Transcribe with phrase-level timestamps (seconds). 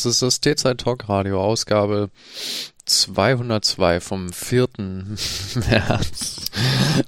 [0.00, 2.08] Das ist das T-Zeit Talk Radio, Ausgabe
[2.86, 4.66] 202 vom 4.
[5.68, 6.36] März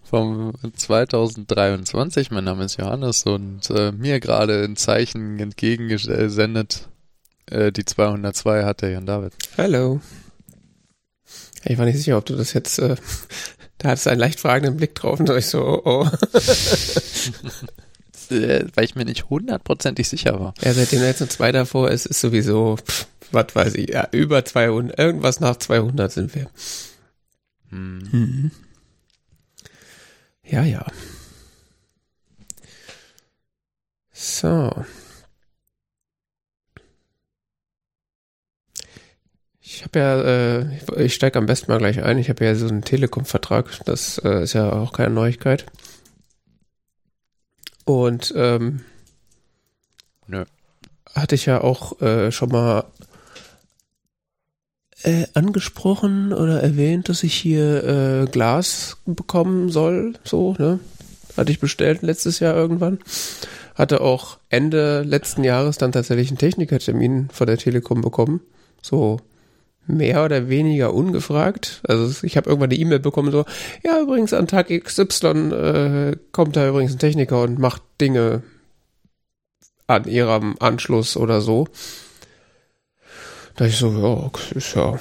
[0.05, 2.31] vom 2023.
[2.33, 6.91] Mein Name ist Johannes und äh, mir gerade ein Zeichen entgegengesendet.
[7.47, 9.33] Äh, die 202 hat der Jan David.
[9.57, 10.03] Hallo.
[11.65, 12.97] Ich war nicht sicher, ob du das jetzt, äh,
[13.79, 16.07] da hattest du einen leicht fragenden Blick drauf und da ich so, oh, oh.
[18.33, 20.55] äh, weil ich mir nicht hundertprozentig sicher war.
[20.63, 24.09] Ja, seitdem da jetzt eine 2 davor ist, ist sowieso, pff, was weiß ich, ja,
[24.13, 26.51] über 200, irgendwas nach 200 sind wir.
[27.71, 28.09] Hm.
[28.11, 28.51] Mhm.
[30.45, 30.87] Ja, ja.
[34.13, 34.85] So.
[39.61, 42.19] Ich habe ja, äh, ich steige am besten mal gleich ein.
[42.19, 43.81] Ich habe ja so einen Telekom-Vertrag.
[43.87, 45.65] Das äh, ist ja auch keine Neuigkeit.
[47.85, 48.81] Und ähm,
[50.27, 50.45] Nö.
[51.15, 52.85] hatte ich ja auch äh, schon mal
[55.03, 60.15] äh, angesprochen oder erwähnt, dass ich hier äh, Glas bekommen soll.
[60.25, 60.79] So, ne?
[61.37, 62.99] Hatte ich bestellt letztes Jahr irgendwann.
[63.75, 68.41] Hatte auch Ende letzten Jahres dann tatsächlich einen Technikertermin von der Telekom bekommen.
[68.83, 69.19] So
[69.87, 71.81] mehr oder weniger ungefragt.
[71.87, 73.45] Also ich habe irgendwann eine E-Mail bekommen, so,
[73.85, 78.43] ja, übrigens an Tag XY äh, kommt da übrigens ein Techniker und macht Dinge
[79.87, 81.69] an ihrem Anschluss oder so.
[83.57, 84.99] Da ich so, ja, ist ja,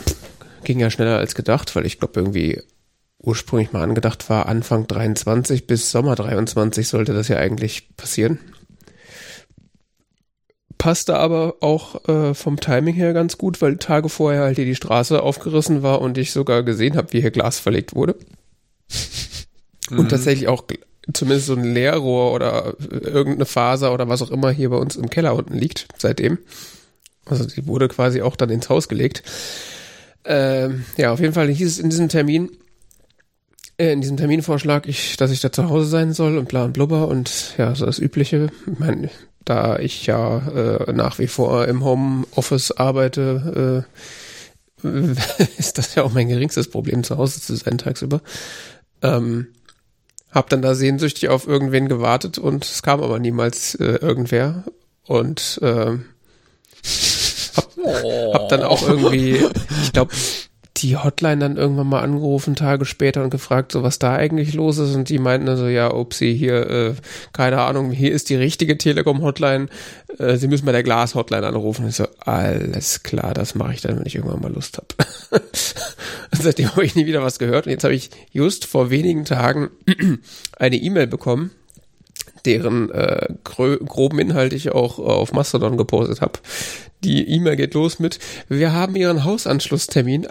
[0.63, 2.61] ging ja schneller als gedacht, weil ich glaube irgendwie
[3.19, 8.39] ursprünglich mal angedacht war, Anfang 23 bis Sommer 23 sollte das ja eigentlich passieren
[10.81, 14.73] passte aber auch äh, vom Timing her ganz gut, weil Tage vorher halt hier die
[14.73, 18.15] Straße aufgerissen war und ich sogar gesehen habe, wie hier Glas verlegt wurde.
[19.89, 19.99] Mhm.
[19.99, 20.63] Und tatsächlich auch
[21.11, 25.09] zumindest so ein Leerrohr oder irgendeine Faser oder was auch immer hier bei uns im
[25.09, 26.37] Keller unten liegt seitdem.
[27.25, 29.23] Also die wurde quasi auch dann ins Haus gelegt.
[30.23, 32.51] Ähm, ja, auf jeden Fall hieß es in diesem Termin,
[33.77, 36.73] äh, in diesem Terminvorschlag, ich, dass ich da zu Hause sein soll und bla und
[36.73, 38.49] blubber und ja, so das Übliche.
[38.71, 39.09] Ich meine,
[39.45, 43.85] da ich ja äh, nach wie vor im Homeoffice arbeite,
[44.83, 44.87] äh,
[45.57, 48.21] ist das ja auch mein geringstes Problem, zu Hause zu sein tagsüber.
[49.01, 49.47] Ähm,
[50.31, 54.63] hab dann da sehnsüchtig auf irgendwen gewartet und es kam aber niemals äh, irgendwer.
[55.05, 55.97] Und äh,
[57.55, 57.77] hab,
[58.33, 59.43] hab dann auch irgendwie,
[59.83, 60.13] ich glaube,
[60.77, 64.77] die Hotline dann irgendwann mal angerufen, Tage später und gefragt, so was da eigentlich los
[64.77, 64.95] ist.
[64.95, 66.93] Und die meinten so, ja, upsie, hier, äh,
[67.33, 69.67] keine Ahnung, hier ist die richtige Telekom-Hotline.
[70.17, 71.87] Äh, Sie müssen bei der Glas-Hotline anrufen.
[71.87, 75.41] Ich so, alles klar, das mache ich dann, wenn ich irgendwann mal Lust habe.
[76.31, 77.65] seitdem habe ich nie wieder was gehört.
[77.65, 79.69] Und jetzt habe ich just vor wenigen Tagen
[80.57, 81.51] eine E-Mail bekommen,
[82.45, 86.39] deren äh, groben Inhalt ich auch auf Mastodon gepostet habe.
[87.03, 90.27] Die E-Mail geht los mit, wir haben Ihren Hausanschlusstermin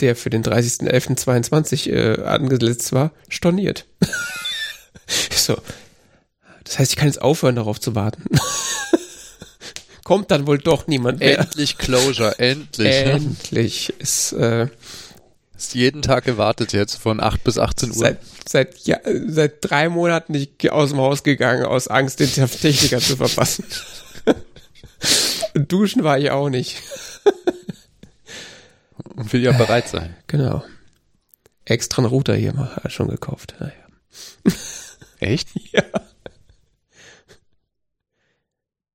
[0.00, 3.86] der für den 30.11.22 äh, angesetzt war, storniert.
[5.30, 5.56] so.
[6.64, 8.24] Das heißt, ich kann jetzt aufhören, darauf zu warten.
[10.04, 11.40] Kommt dann wohl doch niemand mehr.
[11.40, 12.94] Endlich Closure, endlich.
[12.94, 13.88] Endlich.
[13.88, 13.94] Ne?
[13.98, 14.68] Ist, äh,
[15.56, 17.94] ist jeden Tag gewartet jetzt von 8 bis 18 Uhr.
[17.96, 18.18] Seit,
[18.48, 23.16] seit, ja, seit drei Monaten nicht aus dem Haus gegangen, aus Angst, den Techniker zu
[23.16, 23.64] verpassen.
[25.54, 26.76] Duschen war ich auch nicht.
[29.16, 30.14] Und will ja bereit sein.
[30.26, 30.62] Genau.
[31.64, 33.54] Extra einen Router hier mal schon gekauft.
[33.58, 33.72] Naja.
[35.18, 35.48] Echt?
[35.72, 35.82] Ja.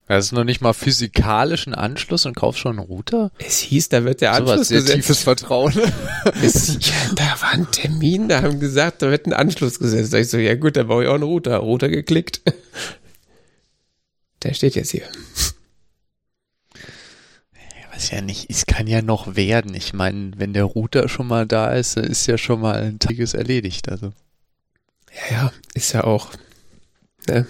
[0.07, 3.31] Das ist noch nicht mal physikalischen Anschluss und kaufst schon einen Router?
[3.39, 5.73] Es hieß, da wird der Anschluss so was sehr tiefes Vertrauen.
[6.43, 10.13] es, ja, da war ein Termin, da haben gesagt, da wird ein Anschluss gesetzt.
[10.13, 11.57] Da ich so, ja gut, da baue ich auch einen Router.
[11.57, 12.41] Router geklickt.
[14.43, 15.03] Der steht jetzt hier
[17.93, 19.73] weiß ja nicht, es kann ja noch werden.
[19.73, 23.33] Ich meine, wenn der Router schon mal da ist, ist ja schon mal ein Tages
[23.33, 23.89] erledigt.
[23.89, 24.13] Also.
[25.29, 26.31] Ja, ja, ist ja auch,
[27.27, 27.45] ne,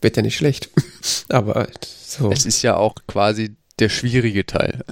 [0.00, 0.70] wird ja nicht schlecht.
[1.28, 2.30] Aber so.
[2.30, 4.84] Es ist ja auch quasi der schwierige Teil.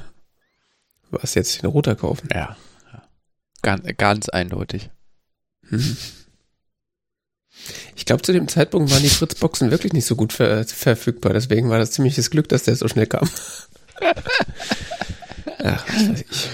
[1.10, 2.28] Was jetzt den Router kaufen?
[2.32, 2.56] Ja.
[2.92, 3.02] ja.
[3.62, 4.90] Ganz, ganz eindeutig.
[5.68, 5.96] Hm.
[7.96, 11.32] Ich glaube, zu dem Zeitpunkt waren die Fritzboxen wirklich nicht so gut ver verfügbar.
[11.32, 13.28] Deswegen war das ziemliches Glück, dass der so schnell kam.
[15.62, 16.50] Ach, was weiß ich.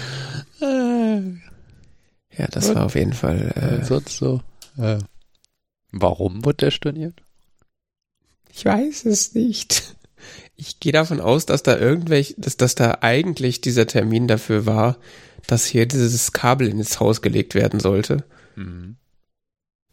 [2.37, 3.53] Ja, das Und, war auf jeden Fall.
[3.55, 4.41] Äh, sonst so.
[4.79, 4.99] Äh,
[5.91, 7.23] warum wird der storniert?
[8.53, 9.97] Ich weiß es nicht.
[10.57, 14.99] Ich gehe davon aus, dass da irgendwelche, dass, dass da eigentlich dieser Termin dafür war,
[15.47, 18.25] dass hier dieses Kabel ins Haus gelegt werden sollte.
[18.57, 18.97] Mhm.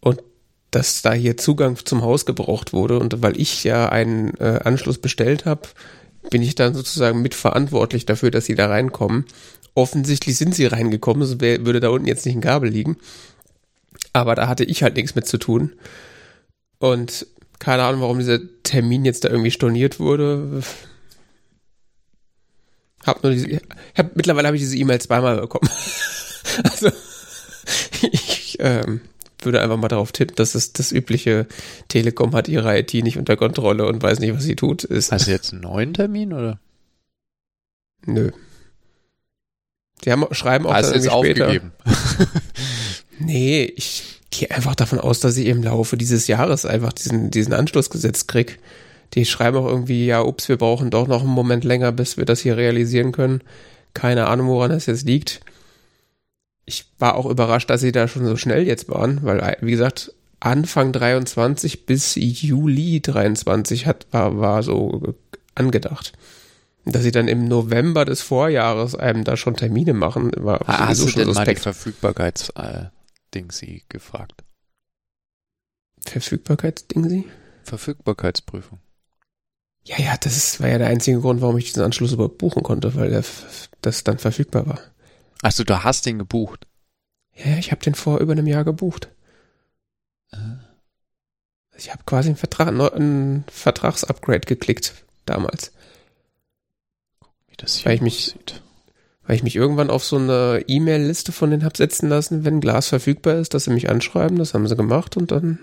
[0.01, 0.21] Und
[0.71, 4.97] dass da hier Zugang zum Haus gebraucht wurde und weil ich ja einen äh, Anschluss
[4.97, 5.69] bestellt habe,
[6.29, 9.25] bin ich dann sozusagen mitverantwortlich dafür, dass sie da reinkommen.
[9.73, 12.97] Offensichtlich sind sie reingekommen, so wär, würde da unten jetzt nicht ein Kabel liegen.
[14.13, 15.73] Aber da hatte ich halt nichts mit zu tun.
[16.79, 17.27] Und
[17.59, 20.61] keine Ahnung, warum dieser Termin jetzt da irgendwie storniert wurde.
[23.05, 23.61] Hab nur diese,
[23.95, 25.69] hab, mittlerweile habe ich diese E-Mail zweimal bekommen.
[26.63, 26.91] also
[28.01, 29.01] ich ähm,
[29.45, 31.47] würde einfach mal darauf tippen, dass es das übliche
[31.87, 34.83] Telekom hat ihre IT nicht unter Kontrolle und weiß nicht, was sie tut.
[34.83, 35.11] Ist.
[35.11, 36.59] Hast du jetzt einen neuen Termin oder?
[38.05, 38.31] Nö.
[40.03, 41.45] Die haben, schreiben auch Hast dann jetzt irgendwie später.
[41.47, 41.71] aufgegeben?
[43.19, 47.53] Nee, ich gehe einfach davon aus, dass ich im Laufe dieses Jahres einfach diesen, diesen
[47.53, 48.59] Anschluss gesetzt krieg.
[49.13, 52.25] Die schreiben auch irgendwie, ja, ups, wir brauchen doch noch einen Moment länger, bis wir
[52.25, 53.41] das hier realisieren können.
[53.93, 55.39] Keine Ahnung, woran das jetzt liegt.
[56.69, 60.13] Ich war auch überrascht, dass sie da schon so schnell jetzt waren, weil, wie gesagt,
[60.39, 65.15] Anfang 23 bis Juli 23 hat, war, war so
[65.55, 66.13] angedacht.
[66.85, 71.01] Dass sie dann im November des Vorjahres einem da schon Termine machen, war Ah, Hast
[71.01, 71.61] du schon denn mal die suspekt.
[71.61, 74.43] Verfügbarkeits-Ding sie gefragt?
[76.05, 77.25] Verfügbarkeitsding sie?
[77.63, 78.79] Verfügbarkeitsprüfung.
[79.83, 82.95] Ja, ja, das war ja der einzige Grund, warum ich diesen Anschluss überhaupt buchen konnte,
[82.95, 83.23] weil
[83.81, 84.79] das dann verfügbar war.
[85.41, 86.67] Achso, du hast den gebucht.
[87.35, 89.09] Ja, ich habe den vor über einem Jahr gebucht.
[90.31, 90.37] Äh,
[91.77, 94.95] Ich habe quasi einen Vertrag, neu- ein Vertragsupgrade geklickt
[95.25, 95.71] damals,
[97.47, 98.63] Wie das hier Weil ich mich- aussieht.
[99.23, 102.87] weil ich mich irgendwann auf so eine E-Mail-Liste von denen hab setzen lassen, wenn Glas
[102.87, 104.39] verfügbar ist, dass sie mich anschreiben.
[104.39, 105.59] Das haben sie gemacht und dann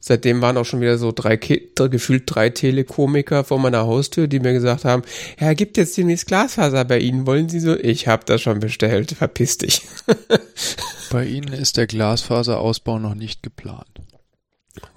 [0.00, 4.52] seitdem waren auch schon wieder so drei, gefühlt drei Telekomiker vor meiner Haustür, die mir
[4.52, 5.02] gesagt haben,
[5.38, 7.76] ja, gibt jetzt demnächst Glasfaser bei Ihnen, wollen Sie so?
[7.76, 9.82] Ich habe das schon bestellt, verpiss dich.
[11.10, 13.88] Bei Ihnen ist der Glasfaserausbau noch nicht geplant.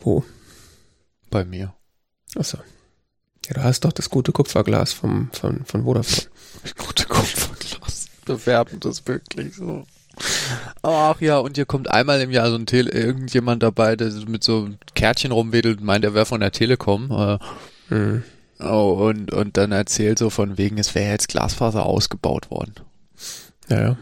[0.01, 0.25] Wo?
[1.29, 1.73] Bei mir.
[2.35, 2.57] Achso.
[3.47, 6.27] Ja, du hast doch das gute Kupferglas vom, von, von Vodafone.
[6.77, 8.07] Gute Kupferglas.
[8.25, 9.85] Bewerben das wirklich so.
[10.83, 14.43] Ach ja, und hier kommt einmal im Jahr so ein Tele irgendjemand dabei, der mit
[14.43, 17.11] so einem Kärtchen rumwedelt und meint, er wäre von der Telekom.
[17.11, 17.37] Äh,
[17.89, 18.23] Hm.
[18.61, 22.75] oh, und, und dann erzählt so von wegen, es wäre jetzt Glasfaser ausgebaut worden.
[23.67, 23.97] Ja, ja.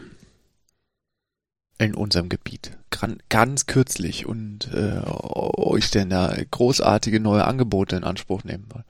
[1.78, 2.78] In unserem Gebiet.
[2.90, 8.84] Gran ganz kürzlich und äh, euch denn da großartige neue Angebote in Anspruch nehmen wollen.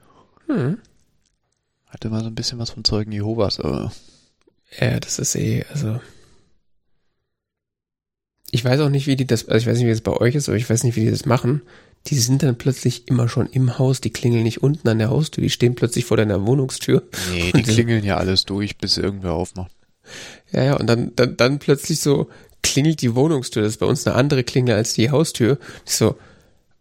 [0.45, 0.77] Hm.
[1.87, 3.57] Hatte mal so ein bisschen was von Zeugen Jehovas.
[3.57, 3.87] Äh.
[4.79, 5.99] Ja, das ist eh, also.
[8.51, 10.35] Ich weiß auch nicht, wie die das, also ich weiß nicht, wie das bei euch
[10.35, 11.61] ist, aber ich weiß nicht, wie die das machen.
[12.07, 15.43] Die sind dann plötzlich immer schon im Haus, die klingeln nicht unten an der Haustür,
[15.43, 17.03] die stehen plötzlich vor deiner Wohnungstür.
[17.31, 19.71] Nee, die klingeln ja alles durch, bis irgendwer aufmacht.
[20.51, 22.27] Ja, ja, und dann, dann, dann plötzlich so
[22.63, 23.63] klingelt die Wohnungstür.
[23.63, 25.57] Das ist bei uns eine andere Klingel als die Haustür.
[25.85, 26.17] Ich so,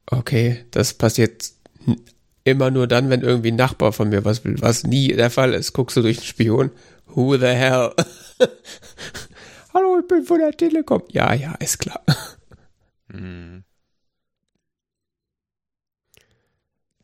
[0.06, 1.52] okay, das passiert
[2.44, 5.54] immer nur dann, wenn irgendwie ein Nachbar von mir was will, was nie der Fall
[5.54, 5.72] ist.
[5.72, 6.70] Guckst du durch den Spion.
[7.06, 7.92] Who the hell?
[9.72, 11.02] Hallo, ich bin von der Telekom.
[11.08, 12.02] Ja, ja, ist klar.
[13.10, 13.64] Hm.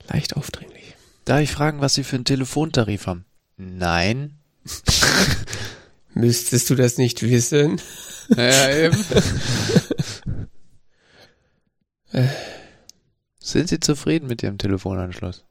[0.08, 0.94] Leicht aufdringlich.
[1.25, 3.25] Darf ich fragen, was Sie für einen Telefontarif haben?
[3.56, 4.38] Nein.
[6.14, 7.80] Müsstest du das nicht wissen?
[8.28, 8.96] Ja, eben.
[13.38, 15.44] Sind Sie zufrieden mit Ihrem Telefonanschluss?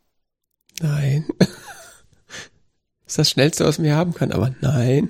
[0.81, 1.25] Nein.
[3.05, 5.10] ist das Schnellste, was man hier haben kann, aber nein.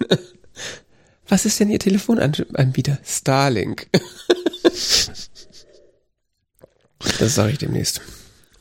[1.27, 2.99] Was ist denn Ihr Telefonanbieter?
[3.03, 3.89] Starlink.
[7.19, 8.01] das sage ich demnächst.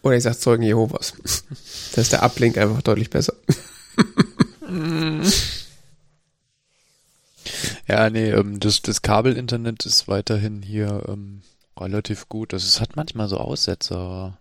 [0.02, 1.14] Oder ich sage Zeugen Jehovas.
[1.94, 3.34] Da ist der Uplink einfach deutlich besser.
[7.88, 11.42] Ja, nee, ähm, das, das Kabelinternet ist weiterhin hier ähm,
[11.78, 12.54] relativ gut.
[12.54, 14.38] Also es hat manchmal so Aussetzer.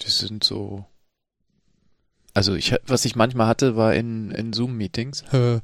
[0.00, 0.86] Die sind so.
[2.34, 5.24] Also ich, was ich manchmal hatte, war in, in Zoom-Meetings.
[5.32, 5.62] Was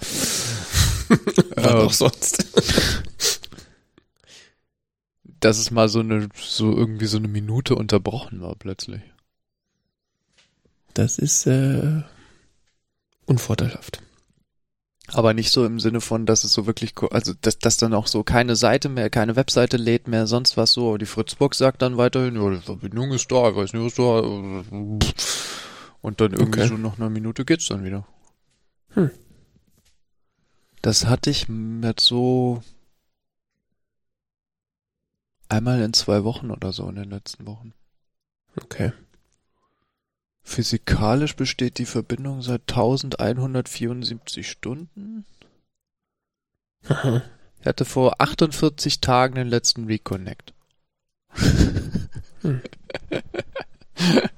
[1.56, 2.44] Ähm, auch sonst.
[5.40, 9.00] dass es mal so eine, so irgendwie so eine Minute unterbrochen war plötzlich.
[10.94, 12.02] Das ist äh,
[13.26, 14.02] unvorteilhaft.
[15.08, 18.08] Aber nicht so im Sinne von, dass es so wirklich, also dass, dass dann auch
[18.08, 20.88] so keine Seite mehr, keine Webseite lädt mehr, sonst was so.
[20.88, 23.94] Aber die Fritzbox sagt dann weiterhin, ja, die Verbindung ist da, ich weiß nicht, was
[23.94, 24.23] da.
[26.00, 26.68] Und dann irgendwie Okay.
[26.68, 28.06] so nach einer Minute geht's dann wieder.
[28.90, 29.10] Hm.
[30.82, 32.62] Das hatte ich mit so
[35.48, 37.72] einmal in zwei Wochen oder so in den letzten Wochen.
[38.56, 38.92] Okay.
[40.42, 45.24] Physikalisch besteht die Verbindung seit 1174 Stunden.
[46.88, 50.54] Ich hatte vor 48 Tagen den letzten Reconnect.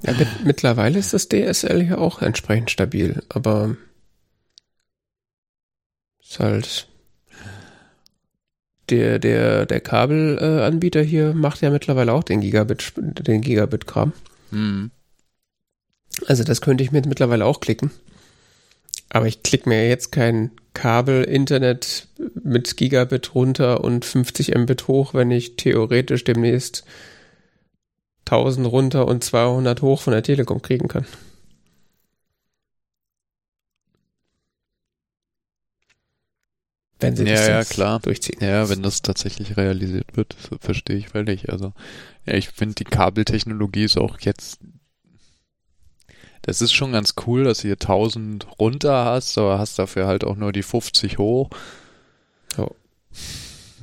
[0.02, 3.76] Ja, mit, mittlerweile ist das DSL hier auch entsprechend stabil, aber
[6.20, 6.88] ist halt
[8.90, 14.12] der, der, der Kabelanbieter hier macht ja mittlerweile auch den Gigabit, den Gigabit-Kram.
[14.50, 14.90] Hm.
[16.26, 17.90] Also das könnte ich mir mittlerweile auch klicken.
[19.10, 22.08] Aber ich klicke mir jetzt kein Kabel-Internet
[22.42, 26.84] mit Gigabit runter und 50 Mbit hoch, wenn ich theoretisch demnächst
[28.30, 31.06] 1000 runter und 200 hoch von der Telekom kriegen kann.
[37.00, 38.00] Wenn sie Ja, das ja, jetzt klar.
[38.00, 38.38] durchziehen.
[38.40, 41.50] Ja, wenn das tatsächlich realisiert wird, verstehe ich völlig.
[41.50, 41.72] Also,
[42.26, 44.60] ja, ich finde, die Kabeltechnologie ist auch jetzt,
[46.42, 50.24] das ist schon ganz cool, dass du hier 1000 runter hast, aber hast dafür halt
[50.24, 51.50] auch nur die 50 hoch.
[52.56, 52.68] Ja.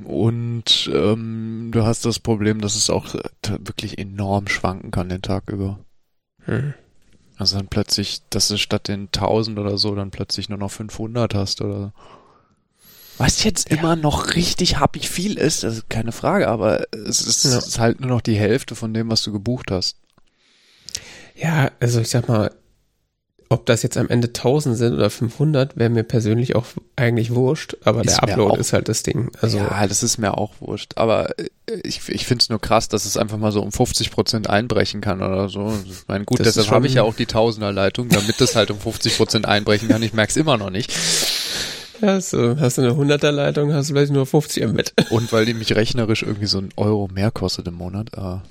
[0.04, 3.22] Und ähm, du hast das Problem, dass es auch äh,
[3.60, 5.80] wirklich enorm schwanken kann den Tag über.
[6.44, 6.74] Hm.
[7.38, 11.34] Also dann plötzlich, dass du statt den 1000 oder so dann plötzlich nur noch 500
[11.34, 11.92] hast oder so.
[13.18, 17.46] Was jetzt immer noch richtig happig viel ist, das ist keine Frage, aber es ist,
[17.46, 17.58] Ja.
[17.58, 19.98] es ist halt nur noch die Hälfte von dem, was du gebucht hast.
[21.36, 22.52] Ja, also ich sag mal,
[23.50, 27.78] ob das jetzt am Ende 1000 sind oder 500, wäre mir persönlich auch eigentlich wurscht,
[27.84, 29.30] aber Ist der Upload ist halt das Ding.
[29.42, 30.94] Also ja, das ist mir auch wurscht.
[30.96, 31.50] Aber äh,
[31.84, 35.02] ich, ich finde es nur krass, dass es einfach mal so um 50 Prozent einbrechen
[35.02, 35.74] kann oder so.
[35.86, 38.80] Ich meine, gut, Das deshalb habe ich ja auch die Tausender-Leitung, damit das halt um
[38.80, 40.02] 50 Prozent einbrechen kann.
[40.02, 40.92] Ich merke es immer noch nicht.
[42.02, 44.94] ja, so, hast du eine 100er Leitung, hast du vielleicht nur 50 Mbit.
[45.12, 48.18] Und weil die mich rechnerisch irgendwie so ein Euro mehr kostet im Monat.
[48.18, 48.42] Ah.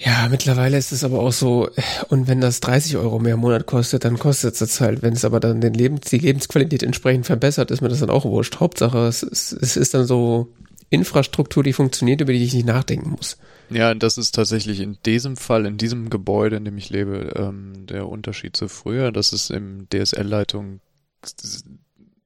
[0.00, 1.68] Ja, mittlerweile ist es aber auch so,
[2.08, 5.02] und wenn das 30 Euro mehr im Monat kostet, dann kostet es das halt.
[5.02, 8.24] Wenn es aber dann den Lebens, die Lebensqualität entsprechend verbessert, ist mir das dann auch
[8.24, 8.60] wurscht.
[8.60, 10.54] Hauptsache, es ist, es ist dann so
[10.88, 13.38] Infrastruktur, die funktioniert, über die ich nicht nachdenken muss.
[13.70, 17.32] Ja, und das ist tatsächlich in diesem Fall, in diesem Gebäude, in dem ich lebe,
[17.36, 20.80] ähm, der Unterschied zu früher, dass es im DSL-Leitung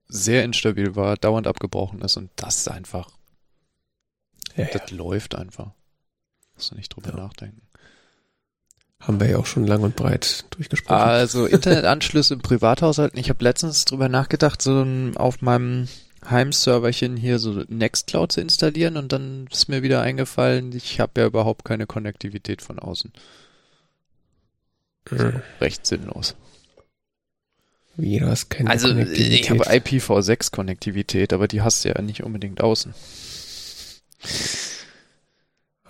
[0.09, 3.09] sehr instabil war, dauernd abgebrochen ist und das ist einfach,
[4.57, 4.71] Ja, ja.
[4.79, 5.73] das läuft einfach.
[6.63, 7.17] Musst du nicht drüber Ja.
[7.17, 7.61] nachdenken.
[9.01, 10.97] Haben wir ja auch schon lang und breit durchgesprochen.
[10.97, 13.19] Also Internetanschlüsse im Privathaushalten.
[13.19, 15.89] Ich habe letztens drüber nachgedacht, so auf meinem
[16.25, 21.27] Heimserverchen hier so Nextcloud zu installieren und dann ist mir wieder eingefallen, ich habe ja
[21.27, 23.13] überhaupt keine Konnektivität von außen.
[25.11, 25.43] Mhm.
[25.61, 26.37] Recht sinnlos.
[27.97, 28.95] Wie, du hast keine Also ich
[29.51, 30.03] habe Konnektivität.
[30.05, 32.95] IPv6-Konnektivität, aber die hast du ja nicht unbedingt außen.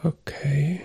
[0.03, 0.81] Okay.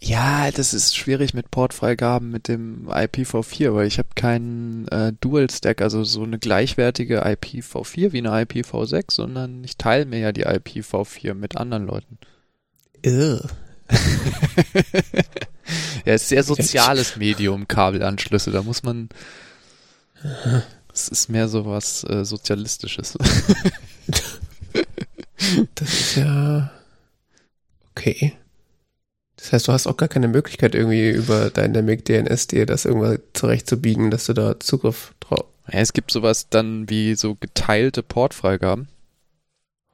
[0.00, 5.82] Ja, das ist schwierig mit Portfreigaben mit dem IPv4, weil ich habe keinen äh, Dual-Stack,
[5.82, 11.34] also so eine gleichwertige IPv4 wie eine IPv6, sondern ich teile mir ja die IPv4
[11.34, 12.18] mit anderen Leuten.
[13.04, 13.42] Ugh.
[16.04, 19.08] ja, ist sehr soziales Medium, Kabelanschlüsse, da muss man
[20.92, 23.16] es ist mehr so was äh, Sozialistisches.
[25.76, 26.72] Das ist ja
[27.98, 28.32] okay.
[29.36, 33.20] Das heißt, du hast auch gar keine Möglichkeit, irgendwie über Dynamic DNS dir das irgendwas
[33.34, 35.44] zurechtzubiegen, dass du da Zugriff drauf.
[35.70, 38.88] Ja, es gibt sowas dann wie so geteilte Portfreigaben.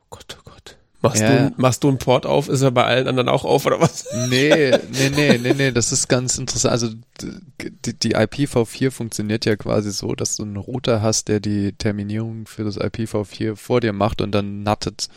[0.00, 0.76] Oh Gott, oh Gott.
[1.02, 1.50] Machst, Ja.
[1.50, 4.06] du, machst du einen Port auf, ist er bei allen anderen auch auf, oder was?
[4.30, 6.72] Nee, nee, nee, nee, nee, das ist ganz interessant.
[6.72, 6.88] Also
[7.20, 12.46] die, die IPv4 funktioniert ja quasi so, dass du einen Router hast, der die Terminierung
[12.46, 15.08] für das IPv4 vor dir macht und dann nattet.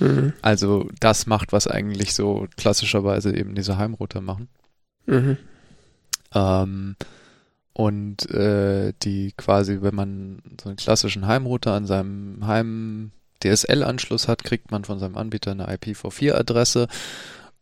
[0.00, 0.32] Mhm.
[0.42, 4.48] Also das macht, was eigentlich so klassischerweise eben diese Heimrouter machen.
[5.06, 5.36] Mhm.
[6.34, 6.96] Ähm,
[7.72, 13.12] und äh, die quasi, wenn man so einen klassischen Heimrouter an seinem Heim
[13.42, 16.88] DSL-Anschluss hat, kriegt man von seinem Anbieter eine IPv4-Adresse.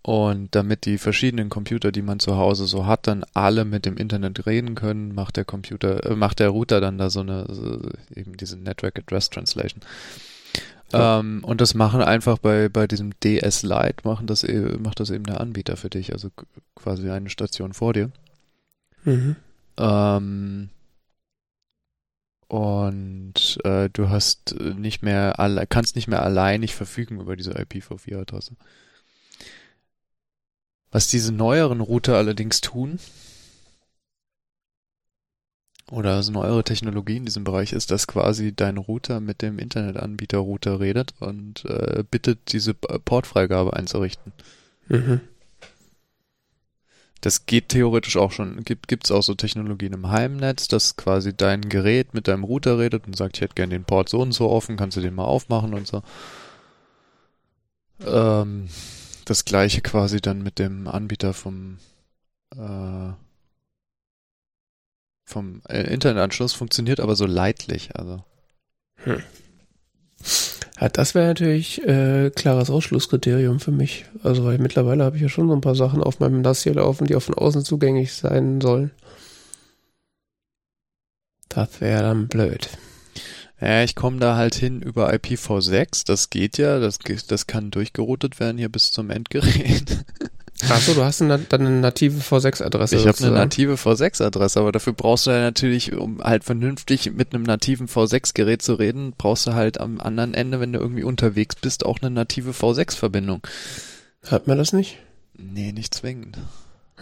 [0.03, 3.97] Und damit die verschiedenen Computer, die man zu Hause so hat, dann alle mit dem
[3.97, 7.81] Internet reden können, macht der Computer, äh, macht der Router dann da so eine, so,
[8.15, 9.83] eben diese Network Address Translation.
[10.93, 11.19] Ja.
[11.19, 15.11] Ähm, und das machen einfach bei, bei diesem DS Lite, machen das, e- macht das
[15.11, 16.31] eben der Anbieter für dich, also
[16.75, 18.11] quasi eine Station vor dir.
[19.05, 19.37] Mhm.
[19.79, 20.69] Ähm,
[22.49, 27.53] und äh, du hast äh, nicht mehr alle, kannst nicht mehr alleinig verfügen über diese
[27.59, 28.53] IPv4-Adresse.
[30.93, 33.01] Was diese neueren Router allerdings tun,
[35.91, 40.81] oder was neuere Technologie in diesem Bereich ist, dass quasi dein Router mit dem Internetanbieter-Router
[40.81, 44.33] redet und äh, bittet, diese Portfreigabe einzurichten.
[44.89, 45.21] Mhm.
[47.21, 48.63] Das geht theoretisch auch schon.
[48.65, 53.07] Gibt gibt's auch so Technologien im Heimnetz, dass quasi dein Gerät mit deinem Router redet
[53.07, 55.25] und sagt, ich hätte gern den Port so und so offen, kannst du den mal
[55.25, 56.03] aufmachen und so.
[58.05, 58.69] Ähm,
[59.25, 61.79] das gleiche quasi dann mit dem Anbieter vom
[62.55, 63.13] äh,
[65.27, 68.23] vom äh, Internetanschluss funktioniert aber so leidlich, also.
[68.99, 69.23] Hm.
[70.81, 74.05] Ja, das wäre natürlich äh, klares Ausschlusskriterium für mich.
[74.23, 76.75] Also weil mittlerweile habe ich ja schon so ein paar Sachen auf meinem NAS hier
[76.75, 78.91] laufen, die auch von außen zugänglich sein sollen.
[81.49, 82.69] Das wäre dann blöd.
[83.61, 86.07] Ja, ich komme da halt hin über IPv6.
[86.07, 90.05] Das geht ja, das, das kann durchgeroutet werden hier bis zum Endgerät.
[90.63, 92.97] Achso, du hast eine, dann eine native V6-Adresse.
[92.97, 97.35] Ich habe eine native V6-Adresse, aber dafür brauchst du ja natürlich, um halt vernünftig mit
[97.35, 101.57] einem nativen V6-Gerät zu reden, brauchst du halt am anderen Ende, wenn du irgendwie unterwegs
[101.57, 103.43] bist, auch eine native V6-Verbindung.
[104.27, 104.99] Hat man das nicht?
[105.35, 106.39] Nee, nicht zwingend.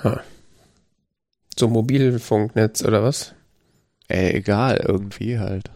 [0.03, 0.21] Ha.
[1.57, 3.35] So Mobilfunknetz oder was?
[4.09, 5.71] Ey, egal, irgendwie halt.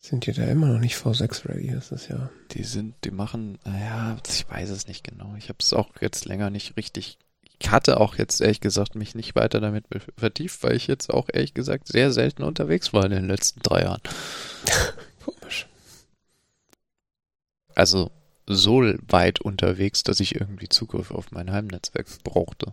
[0.00, 1.72] Sind die da immer noch nicht V6 ready?
[1.72, 2.30] Das ist ja.
[2.52, 5.34] Die sind, die machen, naja, ich weiß es nicht genau.
[5.36, 7.18] Ich habe es auch jetzt länger nicht richtig.
[7.58, 9.84] Ich hatte auch jetzt ehrlich gesagt mich nicht weiter damit
[10.16, 13.82] vertieft, weil ich jetzt auch ehrlich gesagt sehr selten unterwegs war in den letzten drei
[13.82, 14.00] Jahren.
[15.24, 15.66] Komisch.
[17.74, 18.12] Also
[18.46, 22.72] so weit unterwegs, dass ich irgendwie Zugriff auf mein Heimnetzwerk brauchte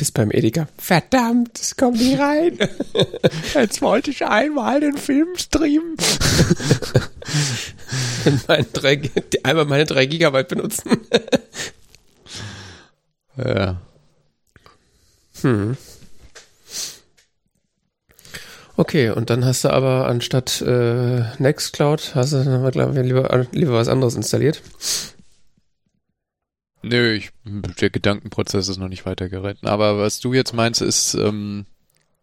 [0.00, 0.66] bist beim Edeka.
[0.78, 2.58] Verdammt, es kommt nie rein.
[3.54, 5.94] Jetzt wollte ich einmal den Film streamen.
[8.48, 8.98] mein drei,
[9.42, 10.90] einmal meine drei Gigabyte benutzen.
[13.36, 13.78] ja.
[15.42, 15.76] Hm.
[18.78, 23.74] Okay, und dann hast du aber anstatt äh, Nextcloud, hast du, glaube ich, lieber, lieber
[23.74, 24.62] was anderes installiert.
[26.82, 29.68] Nö, ich, der Gedankenprozess ist noch nicht weitergeritten.
[29.68, 31.66] Aber was du jetzt meinst, ist ähm,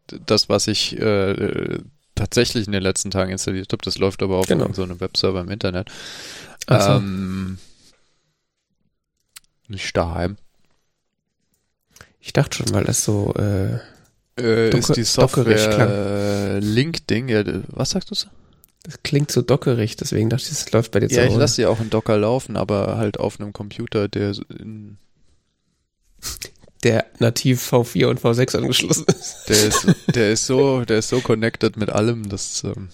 [0.07, 1.79] das, was ich äh,
[2.15, 3.83] tatsächlich in den letzten Tagen installiert habe.
[3.83, 4.71] Das läuft aber auf genau.
[4.73, 5.89] so einem Webserver im Internet.
[6.67, 6.75] So.
[6.75, 7.59] Ähm,
[9.67, 10.37] nicht daheim.
[12.19, 13.79] Ich dachte schon, weil das so äh,
[14.37, 17.29] äh, ist die Software Link-Ding.
[17.29, 18.27] Ja, was sagst du so?
[18.87, 21.65] Das klingt so dockerig, deswegen dachte ich, das läuft bei dir Ja, ich lasse sie
[21.65, 24.97] auch in Docker laufen, aber halt auf einem Computer, der in
[26.83, 29.43] der nativ V4 und V6 angeschlossen ist.
[29.49, 32.87] Der ist, der ist so, der ist so connected mit allem, dass ähm,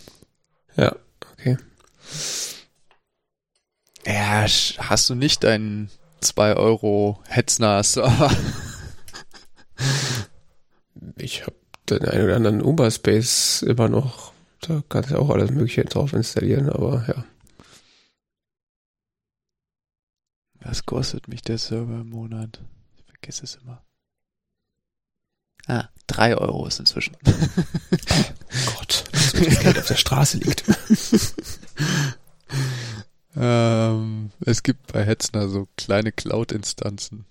[0.75, 0.95] ja,
[1.31, 1.57] okay.
[4.07, 4.47] Ja,
[4.79, 8.35] hast du nicht deinen 2 Euro Hetzner Server?
[11.17, 11.55] ich habe
[11.87, 14.32] den einen oder anderen Uberspace immer noch
[14.69, 17.25] da kannst du auch alles Mögliche drauf installieren, aber ja.
[20.61, 22.61] Was kostet mich der Server im Monat?
[22.97, 23.83] Ich vergesse es immer.
[25.67, 27.15] Ah, drei Euro ist inzwischen.
[27.25, 30.63] oh Gott, so viel Geld auf der Straße liegt.
[33.35, 37.25] ähm, es gibt bei Hetzner so kleine Cloud-Instanzen.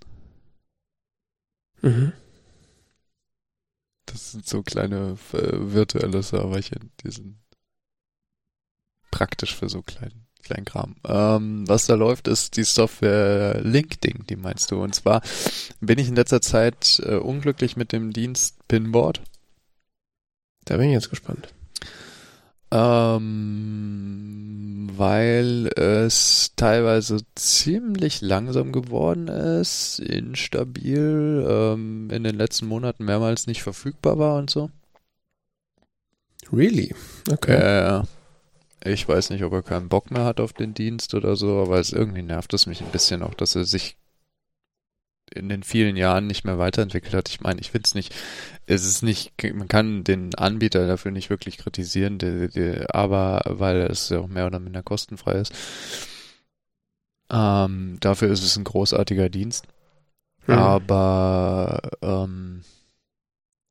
[1.82, 2.12] Mhm.
[4.12, 7.38] Das sind so kleine äh, virtuelle Serverchen, die sind
[9.10, 10.96] praktisch für so kleinen kleinen Kram.
[11.06, 14.82] Ähm, was da läuft, ist die Software LinkedIn, die meinst du.
[14.82, 15.22] Und zwar
[15.80, 19.22] bin ich in letzter Zeit äh, unglücklich mit dem Dienst Pinboard.
[20.64, 21.54] Da bin ich jetzt gespannt.
[22.72, 24.32] Ähm,
[24.96, 33.62] weil es teilweise ziemlich langsam geworden ist, instabil, ähm, in den letzten Monaten mehrmals nicht
[33.62, 34.70] verfügbar war und so.
[36.50, 36.94] Really?
[37.30, 37.56] Okay.
[37.56, 38.02] Äh,
[38.84, 41.78] ich weiß nicht, ob er keinen Bock mehr hat auf den Dienst oder so, aber
[41.78, 43.96] es irgendwie nervt es mich ein bisschen auch, dass er sich
[45.34, 47.28] in den vielen Jahren nicht mehr weiterentwickelt hat.
[47.28, 48.14] Ich meine, ich finde es nicht,
[48.66, 53.82] es ist nicht, man kann den Anbieter dafür nicht wirklich kritisieren, die, die, aber weil
[53.82, 55.52] es ja auch mehr oder minder kostenfrei ist.
[57.30, 59.66] Ähm, dafür ist es ein großartiger Dienst.
[60.46, 60.54] Mhm.
[60.54, 62.62] Aber ähm,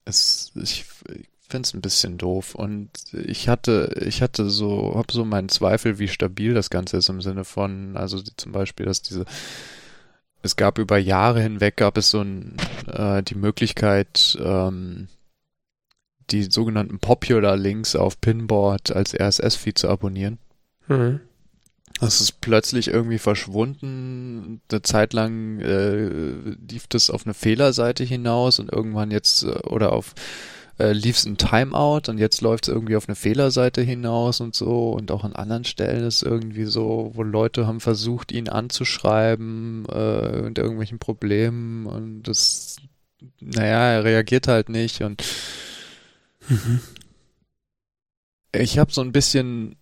[0.06, 5.12] es, ich, ich finde es ein bisschen doof und ich hatte, ich hatte so, habe
[5.12, 9.02] so meinen Zweifel, wie stabil das Ganze ist im Sinne von, also zum Beispiel, dass
[9.02, 9.26] diese
[10.43, 15.08] es gab über Jahre hinweg gab es so ein, äh, die Möglichkeit, ähm,
[16.30, 20.39] die sogenannten Popular Links auf Pinboard als RSS-Feed zu abonnieren.
[20.88, 21.19] Mhm.
[21.99, 24.62] Das ist plötzlich irgendwie verschwunden.
[24.71, 29.93] Eine Zeit lang äh, lief das auf eine Fehlerseite hinaus und irgendwann jetzt äh, oder
[29.93, 30.15] auf
[30.79, 34.55] äh, lief es ein Timeout und jetzt läuft es irgendwie auf eine Fehlerseite hinaus und
[34.55, 34.91] so.
[34.91, 40.41] Und auch an anderen Stellen ist irgendwie so, wo Leute haben versucht, ihn anzuschreiben äh,
[40.45, 41.86] und irgendwelchen Problemen.
[41.86, 42.77] Und das,
[43.39, 45.01] naja, er reagiert halt nicht.
[45.01, 45.23] Und
[46.47, 46.79] mhm.
[48.51, 49.75] ich habe so ein bisschen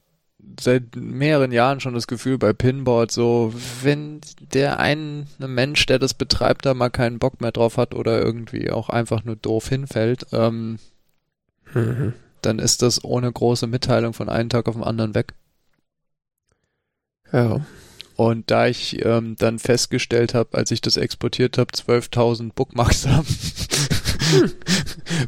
[0.59, 4.21] seit mehreren Jahren schon das Gefühl bei Pinboard, so, wenn
[4.53, 8.71] der ein Mensch, der das betreibt, da mal keinen Bock mehr drauf hat oder irgendwie
[8.71, 10.79] auch einfach nur doof hinfällt, ähm,
[11.73, 12.13] mhm.
[12.41, 15.33] dann ist das ohne große Mitteilung von einem Tag auf den anderen weg.
[17.31, 17.65] Ja.
[18.15, 23.27] Und da ich ähm, dann festgestellt habe, als ich das exportiert habe, 12.000 Bookmarks haben,
[23.27, 24.51] hm.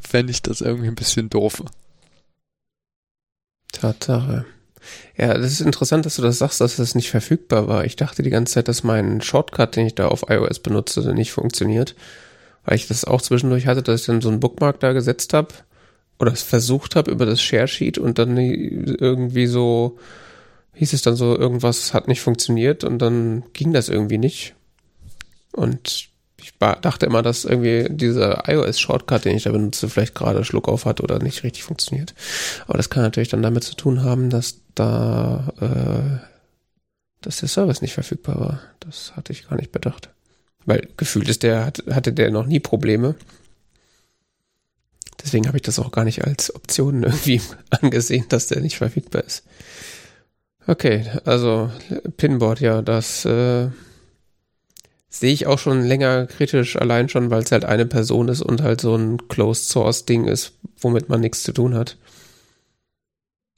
[0.02, 1.64] fände ich das irgendwie ein bisschen doof.
[3.72, 4.46] Tatsache.
[5.18, 7.86] Ja, das ist interessant, dass du das sagst, dass das nicht verfügbar war.
[7.86, 11.32] Ich dachte die ganze Zeit, dass mein Shortcut, den ich da auf iOS benutze, nicht
[11.32, 11.96] funktioniert.
[12.66, 15.50] Weil ich das auch zwischendurch hatte, dass ich dann so einen Bookmark da gesetzt habe
[16.20, 19.98] oder es versucht habe über das Share Sheet und dann irgendwie so
[20.74, 24.56] hieß es dann so, irgendwas hat nicht funktioniert und dann ging das irgendwie nicht.
[25.52, 26.10] Und
[26.62, 31.02] dachte immer, dass irgendwie dieser iOS-Shortcut, den ich da benutze, vielleicht gerade Schluck auf hat
[31.02, 32.14] oder nicht richtig funktioniert.
[32.68, 36.28] Aber das kann natürlich dann damit zu tun haben, dass da, äh,
[37.22, 38.62] dass der Service nicht verfügbar war.
[38.80, 40.10] Das hatte ich gar nicht bedacht.
[40.66, 43.16] Weil gefühlt ist der, hatte der noch nie Probleme.
[45.24, 49.24] Deswegen habe ich das auch gar nicht als Option irgendwie angesehen, dass der nicht verfügbar
[49.24, 49.44] ist.
[50.68, 51.72] Okay, also
[52.18, 53.70] Pinboard, ja, das äh,
[55.12, 58.62] sehe ich auch schon länger kritisch, allein schon, weil es halt eine Person ist und
[58.62, 61.98] halt so ein Closed Source Ding ist, womit man nichts zu tun hat.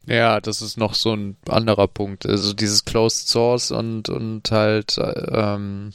[0.05, 2.25] Ja, das ist noch so ein anderer Punkt.
[2.25, 5.93] Also dieses Closed Source und, und halt, ähm,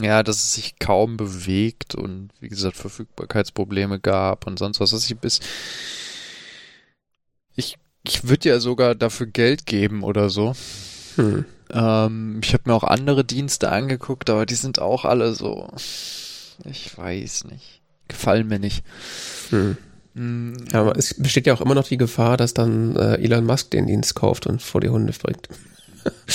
[0.00, 4.92] ja, dass es sich kaum bewegt und wie gesagt Verfügbarkeitsprobleme gab und sonst was.
[4.92, 5.40] Was ich bis
[7.56, 10.54] ich ich würde ja sogar dafür Geld geben oder so.
[11.16, 11.44] Hm.
[11.72, 15.68] Ähm, ich habe mir auch andere Dienste angeguckt, aber die sind auch alle so.
[16.64, 17.80] Ich weiß nicht.
[18.08, 18.82] Gefallen mir nicht.
[19.50, 19.76] Hm.
[20.14, 20.56] hm.
[20.72, 23.70] Ja, aber es besteht ja auch immer noch die Gefahr, dass dann äh, Elon Musk
[23.70, 25.48] den Dienst kauft und vor die Hunde bringt.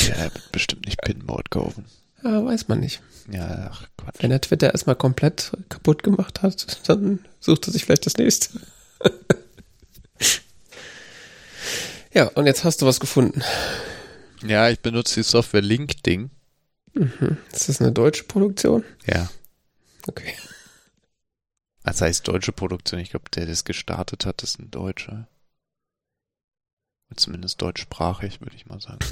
[0.07, 1.85] ja, er wird bestimmt nicht Pinboard kaufen.
[2.23, 3.01] Ja, weiß man nicht.
[3.31, 4.15] Ja, ach Quatsch.
[4.19, 8.59] Wenn er Twitter erstmal komplett kaputt gemacht hat, dann sucht er sich vielleicht das nächste.
[12.13, 13.41] ja, und jetzt hast du was gefunden.
[14.45, 16.29] Ja, ich benutze die Software LinkedIn.
[16.93, 17.37] Mhm.
[17.51, 18.83] Ist das eine deutsche Produktion?
[19.05, 19.29] Ja.
[20.07, 20.33] Okay.
[21.83, 22.99] Das heißt deutsche Produktion.
[22.99, 25.27] Ich glaube, der, der das gestartet hat, ist ein Deutscher.
[27.15, 28.99] Zumindest deutschsprachig, würde ich mal sagen.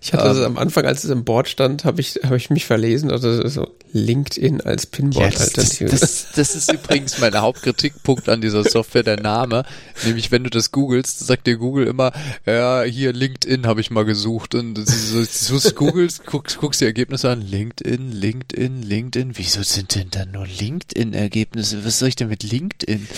[0.00, 2.66] Ich hatte ähm, am Anfang, als es im Board stand, habe ich, hab ich mich
[2.66, 5.84] verlesen, also so LinkedIn als Pinboard-Alternative.
[5.84, 9.64] Ja, das, das, das, ist übrigens mein Hauptkritikpunkt an dieser Software, der Name.
[10.04, 12.12] Nämlich, wenn du das googelst, sagt dir Google immer,
[12.44, 14.54] ja, hier LinkedIn habe ich mal gesucht.
[14.54, 19.32] Und so, so googelst, guckst, guckst die Ergebnisse an, LinkedIn, LinkedIn, LinkedIn.
[19.36, 21.84] Wieso sind denn da nur LinkedIn-Ergebnisse?
[21.84, 23.08] Was soll ich denn mit LinkedIn?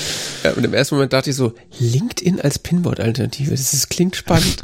[0.45, 4.63] Ja, und im ersten Moment dachte ich so, LinkedIn als Pinboard-Alternative, das ist, klingt spannend.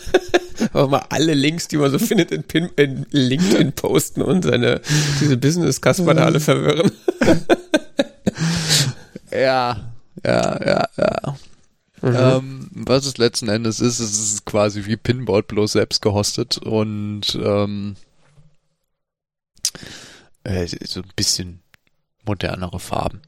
[0.72, 4.80] Aber mal alle Links, die man so findet, in, Pin, in LinkedIn posten und seine,
[5.20, 6.90] diese Business-Kasper da alle verwirren.
[9.30, 9.92] ja,
[10.24, 11.36] ja, ja, ja.
[12.00, 12.16] Mhm.
[12.16, 16.56] Ähm, was es letzten Endes ist, ist es ist quasi wie Pinboard bloß selbst gehostet
[16.56, 17.96] und ähm,
[20.44, 21.60] äh, so ein bisschen
[22.24, 23.20] modernere Farben.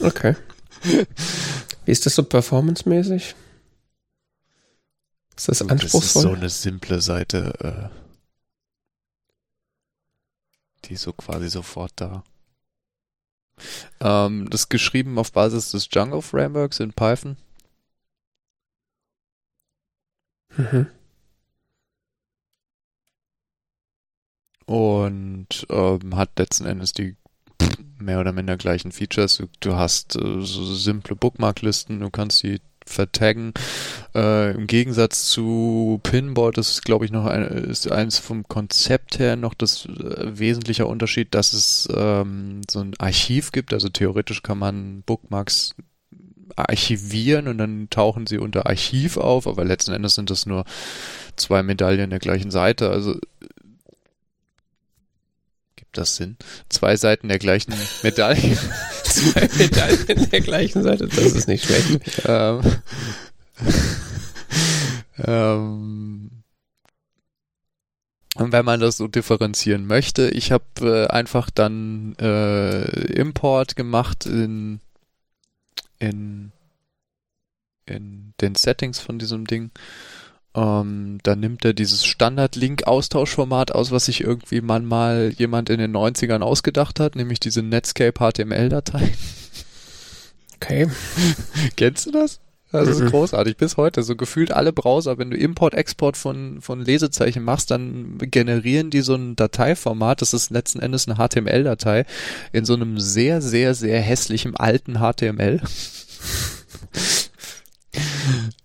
[0.00, 0.36] okay.
[1.84, 3.34] Wie ist das so performancemäßig?
[5.36, 6.00] Ist das anspruchsvoll?
[6.00, 7.90] Das ist so eine simple Seite.
[7.92, 8.06] Äh,
[10.86, 12.24] die ist so quasi sofort da.
[14.00, 17.36] Ähm, das ist geschrieben auf Basis des Django Frameworks in Python.
[20.56, 20.86] Mhm.
[24.66, 27.16] Und ähm, hat letzten Endes die
[27.98, 29.36] mehr oder minder gleichen Features.
[29.36, 33.52] Du, du hast äh, so simple Bookmarklisten, du kannst die vertaggen.
[34.14, 39.18] Äh, Im Gegensatz zu Pinboard das ist, glaube ich, noch ein, ist eins vom Konzept
[39.18, 43.72] her noch das äh, wesentliche Unterschied, dass es ähm, so ein Archiv gibt.
[43.72, 45.74] Also theoretisch kann man Bookmarks
[46.54, 50.64] archivieren und dann tauchen sie unter Archiv auf, aber letzten Endes sind das nur
[51.36, 52.88] zwei Medaillen der gleichen Seite.
[52.90, 53.18] Also
[55.76, 56.36] gibt das Sinn?
[56.68, 58.56] Zwei Seiten der gleichen Medaille.
[59.32, 62.00] zwei Medaillen der gleichen Seite, das ist nicht schlecht.
[62.26, 62.60] ähm,
[65.24, 66.30] ähm,
[68.36, 74.26] und wenn man das so differenzieren möchte, ich habe äh, einfach dann äh, Import gemacht
[74.26, 74.80] in,
[75.98, 76.52] in,
[77.86, 79.70] in den Settings von diesem Ding.
[80.56, 86.40] Ähm, dann nimmt er dieses Standard-Link-Austauschformat aus, was sich irgendwie mal jemand in den 90ern
[86.40, 89.12] ausgedacht hat, nämlich diese Netscape HTML-Datei.
[90.56, 90.88] Okay.
[91.76, 92.40] Kennst du das?
[92.72, 93.10] Das ist mhm.
[93.10, 93.56] großartig.
[93.56, 94.02] Bis heute.
[94.02, 99.02] So gefühlt alle Browser, wenn du Import, Export von, von Lesezeichen machst, dann generieren die
[99.02, 100.22] so ein Dateiformat.
[100.22, 102.06] Das ist letzten Endes eine HTML-Datei
[102.52, 105.60] in so einem sehr, sehr, sehr hässlichen alten HTML.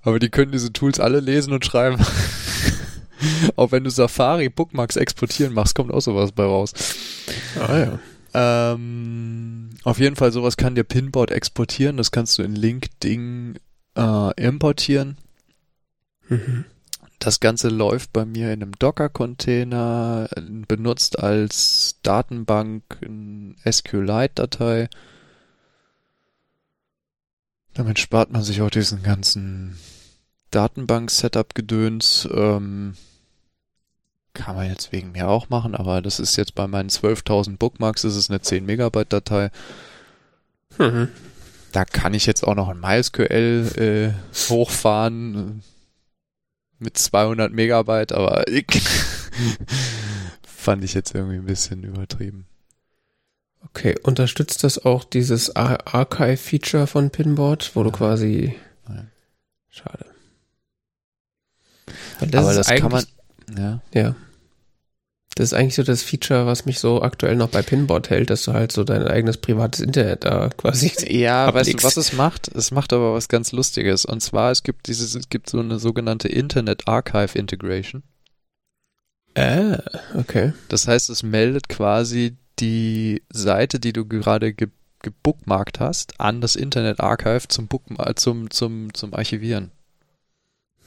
[0.03, 2.03] Aber die können diese Tools alle lesen und schreiben.
[3.55, 6.73] auch wenn du Safari Bookmarks exportieren machst, kommt auch sowas bei raus.
[7.59, 7.99] Ah ja.
[8.33, 11.97] Ähm, auf jeden Fall sowas kann dir Pinboard exportieren.
[11.97, 13.59] Das kannst du in LinkedIn
[13.95, 15.17] äh, importieren.
[16.29, 16.65] Mhm.
[17.19, 20.27] Das Ganze läuft bei mir in einem Docker-Container,
[20.67, 24.89] benutzt als Datenbank eine SQLite-Datei.
[27.75, 29.77] Damit spart man sich auch diesen ganzen
[30.51, 32.27] Datenbank-Setup-Gedöns.
[32.31, 32.93] Ähm,
[34.33, 38.03] kann man jetzt wegen mir auch machen, aber das ist jetzt bei meinen 12.000 Bookmarks,
[38.03, 39.51] das ist eine 10 Megabyte Datei.
[40.77, 41.09] Mhm.
[41.71, 48.47] Da kann ich jetzt auch noch ein MySQL äh, hochfahren äh, mit 200 Megabyte, aber
[48.47, 48.65] ich
[50.45, 52.45] fand ich jetzt irgendwie ein bisschen übertrieben.
[53.65, 58.55] Okay, unterstützt das auch dieses Archive-Feature von Pinboard, wo du quasi...
[58.87, 59.11] Nein.
[59.69, 60.10] Schade.
[62.29, 63.03] Das aber das kann man
[63.57, 63.81] ja.
[63.93, 64.15] Ja.
[65.35, 68.43] Das ist eigentlich so das Feature, was mich so aktuell noch bei Pinboard hält, dass
[68.43, 70.91] du halt so dein eigenes privates Internet da quasi.
[71.07, 71.69] Ja, ablegst.
[71.69, 72.47] weißt du, was es macht?
[72.49, 74.03] Es macht aber was ganz Lustiges.
[74.03, 78.03] Und zwar, es gibt dieses, es gibt so eine sogenannte Internet Archive Integration.
[79.35, 79.79] Ah,
[80.15, 80.51] okay.
[80.67, 84.69] Das heißt, es meldet quasi die Seite, die du gerade ge
[85.03, 89.71] gebookmarkt hast, an das Internet Archive zum Bookmark, zum, zum, zum Archivieren.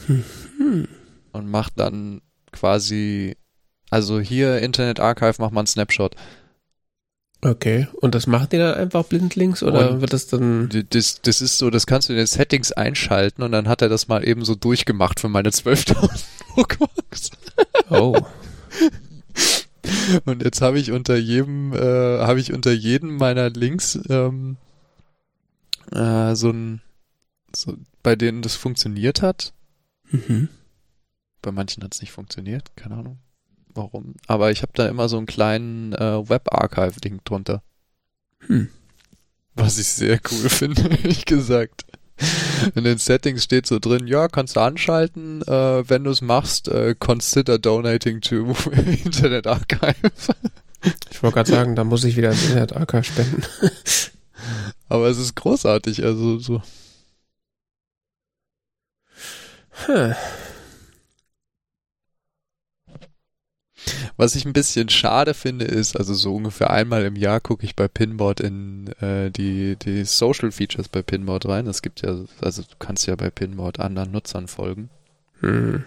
[0.07, 0.87] Hm.
[1.35, 3.37] Und macht dann quasi,
[3.91, 6.15] also hier Internet Archive macht man einen Snapshot.
[7.43, 10.71] Okay, und das macht ihr dann einfach blindlings oder und wird das dann?
[10.89, 13.91] Das, das ist so, das kannst du in den Settings einschalten und dann hat er
[13.91, 17.31] das mal eben so durchgemacht für meine 12.000 Bookmarks.
[17.91, 18.17] Oh.
[20.25, 24.57] Und jetzt habe ich unter jedem, äh, habe ich unter jedem meiner Links ähm,
[25.93, 26.81] äh, so ein,
[27.55, 29.53] so, bei denen das funktioniert hat,
[30.11, 30.49] mhm.
[31.45, 33.19] Bei manchen hat es nicht funktioniert, keine Ahnung
[33.77, 34.15] warum.
[34.27, 37.63] Aber ich habe da immer so einen kleinen äh, Web-Archive-Link drunter.
[38.47, 38.69] Hm.
[39.55, 41.85] Was ich sehr cool finde, ehrlich gesagt.
[42.77, 46.69] In den Settings steht so drin, ja, kannst du anschalten, äh, wenn du es machst,
[46.69, 48.55] äh, consider donating to
[49.05, 50.13] Internet Archive.
[51.11, 53.43] Ich wollte gerade sagen, da muss ich wieder ins Internet Archive spenden.
[54.89, 56.63] Aber es ist großartig, also so.
[59.87, 60.15] Hm.
[64.17, 67.77] Was ich ein bisschen schade finde, ist, also so ungefähr einmal im Jahr gucke ich
[67.77, 71.67] bei Pinboard in äh, die, die Social Features bei Pinboard rein.
[71.67, 74.91] Es gibt ja, also du kannst ja bei Pinboard anderen Nutzern folgen.
[75.41, 75.85] Hm.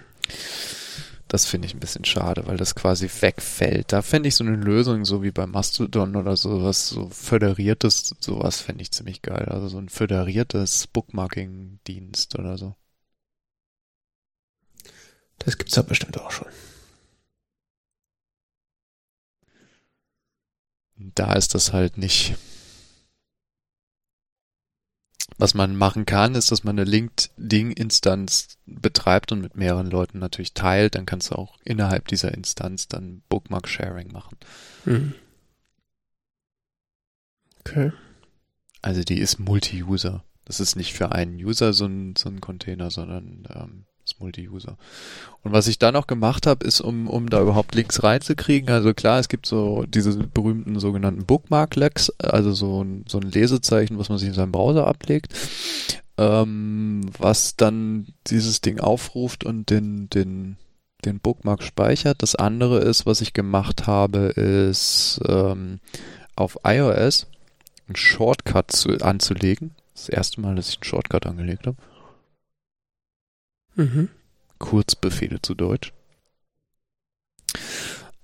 [1.27, 3.91] Das finde ich ein bisschen schade, weil das quasi wegfällt.
[3.91, 8.62] Da fände ich so eine Lösung, so wie bei Mastodon oder sowas, so föderiertes, sowas
[8.62, 9.45] fände ich ziemlich geil.
[9.49, 12.75] Also so ein föderiertes Bookmarking-Dienst oder so.
[15.39, 16.47] Das gibt's da bestimmt auch schon.
[20.97, 22.36] Da ist das halt nicht.
[25.38, 30.53] Was man machen kann, ist, dass man eine LinkedIn-Instanz betreibt und mit mehreren Leuten natürlich
[30.53, 30.95] teilt.
[30.95, 34.38] Dann kannst du auch innerhalb dieser Instanz dann Bookmark-Sharing machen.
[34.86, 35.13] Hm.
[37.60, 37.91] Okay.
[38.81, 40.23] Also die ist Multi-User.
[40.45, 43.86] Das ist nicht für einen User so ein, so ein Container, sondern ähm,
[44.19, 44.77] Multi-User.
[45.43, 48.93] Und was ich da noch gemacht habe, ist, um, um da überhaupt Links reinzukriegen, also
[48.93, 54.10] klar, es gibt so diese berühmten sogenannten Bookmark-Legs, also so ein, so ein Lesezeichen, was
[54.10, 55.34] man sich in seinem Browser ablegt,
[56.17, 60.58] ähm, was dann dieses Ding aufruft und den, den,
[61.06, 62.21] den Bookmark speichert.
[62.21, 65.80] Das andere ist, was ich gemacht habe, ist ähm,
[66.36, 67.27] auf iOS
[67.88, 69.71] einen Shortcut zu, anzulegen.
[69.93, 71.77] Das erste Mal, dass ich einen Shortcut angelegt habe.
[73.77, 74.09] Mhm.
[74.59, 75.93] Kurzbefehle zu Deutsch.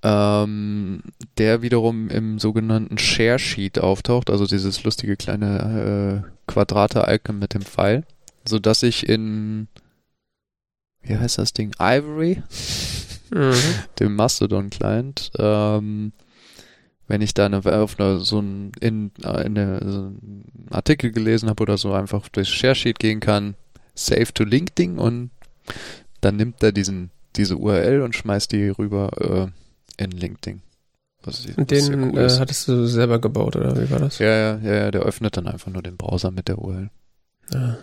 [0.01, 1.01] Ähm,
[1.37, 7.61] der wiederum im sogenannten Share Sheet auftaucht, also dieses lustige kleine äh, Quadrate-Icon mit dem
[7.61, 8.03] Pfeil,
[8.43, 9.69] so dass ich in
[11.03, 11.73] wie heißt das Ding?
[11.79, 12.41] Ivory,
[13.33, 13.53] mhm.
[13.99, 16.13] dem Mastodon-Client, ähm,
[17.07, 21.11] wenn ich da eine, auf eine, so ein, in, äh, in eine, so einen Artikel
[21.11, 23.55] gelesen habe oder so, einfach durch Share Sheet gehen kann,
[23.95, 25.29] Save to LinkedIn und
[26.21, 29.51] dann nimmt er diesen, diese URL und schmeißt die rüber
[29.97, 30.61] äh, in LinkedIn.
[31.57, 34.19] und den cool äh, hattest du selber gebaut, oder wie war das?
[34.19, 36.89] Ja, ja, ja, ja, der öffnet dann einfach nur den Browser mit der URL.
[37.51, 37.77] Ja.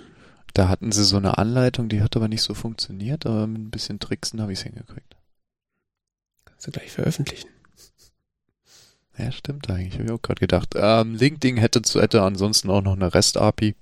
[0.54, 3.70] Da hatten sie so eine Anleitung, die hat aber nicht so funktioniert, aber mit ein
[3.70, 5.16] bisschen Tricksen habe ich es hingekriegt.
[6.44, 7.48] Kannst du gleich veröffentlichen.
[9.16, 9.94] Ja, stimmt eigentlich.
[9.94, 10.74] Habe ich auch gerade gedacht.
[10.76, 13.74] Ähm, LinkedIn hätte, hätte ansonsten auch noch eine REST-API.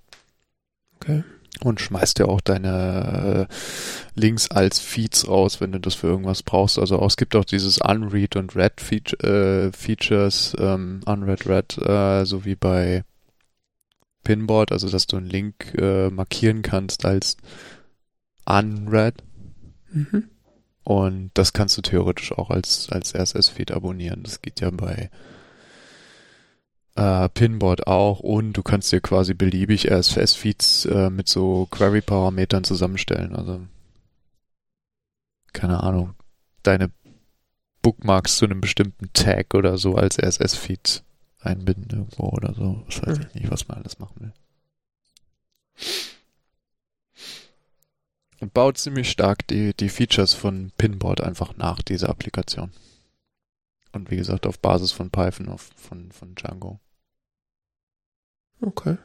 [0.96, 1.24] Okay.
[1.60, 3.54] Und schmeißt dir auch deine äh,
[4.14, 6.78] Links als Feeds raus, wenn du das für irgendwas brauchst.
[6.78, 11.78] Also auch, es gibt auch dieses Unread und Read Feature, äh, Features, ähm, Unread Read,
[11.78, 13.02] äh, so wie bei
[14.22, 17.36] Pinboard, also dass du einen Link äh, markieren kannst als
[18.46, 19.14] Unread.
[19.90, 20.30] Mhm.
[20.84, 24.22] Und das kannst du theoretisch auch als, als RSS-Feed abonnieren.
[24.22, 25.10] Das geht ja bei
[26.98, 28.20] äh, Pinboard auch.
[28.20, 33.34] Und du kannst dir quasi beliebig RSS-Feeds äh, mit so Query-Parametern zusammenstellen.
[33.36, 33.60] Also,
[35.52, 36.14] keine Ahnung,
[36.62, 36.90] deine
[37.82, 41.04] Bookmarks zu einem bestimmten Tag oder so als RSS-Feed
[41.40, 42.82] einbinden irgendwo oder so.
[42.86, 44.32] Das weiß ich nicht, was man alles machen will.
[48.40, 52.72] Und baut ziemlich stark die, die Features von Pinboard einfach nach, diese Applikation.
[53.92, 56.80] Und wie gesagt, auf Basis von Python, auf, von, von Django.
[58.60, 58.96] Okay.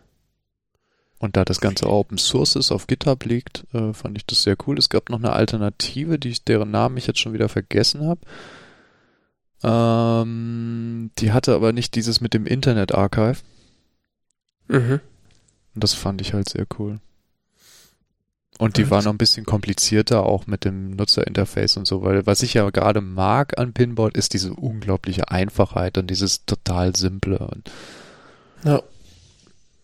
[1.19, 4.57] Und da das Ganze Open Source ist, auf GitHub liegt, äh, fand ich das sehr
[4.67, 4.77] cool.
[4.77, 8.19] Es gab noch eine Alternative, die ich, deren Namen ich jetzt schon wieder vergessen habe.
[9.63, 13.37] Ähm, die hatte aber nicht dieses mit dem Internet Archive.
[14.67, 14.99] Mhm.
[15.75, 16.99] Und das fand ich halt sehr cool.
[18.59, 22.43] Und die war noch ein bisschen komplizierter auch mit dem Nutzerinterface und so, weil was
[22.43, 27.39] ich ja gerade mag an Pinboard ist diese unglaubliche Einfachheit und dieses total simple.
[27.39, 27.71] Und
[28.63, 28.83] Ja.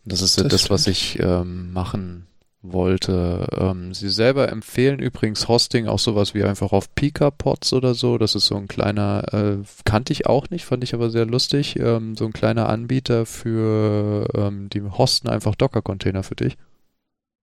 [0.09, 2.27] Das ist Das das, was ich ähm, machen
[2.61, 3.47] wollte.
[3.57, 8.17] Ähm, sie selber empfehlen übrigens Hosting auch sowas wie einfach auf Pika-Pods oder so.
[8.17, 11.79] Das ist so ein kleiner, äh, kannte ich auch nicht, fand ich aber sehr lustig.
[11.79, 16.57] Ähm, so ein kleiner Anbieter für, ähm, die hosten einfach Docker-Container für dich.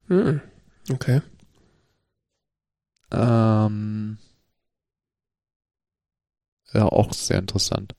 [0.09, 0.41] Mhm.
[0.93, 1.23] Okay.
[3.11, 4.19] Ähm,
[6.75, 7.95] ja, auch sehr interessant.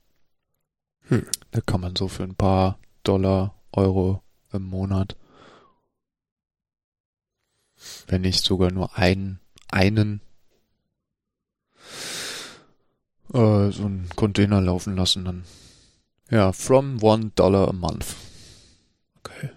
[1.08, 1.26] Hm.
[1.50, 5.16] Da kann man so für ein paar Dollar, Euro im Monat,
[8.06, 10.20] wenn nicht sogar nur einen, einen,
[13.32, 15.44] äh, so einen Container laufen lassen, dann,
[16.30, 18.14] ja, from one dollar a month.
[19.18, 19.50] Okay.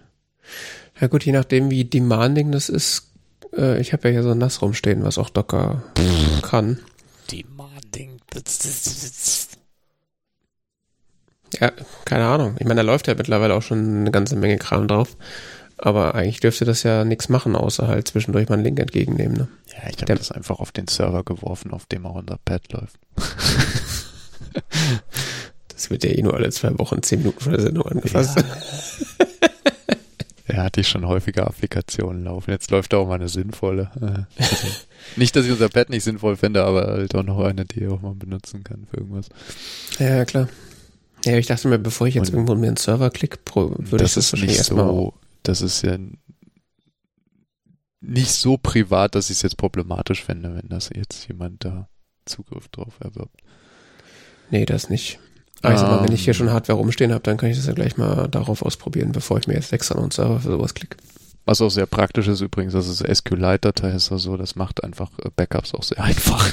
[1.00, 3.10] Ja gut, je nachdem, wie demanding das ist,
[3.56, 5.82] äh, ich habe ja hier so ein Nass rumstehen, was auch Docker
[6.42, 6.78] kann.
[7.30, 8.20] Demanding.
[11.60, 11.72] Ja,
[12.04, 12.56] keine Ahnung.
[12.58, 15.16] Ich meine, da läuft ja mittlerweile auch schon eine ganze Menge Kram drauf.
[15.78, 19.36] Aber eigentlich dürfte das ja nichts machen, außer halt zwischendurch mal einen Link entgegennehmen.
[19.36, 19.48] Ne?
[19.72, 22.96] Ja, ich habe das einfach auf den Server geworfen, auf dem auch unser Pad läuft.
[25.82, 28.38] Das wird ja eh nur alle zwei Wochen zehn Minuten vor der Sendung angefasst.
[30.46, 32.50] Ja, hatte ich schon häufiger Applikationen laufen.
[32.52, 33.90] Jetzt läuft da auch mal eine sinnvolle.
[34.00, 34.68] Also
[35.16, 38.00] nicht, dass ich unser Pad nicht sinnvoll finde, aber halt auch noch eine, die auch
[38.00, 39.28] man benutzen kann für irgendwas.
[39.98, 40.48] Ja, ja, klar.
[41.24, 44.00] Ja, ich dachte mir, bevor ich jetzt Und- irgendwo mir einen Server klicke, würde ich
[44.00, 45.96] das ist wahrscheinlich nicht so, das ist ja
[48.00, 51.88] nicht so privat, dass ich es jetzt problematisch fände, wenn das jetzt jemand da
[52.24, 53.40] Zugriff drauf erwirbt.
[54.50, 55.18] Nee, das nicht.
[55.62, 56.38] Sag mal, wenn ich hier Ähm.
[56.38, 59.46] schon Hardware rumstehen habe, dann kann ich das ja gleich mal darauf ausprobieren, bevor ich
[59.46, 60.96] mir jetzt extra einen Server für sowas klicke.
[61.44, 65.10] Was auch sehr praktisch ist übrigens, dass es SQLite-Datei ist oder so, das macht einfach
[65.20, 66.50] äh, Backups auch sehr einfach.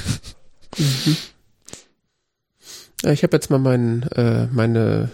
[3.02, 5.10] Ja, ich habe jetzt mal mein, äh, meine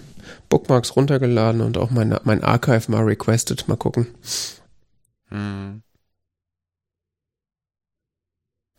[0.48, 3.68] Bookmarks runtergeladen und auch meine, mein Archive mal requested.
[3.68, 4.08] Mal gucken.
[5.28, 5.82] Hm.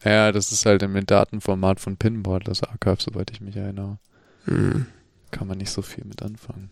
[0.03, 3.97] Ja, das ist halt im Datenformat von Pinboard, das Archive, soweit ich mich erinnere.
[4.45, 4.86] Hm.
[5.32, 6.70] Kann man nicht so viel mit anfangen.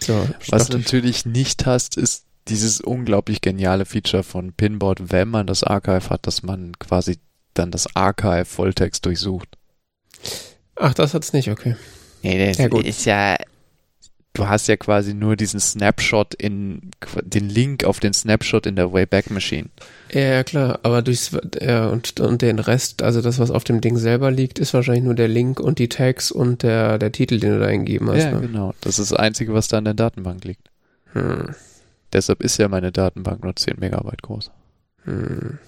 [0.00, 5.28] So, Was du ich- natürlich nicht hast, ist dieses unglaublich geniale Feature von Pinboard, wenn
[5.28, 7.18] man das Archive hat, dass man quasi
[7.52, 9.57] dann das Archive Volltext durchsucht.
[10.78, 11.76] Ach, das hat's nicht, okay.
[12.22, 12.84] Nee, das Ja, gut.
[12.86, 13.36] ist ja,
[14.34, 16.90] du hast ja quasi nur diesen Snapshot in,
[17.22, 19.68] den Link auf den Snapshot in der Wayback Machine.
[20.12, 23.80] Ja, ja, klar, aber durchs, ja, und, und den Rest, also das, was auf dem
[23.80, 27.40] Ding selber liegt, ist wahrscheinlich nur der Link und die Tags und der, der Titel,
[27.40, 28.24] den du da eingegeben hast.
[28.24, 28.40] Ja, ne?
[28.46, 28.74] genau.
[28.80, 30.70] Das ist das Einzige, was da in der Datenbank liegt.
[31.12, 31.54] Hm.
[32.12, 34.50] Deshalb ist ja meine Datenbank nur 10 Megabyte groß.
[35.04, 35.58] Hm.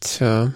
[0.00, 0.52] Tja.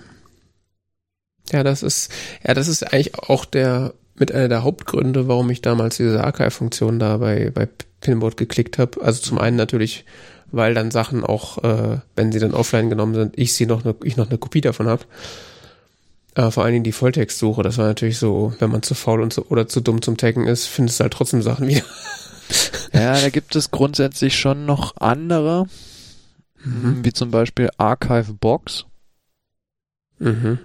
[1.53, 2.11] Ja, das ist,
[2.47, 6.99] ja, das ist eigentlich auch der, mit einer der Hauptgründe, warum ich damals diese Archive-Funktion
[6.99, 7.69] da bei, bei
[8.01, 9.03] Pinboard geklickt habe.
[9.03, 10.05] Also zum einen natürlich,
[10.53, 13.95] weil dann Sachen auch, äh, wenn sie dann offline genommen sind, ich sie noch, ne,
[14.05, 15.05] ich noch eine Kopie davon habe.
[16.35, 19.33] Aber vor allen Dingen die Volltextsuche, das war natürlich so, wenn man zu faul und
[19.33, 21.83] so, oder zu dumm zum Taggen ist, findest du halt trotzdem Sachen wieder.
[22.93, 25.67] Ja, da gibt es grundsätzlich schon noch andere,
[26.65, 27.05] Mhm.
[27.05, 28.85] wie zum Beispiel Archive Box.
[30.19, 30.59] Mhm.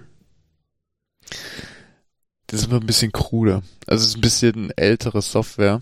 [2.48, 3.62] Das ist aber ein bisschen krude.
[3.86, 5.80] Also es ist ein bisschen ältere Software,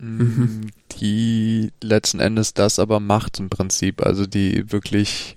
[0.00, 0.70] Mhm.
[1.00, 4.00] die letzten Endes das aber macht im Prinzip.
[4.06, 5.36] Also die wirklich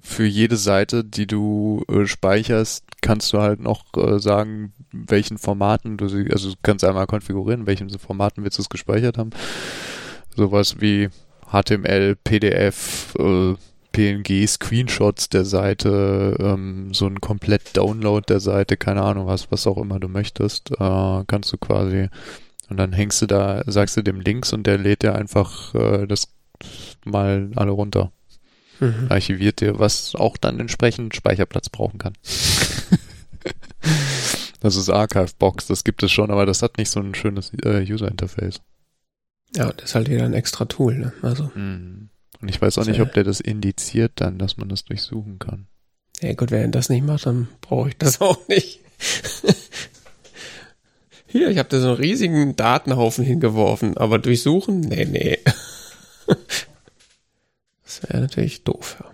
[0.00, 5.96] für jede Seite, die du äh, speicherst, kannst du halt noch äh, sagen, welchen Formaten
[5.96, 9.30] du sie, also du kannst einmal konfigurieren, welchen Formaten willst du es gespeichert haben.
[10.36, 11.08] Sowas wie
[11.52, 13.54] HTML, PDF, äh,
[13.98, 19.66] PNG, Screenshots der Seite, ähm, so ein komplett Download der Seite, keine Ahnung was, was
[19.66, 22.08] auch immer du möchtest, äh, kannst du quasi
[22.70, 26.06] und dann hängst du da, sagst du dem Links und der lädt dir einfach äh,
[26.06, 26.28] das
[27.04, 28.12] mal alle runter,
[28.80, 29.06] Mhm.
[29.08, 32.12] archiviert dir, was auch dann entsprechend Speicherplatz brauchen kann.
[34.60, 37.50] das ist Archive Box, das gibt es schon, aber das hat nicht so ein schönes
[37.64, 38.60] äh, User Interface.
[39.56, 41.12] Ja, das ist halt wieder ein extra Tool, ne?
[41.22, 42.10] Also, Mhm.
[42.40, 45.66] Und ich weiß auch nicht, ob der das indiziert dann, dass man das durchsuchen kann.
[46.20, 48.80] ja gut, wenn er das nicht macht, dann brauche ich das auch nicht.
[51.26, 54.80] Hier, ich habe da so einen riesigen Datenhaufen hingeworfen, aber durchsuchen?
[54.80, 55.38] Nee, nee.
[57.84, 59.10] Das wäre natürlich doof, ja.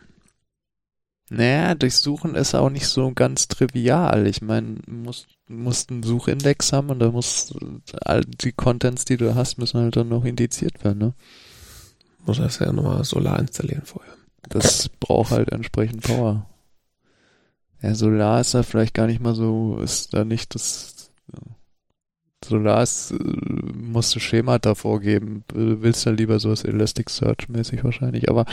[1.31, 4.27] Naja, durchsuchen ist auch nicht so ganz trivial.
[4.27, 7.55] Ich meine, du musst, musst einen Suchindex haben und da muss
[8.03, 11.15] all die Contents, die du hast, müssen halt dann noch indiziert werden, ne?
[12.27, 14.15] Muss das ja nochmal Solar installieren vorher.
[14.49, 16.47] Das braucht halt entsprechend Power.
[17.83, 21.11] Ja, Solar ist da vielleicht gar nicht mal so, ist da nicht das.
[22.45, 25.45] Solar ist, äh, musst du Schemata vorgeben.
[25.49, 28.45] Du willst ja lieber sowas Elasticsearch mäßig wahrscheinlich, aber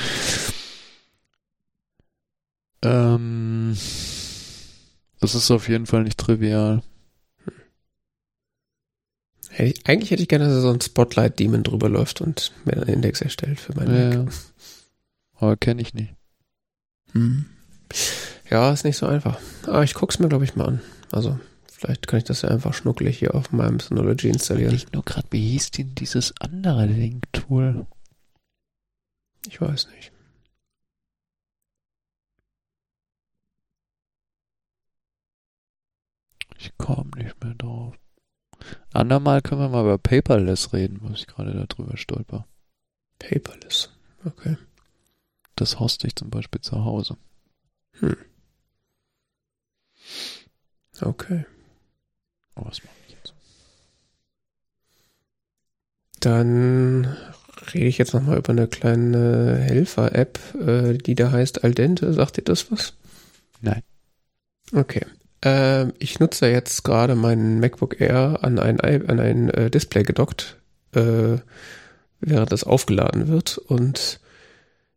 [2.83, 3.77] ähm,
[5.19, 6.81] das ist auf jeden Fall nicht trivial.
[9.51, 12.87] Hätte ich, eigentlich hätte ich gerne, dass so ein Spotlight-Demon drüber läuft und mir einen
[12.87, 14.33] Index erstellt für meinen Ja, Mac.
[15.35, 16.13] aber kenne ich nicht.
[17.11, 17.45] Hm.
[18.49, 19.39] Ja, ist nicht so einfach.
[19.67, 20.81] Aber ich guck's mir, glaube ich, mal an.
[21.11, 21.37] Also,
[21.69, 24.73] vielleicht kann ich das ja einfach schnuckelig hier auf meinem Synology installieren.
[24.73, 27.85] Ich nur gerade, wie hieß denn dieses andere Link-Tool?
[29.47, 30.11] Ich weiß nicht.
[36.57, 37.95] Ich komme nicht mehr drauf.
[38.93, 42.45] Andermal können wir mal über Paperless reden, wo ich gerade darüber stolper.
[43.19, 43.89] Paperless.
[44.25, 44.57] Okay.
[45.55, 47.17] Das hoste ich zum Beispiel zu Hause.
[51.01, 51.45] Okay.
[52.55, 53.33] Aber was mache ich jetzt?
[56.19, 57.17] Dann
[57.73, 62.13] rede ich jetzt nochmal über eine kleine Helfer-App, äh, die da heißt Aldente.
[62.13, 62.93] Sagt dir das was?
[63.61, 63.83] Nein.
[64.73, 65.05] Okay.
[65.43, 70.57] Ähm, ich nutze jetzt gerade meinen MacBook Air an ein, an ein äh, Display gedockt,
[70.93, 71.37] äh,
[72.19, 73.57] während das aufgeladen wird.
[73.57, 74.19] Und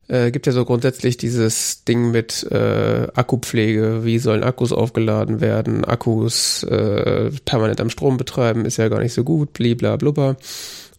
[0.09, 5.85] äh, gibt ja so grundsätzlich dieses Ding mit äh, Akkupflege, wie sollen Akkus aufgeladen werden,
[5.85, 10.37] Akkus äh, permanent am Strom betreiben, ist ja gar nicht so gut, blibla blubber.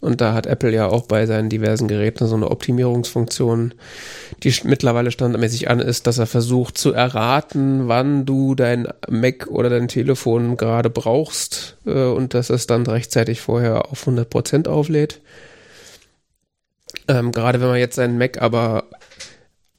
[0.01, 3.73] Und da hat Apple ja auch bei seinen diversen Geräten so eine Optimierungsfunktion,
[4.43, 9.69] die mittlerweile standardmäßig an ist, dass er versucht zu erraten, wann du dein Mac oder
[9.69, 15.21] dein Telefon gerade brauchst äh, und dass es dann rechtzeitig vorher auf 100% auflädt.
[17.07, 18.85] Ähm, gerade wenn man jetzt seinen Mac aber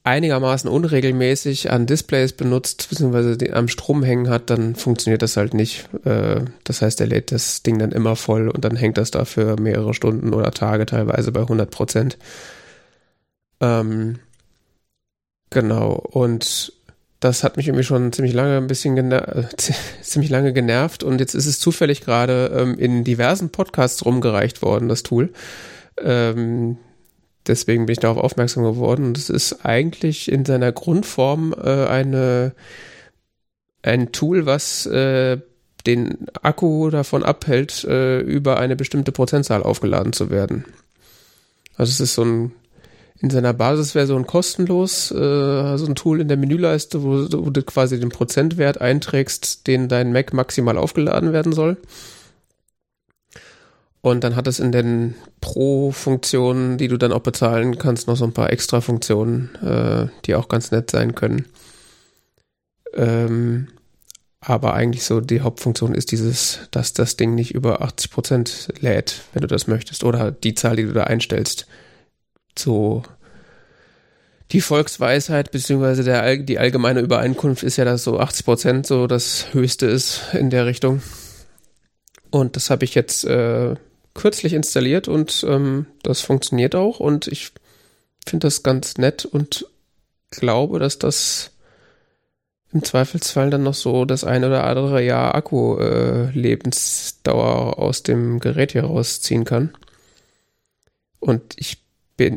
[0.07, 5.89] einigermaßen unregelmäßig an Displays benutzt, beziehungsweise am Strom hängen hat, dann funktioniert das halt nicht.
[6.05, 9.25] Äh, das heißt, er lädt das Ding dann immer voll und dann hängt das da
[9.25, 12.17] für mehrere Stunden oder Tage teilweise bei 100 Prozent.
[13.59, 14.19] Ähm,
[15.49, 16.71] genau, und
[17.19, 19.49] das hat mich irgendwie schon ziemlich lange ein bisschen gener
[20.01, 24.87] ziemlich lange genervt und jetzt ist es zufällig gerade ähm, in diversen Podcasts rumgereicht worden,
[24.87, 25.33] das Tool.
[26.01, 26.77] Ähm,
[27.47, 32.53] deswegen bin ich darauf aufmerksam geworden und es ist eigentlich in seiner Grundform äh, eine
[33.83, 35.37] ein Tool, was äh,
[35.85, 40.65] den Akku davon abhält, äh, über eine bestimmte Prozentzahl aufgeladen zu werden.
[41.77, 42.51] Also es ist so ein
[43.19, 47.99] in seiner Basisversion kostenlos, äh, so ein Tool in der Menüleiste, wo, wo du quasi
[47.99, 51.77] den Prozentwert einträgst, den dein Mac maximal aufgeladen werden soll.
[54.01, 58.25] Und dann hat es in den Pro-Funktionen, die du dann auch bezahlen kannst, noch so
[58.25, 61.45] ein paar extra Funktionen, äh, die auch ganz nett sein können.
[62.93, 63.67] Ähm,
[64.39, 69.41] aber eigentlich so die Hauptfunktion ist dieses, dass das Ding nicht über 80% lädt, wenn
[69.41, 70.03] du das möchtest.
[70.03, 71.67] Oder die Zahl, die du da einstellst.
[72.57, 73.03] So
[74.51, 79.87] die Volksweisheit beziehungsweise der, die allgemeine Übereinkunft ist ja, dass so 80% so das Höchste
[79.87, 81.01] ist in der Richtung.
[82.29, 83.75] Und das habe ich jetzt äh,
[84.17, 86.99] kürzlich installiert und ähm, das funktioniert auch.
[86.99, 87.53] Und ich
[88.25, 89.65] finde das ganz nett und
[90.29, 91.51] glaube, dass das
[92.73, 98.73] im Zweifelsfall dann noch so das ein oder andere Jahr Akku-Lebensdauer äh, aus dem Gerät
[98.73, 99.71] hier rausziehen kann.
[101.19, 101.77] Und ich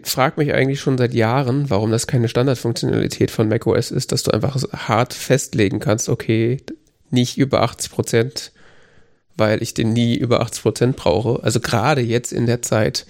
[0.04, 4.30] frage mich eigentlich schon seit Jahren, warum das keine Standardfunktionalität von macOS ist, dass du
[4.30, 6.58] einfach hart festlegen kannst, okay,
[7.10, 8.52] nicht über 80 Prozent,
[9.40, 11.42] weil ich den nie über 80 Prozent brauche.
[11.42, 13.06] Also gerade jetzt in der Zeit,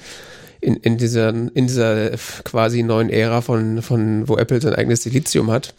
[0.61, 2.13] in, in dieser, in dieser
[2.45, 5.75] quasi neuen Ära von, von, wo Apple sein eigenes Silizium hat,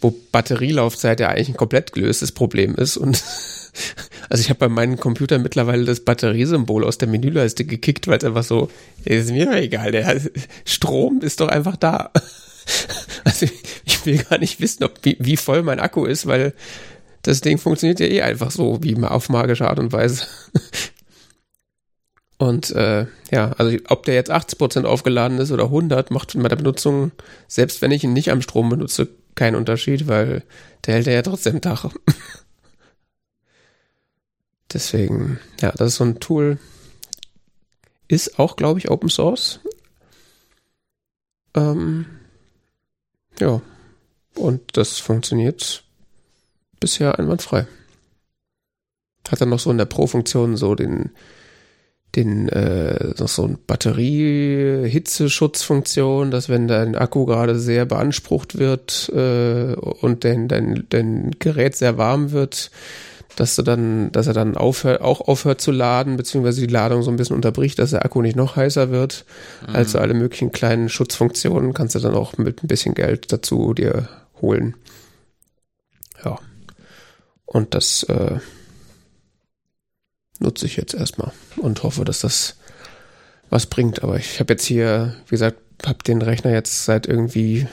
[0.00, 3.22] wo Batterielaufzeit ja eigentlich ein komplett gelöstes Problem ist und
[4.28, 8.24] also ich habe bei meinem Computer mittlerweile das Batteriesymbol aus der Menüleiste gekickt, weil es
[8.24, 8.70] einfach so,
[9.04, 10.20] ist mir egal, der
[10.64, 12.10] Strom ist doch einfach da.
[13.24, 13.46] Also
[13.84, 16.54] ich will gar nicht wissen, ob, wie, wie voll mein Akku ist, weil
[17.22, 20.26] das Ding funktioniert ja eh einfach so, wie auf magische Art und Weise.
[22.38, 26.56] Und äh, ja, also ob der jetzt 80% aufgeladen ist oder 100, macht bei der
[26.56, 27.12] Benutzung,
[27.48, 30.42] selbst wenn ich ihn nicht am Strom benutze, keinen Unterschied, weil
[30.86, 31.84] der hält ja trotzdem Tag.
[34.72, 36.56] Deswegen, ja, das ist so ein Tool.
[38.08, 39.60] Ist auch, glaube ich, Open Source.
[41.54, 42.06] Ähm,
[43.38, 43.60] ja.
[44.34, 45.84] Und das funktioniert
[46.80, 47.66] bisher einwandfrei.
[49.28, 51.10] Hat dann noch so in der Pro-Funktion so den,
[52.16, 59.74] den, äh, noch so ein Batterie-Hitzeschutzfunktion, dass wenn dein Akku gerade sehr beansprucht wird äh,
[59.74, 62.70] und dein, dein, dein Gerät sehr warm wird,
[63.36, 67.10] dass du dann, dass er dann aufhört, auch aufhört zu laden, beziehungsweise die Ladung so
[67.10, 69.24] ein bisschen unterbricht, dass der Akku nicht noch heißer wird.
[69.68, 69.76] Mhm.
[69.76, 74.08] Also alle möglichen kleinen Schutzfunktionen kannst du dann auch mit ein bisschen Geld dazu dir
[74.40, 74.74] holen.
[76.24, 76.38] Ja.
[77.52, 78.38] Und das äh,
[80.38, 82.56] nutze ich jetzt erstmal und hoffe, dass das
[83.48, 84.04] was bringt.
[84.04, 87.66] Aber ich habe jetzt hier, wie gesagt, habe den Rechner jetzt seit irgendwie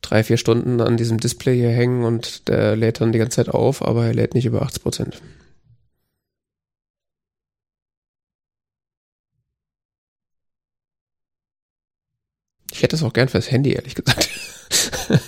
[0.00, 3.50] drei, vier Stunden an diesem Display hier hängen und der lädt dann die ganze Zeit
[3.50, 5.22] auf, aber er lädt nicht über 80 Prozent.
[12.70, 14.30] Ich hätte es auch gern fürs Handy, ehrlich gesagt.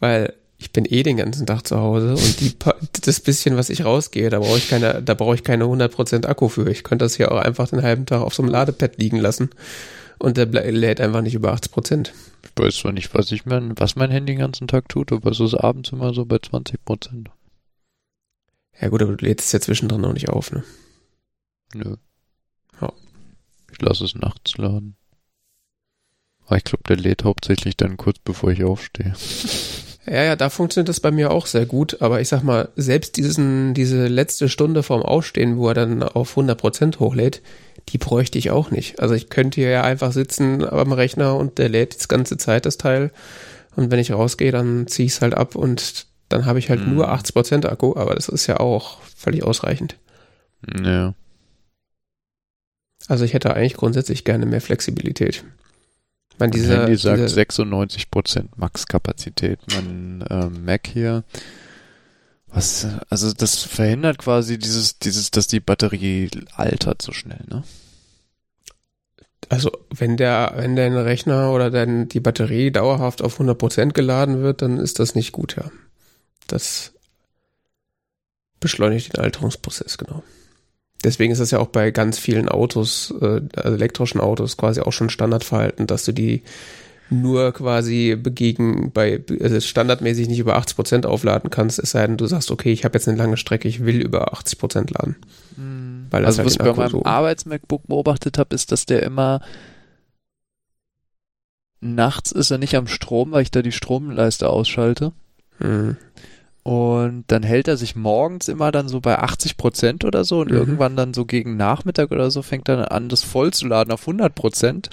[0.00, 2.54] Weil ich bin eh den ganzen Tag zu Hause und die,
[3.00, 6.48] das bisschen, was ich rausgehe, da brauche ich keine, da brauche ich keine 100% Akku
[6.48, 6.70] für.
[6.70, 9.48] Ich könnte das hier auch einfach den halben Tag auf so einem Ladepad liegen lassen
[10.18, 12.12] und der lädt einfach nicht über 80 Prozent.
[12.44, 15.30] Ich weiß zwar nicht, was ich mein, was mein Handy den ganzen Tag tut, aber
[15.30, 17.30] es ist abends immer so bei 20 Prozent.
[18.78, 20.62] Ja gut, aber du lädst es ja zwischendrin auch nicht auf, ne?
[21.74, 21.96] Nö.
[22.82, 22.92] Ja.
[23.72, 24.96] Ich lasse es nachts laden.
[26.44, 29.14] Aber ich glaube, der lädt hauptsächlich dann kurz bevor ich aufstehe.
[30.06, 33.16] Ja, ja, da funktioniert das bei mir auch sehr gut, aber ich sag mal, selbst
[33.16, 37.42] diesen, diese letzte Stunde vorm Aufstehen, wo er dann auf 100% hochlädt,
[37.90, 39.00] die bräuchte ich auch nicht.
[39.00, 42.66] Also ich könnte hier ja einfach sitzen am Rechner und der lädt die ganze Zeit
[42.66, 43.10] das Teil.
[43.76, 46.86] Und wenn ich rausgehe, dann ziehe ich es halt ab und dann habe ich halt
[46.86, 46.94] mhm.
[46.94, 49.96] nur 80% Akku, aber das ist ja auch völlig ausreichend.
[50.82, 51.14] Ja.
[53.08, 55.44] Also ich hätte eigentlich grundsätzlich gerne mehr Flexibilität.
[56.40, 59.60] Mein, dieser, Handy sagt dieser 96% Maxkapazität.
[59.72, 61.24] Mein äh, Mac hier
[62.52, 67.62] was, also das verhindert quasi dieses, dieses, dass die Batterie altert so schnell, ne?
[69.48, 74.62] Also wenn der, wenn dein Rechner oder dein, die Batterie dauerhaft auf 100% geladen wird,
[74.62, 75.70] dann ist das nicht gut, ja.
[76.46, 76.92] Das
[78.60, 80.22] beschleunigt den Alterungsprozess, genau.
[81.04, 84.92] Deswegen ist das ja auch bei ganz vielen Autos, äh, also elektrischen Autos quasi auch
[84.92, 86.42] schon Standardverhalten, dass du die
[87.10, 92.16] nur quasi gegen bei also standardmäßig nicht über 80 Prozent aufladen kannst, es sei denn,
[92.16, 95.16] du sagst, okay, ich habe jetzt eine lange Strecke, ich will über 80 Prozent laden.
[95.56, 96.06] Mhm.
[96.10, 99.40] Weil also halt was ich bei meinem so Arbeits-MacBook beobachtet habe, ist, dass der immer
[101.80, 105.12] nachts ist er nicht am Strom, weil ich da die Stromleiste ausschalte.
[105.58, 105.96] Mhm.
[106.70, 110.52] Und dann hält er sich morgens immer dann so bei 80 Prozent oder so und
[110.52, 110.56] mhm.
[110.56, 114.88] irgendwann dann so gegen Nachmittag oder so fängt er an, das vollzuladen auf 100 Prozent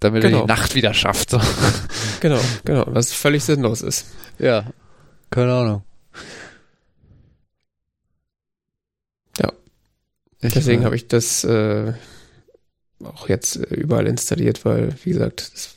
[0.00, 0.40] damit genau.
[0.40, 1.30] er die Nacht wieder schafft.
[1.30, 1.40] So.
[2.20, 4.06] Genau, genau, was völlig sinnlos ist.
[4.38, 4.66] Ja,
[5.30, 5.82] keine Ahnung.
[9.38, 9.52] Ja.
[10.42, 11.94] Ich Deswegen habe ich das äh,
[13.02, 15.74] auch jetzt überall installiert, weil, wie gesagt, das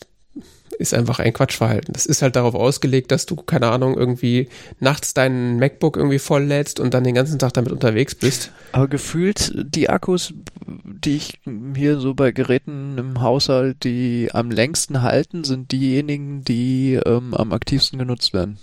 [0.79, 1.93] ist einfach ein Quatschverhalten.
[1.93, 4.47] Das ist halt darauf ausgelegt, dass du, keine Ahnung, irgendwie
[4.79, 8.51] nachts deinen MacBook irgendwie volllädst und dann den ganzen Tag damit unterwegs bist.
[8.73, 10.33] Aber gefühlt die Akkus,
[10.65, 11.39] die ich
[11.75, 17.53] hier so bei Geräten im Haushalt, die am längsten halten, sind diejenigen, die ähm, am
[17.53, 18.57] aktivsten genutzt werden.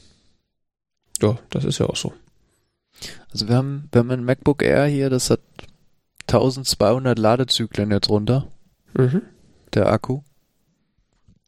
[1.21, 2.13] Ja, das ist ja auch so.
[3.33, 5.41] Also wir haben, wir haben ein MacBook Air hier, das hat
[6.29, 8.47] 1200 Ladezyklen jetzt runter,
[8.97, 9.23] Mhm.
[9.75, 10.21] der Akku.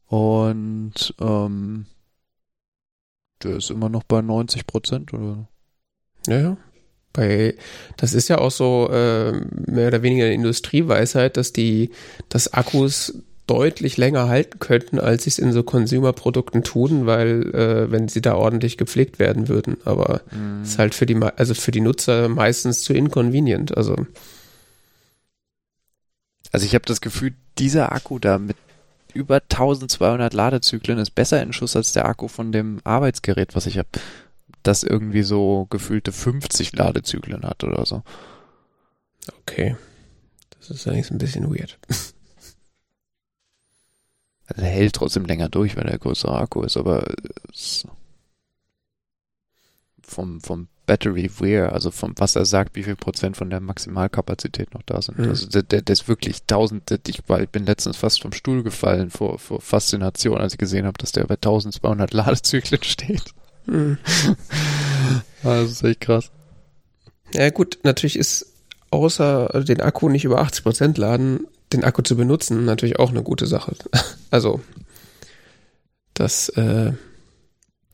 [0.08, 1.86] Und ähm,
[3.42, 5.48] der ist immer noch bei 90 Prozent oder?
[6.26, 6.56] Ja, ja.
[7.12, 7.56] Bei,
[7.96, 11.90] das ist ja auch so äh, mehr oder weniger eine Industrieweisheit, dass die,
[12.28, 17.90] dass Akkus deutlich länger halten könnten, als sie es in so Consumer-Produkten tun, weil äh,
[17.90, 19.76] wenn sie da ordentlich gepflegt werden würden.
[19.84, 20.62] Aber Mhm.
[20.64, 23.76] ist halt für die, also für die Nutzer meistens zu inconvenient.
[23.76, 23.96] Also
[26.52, 28.56] Also ich habe das Gefühl, dieser Akku da mit
[29.16, 33.78] über 1200 Ladezyklen ist besser in Schuss als der Akku von dem Arbeitsgerät, was ich
[33.78, 33.88] habe,
[34.62, 38.02] das irgendwie so gefühlte 50 Ladezyklen hat oder so.
[39.40, 39.76] okay,
[40.58, 41.78] das ist eigentlich ein bisschen weird.
[44.48, 47.04] Also er hält trotzdem länger durch, weil er größere Akku ist, aber
[50.00, 54.72] vom, vom Battery Wear, also vom, was er sagt, wie viel Prozent von der Maximalkapazität
[54.74, 55.18] noch da sind.
[55.18, 55.28] Mhm.
[55.30, 58.32] Also der, der, der ist wirklich tausend, der- ich, war, ich bin letztens fast vom
[58.32, 63.24] Stuhl gefallen vor, vor Faszination, als ich gesehen habe, dass der bei 1200 Ladezyklen steht.
[63.66, 63.98] Hm.
[65.42, 66.30] Also das ist echt krass.
[67.34, 68.46] Ja gut, natürlich ist
[68.90, 73.46] außer den Akku nicht über 80% laden, den Akku zu benutzen, natürlich auch eine gute
[73.46, 73.74] Sache.
[74.30, 74.60] Also
[76.14, 76.92] das, äh,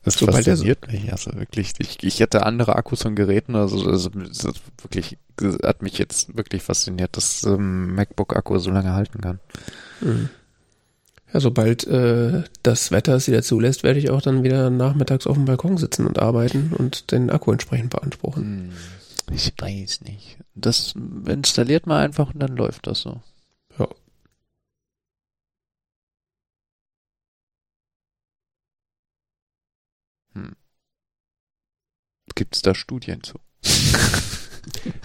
[0.03, 1.73] Das so- fasziniert mich, also wirklich.
[1.79, 6.35] Ich, ich hätte andere Akkus von Geräten, also das, das wirklich, das hat mich jetzt
[6.35, 9.39] wirklich fasziniert, dass ähm, MacBook-Akku so lange halten kann.
[10.01, 10.29] hm.
[11.33, 15.35] ja, sobald äh, das Wetter es wieder zulässt, werde ich auch dann wieder nachmittags auf
[15.37, 18.43] dem Balkon sitzen und arbeiten und den Akku entsprechend beanspruchen.
[18.43, 20.37] Hm, Ich weiß nicht.
[20.53, 20.93] Das
[21.25, 23.21] installiert man einfach und dann läuft das so.
[32.35, 33.39] Gibt es da Studien zu?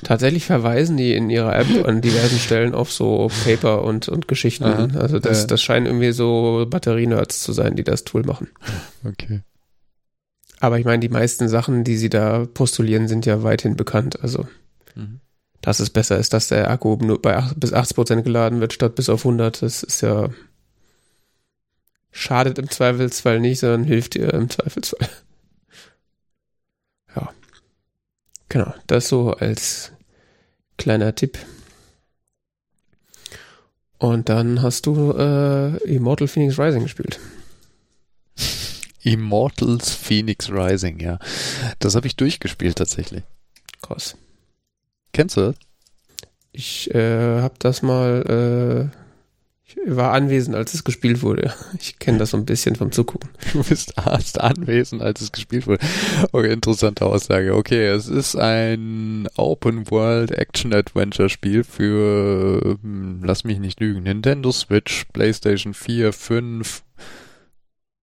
[0.05, 4.64] Tatsächlich verweisen die in ihrer App an diversen Stellen auf so Paper und, und Geschichten.
[4.64, 4.89] Aha.
[4.99, 8.49] Also das, das scheinen irgendwie so Batterienerds zu sein, die das Tool machen.
[9.05, 9.43] Okay.
[10.61, 14.20] Aber ich meine, die meisten Sachen, die sie da postulieren, sind ja weithin bekannt.
[14.22, 14.47] Also
[14.95, 15.20] Mhm.
[15.61, 18.72] dass es besser ist, dass der Akku nur bei 8, bis 80 Prozent geladen wird,
[18.72, 19.62] statt bis auf 100.
[19.62, 20.31] Das ist ja
[22.11, 25.09] schadet im Zweifelsfall nicht, sondern hilft dir im Zweifelsfall.
[27.14, 27.31] Ja.
[28.49, 29.92] Genau, das so als
[30.76, 31.38] kleiner Tipp.
[33.99, 37.18] Und dann hast du äh, Immortal Phoenix Rising gespielt.
[39.03, 41.18] Immortals Phoenix Rising, ja.
[41.78, 43.22] Das habe ich durchgespielt tatsächlich.
[43.82, 44.16] Krass.
[45.12, 45.57] Kennst du das?
[46.53, 49.08] Ich äh, habe das mal, äh,
[49.69, 51.55] ich war anwesend, als es gespielt wurde.
[51.81, 53.31] Ich kenne das so ein bisschen vom Zugucken.
[53.53, 55.85] Du bist erst anwesend, als es gespielt wurde.
[56.33, 57.55] Okay, interessante Aussage.
[57.55, 66.14] Okay, es ist ein Open-World-Action-Adventure-Spiel für, hm, lass mich nicht lügen, Nintendo Switch, PlayStation 4,
[66.14, 66.83] 5.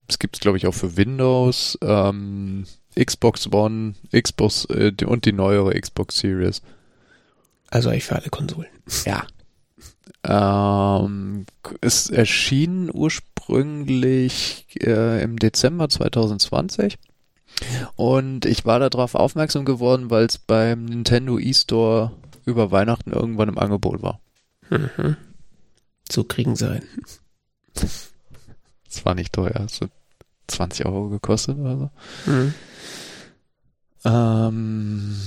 [0.08, 5.34] Es gibt es, glaube ich, auch für Windows, ähm, Xbox One, Xbox äh, und die
[5.34, 6.62] neuere Xbox Series.
[7.70, 8.70] Also eigentlich für alle Konsolen.
[9.06, 9.26] Ja.
[10.24, 11.46] Ähm,
[11.82, 16.98] es erschien ursprünglich äh, im Dezember 2020
[17.96, 22.12] und ich war darauf aufmerksam geworden, weil es beim Nintendo eStore
[22.46, 24.20] über Weihnachten irgendwann im Angebot war.
[24.70, 25.18] Mhm.
[26.12, 26.84] So kriegen sie ein.
[27.76, 29.92] Es war nicht teuer, es hat
[30.48, 32.32] 20 Euro gekostet oder so.
[32.32, 32.54] Mhm.
[34.06, 35.18] Ähm,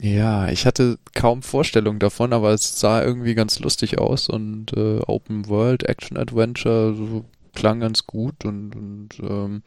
[0.00, 5.00] ja, ich hatte kaum Vorstellung davon, aber es sah irgendwie ganz lustig aus und äh,
[5.06, 7.24] Open World Action Adventure so,
[7.54, 9.62] klang ganz gut und, und ähm,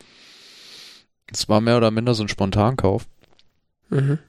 [1.32, 3.06] es war mehr oder minder so ein Spontankauf.
[3.90, 4.20] Mhm.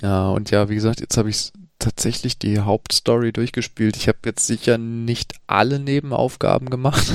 [0.00, 3.96] Ja, und ja, wie gesagt, jetzt habe ich tatsächlich die Hauptstory durchgespielt.
[3.96, 7.12] Ich habe jetzt sicher nicht alle Nebenaufgaben gemacht,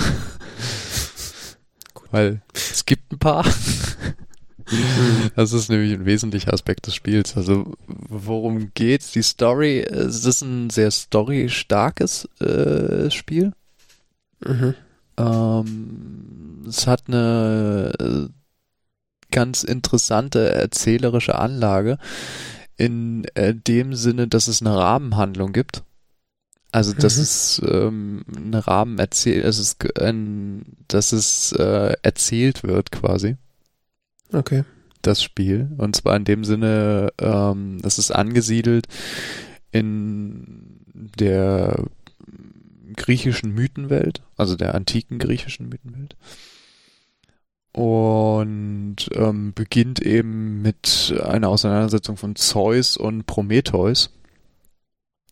[2.11, 3.45] weil es gibt ein paar.
[5.35, 7.35] Das ist nämlich ein wesentlicher Aspekt des Spiels.
[7.37, 9.11] Also worum geht's?
[9.11, 13.53] Die Story, es ist ein sehr storystarkes äh, Spiel.
[14.45, 14.75] Mhm.
[15.17, 18.27] Ähm, es hat eine äh,
[19.31, 21.97] ganz interessante erzählerische Anlage
[22.77, 25.83] in äh, dem Sinne, dass es eine Rahmenhandlung gibt.
[26.71, 27.21] Also dass Mhm.
[27.23, 33.37] es ähm, eine Rahmen erzählt, es ist ein, dass es äh, erzählt wird quasi
[34.33, 34.63] Okay.
[35.01, 35.69] das Spiel.
[35.77, 38.87] Und zwar in dem Sinne, ähm, das ist angesiedelt
[39.71, 41.85] in der
[42.95, 46.15] griechischen Mythenwelt, also der antiken griechischen Mythenwelt.
[47.73, 54.11] Und ähm, beginnt eben mit einer Auseinandersetzung von Zeus und Prometheus.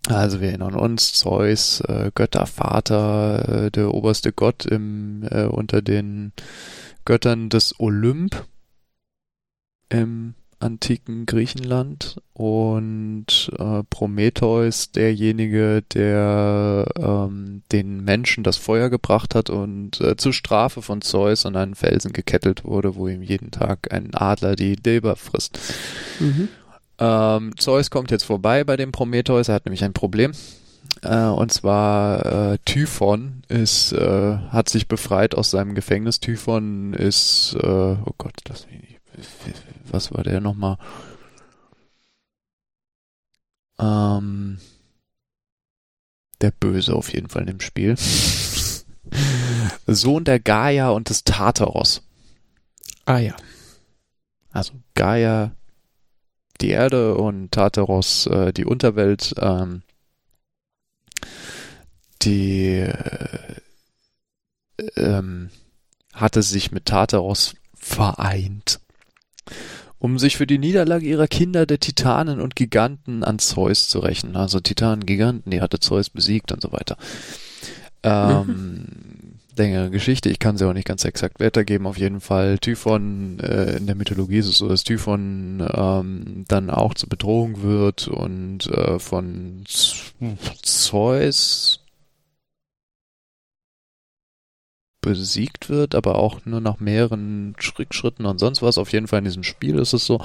[0.09, 6.33] Also wir erinnern uns, Zeus, äh, Göttervater, äh, der oberste Gott im, äh, unter den
[7.05, 8.45] Göttern des Olymp
[9.93, 10.33] im
[10.63, 19.99] antiken Griechenland und äh, Prometheus derjenige, der ähm, den Menschen das Feuer gebracht hat und
[19.99, 24.15] äh, zur Strafe von Zeus an einen Felsen gekettet wurde, wo ihm jeden Tag ein
[24.15, 25.59] Adler die Leber frisst.
[26.19, 26.47] Mhm.
[26.97, 30.31] Ähm, Zeus kommt jetzt vorbei bei dem Prometheus, er hat nämlich ein Problem.
[31.01, 36.19] Äh, und zwar äh, Typhon ist, äh, hat sich befreit aus seinem Gefängnis.
[36.21, 38.65] Typhon ist, äh, oh Gott, das
[39.85, 40.77] was war der nochmal?
[43.79, 44.59] Ähm,
[46.41, 47.95] der Böse auf jeden Fall in dem Spiel.
[49.87, 52.01] Sohn der Gaia und des Tartaros.
[53.05, 53.35] Ah ja.
[54.51, 55.51] Also Gaia
[56.61, 59.33] die Erde und Tartaros äh, die Unterwelt.
[59.37, 59.83] Ähm,
[62.21, 63.55] die äh,
[64.95, 65.49] ähm,
[66.13, 68.79] hatte sich mit Tartaros vereint
[70.03, 74.35] um sich für die Niederlage ihrer Kinder der Titanen und Giganten an Zeus zu rächen.
[74.35, 76.97] Also Titanen, Giganten, die hatte Zeus besiegt und so weiter.
[78.03, 78.85] Ähm,
[79.55, 81.87] längere Geschichte, ich kann sie auch nicht ganz exakt weitergeben.
[81.87, 86.69] Auf jeden Fall Typhon, äh, in der Mythologie ist es so, dass Typhon ähm, dann
[86.69, 89.63] auch zur Bedrohung wird und äh, von
[90.63, 91.79] Zeus
[95.03, 98.79] besiegt wird, aber auch nur nach mehreren Schritten und sonst was.
[98.79, 100.19] Auf jeden Fall in diesem Spiel ist es so,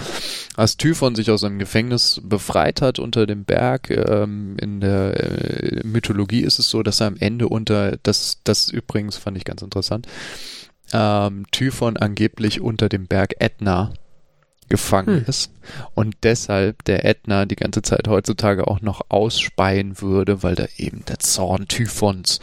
[0.56, 5.80] als Typhon sich aus seinem Gefängnis befreit hat unter dem Berg, ähm, in der äh,
[5.84, 9.60] Mythologie ist es so, dass er am Ende unter, das, das übrigens fand ich ganz
[9.62, 10.06] interessant,
[10.92, 13.92] ähm, Typhon angeblich unter dem Berg Ätna
[14.68, 15.24] gefangen hm.
[15.26, 15.50] ist
[15.94, 21.04] und deshalb der Ätna die ganze Zeit heutzutage auch noch ausspeien würde, weil da eben
[21.06, 22.38] der Zorn Typhons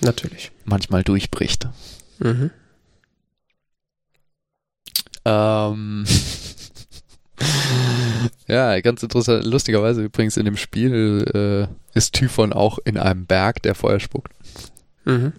[0.00, 0.50] Natürlich.
[0.64, 1.68] Manchmal durchbricht.
[2.18, 2.50] Mhm.
[5.24, 6.06] Ähm.
[8.46, 9.44] ja, ganz interessant.
[9.44, 14.32] Lustigerweise übrigens in dem Spiel äh, ist Typhon auch in einem Berg, der Feuer spuckt.
[15.04, 15.32] Mhm.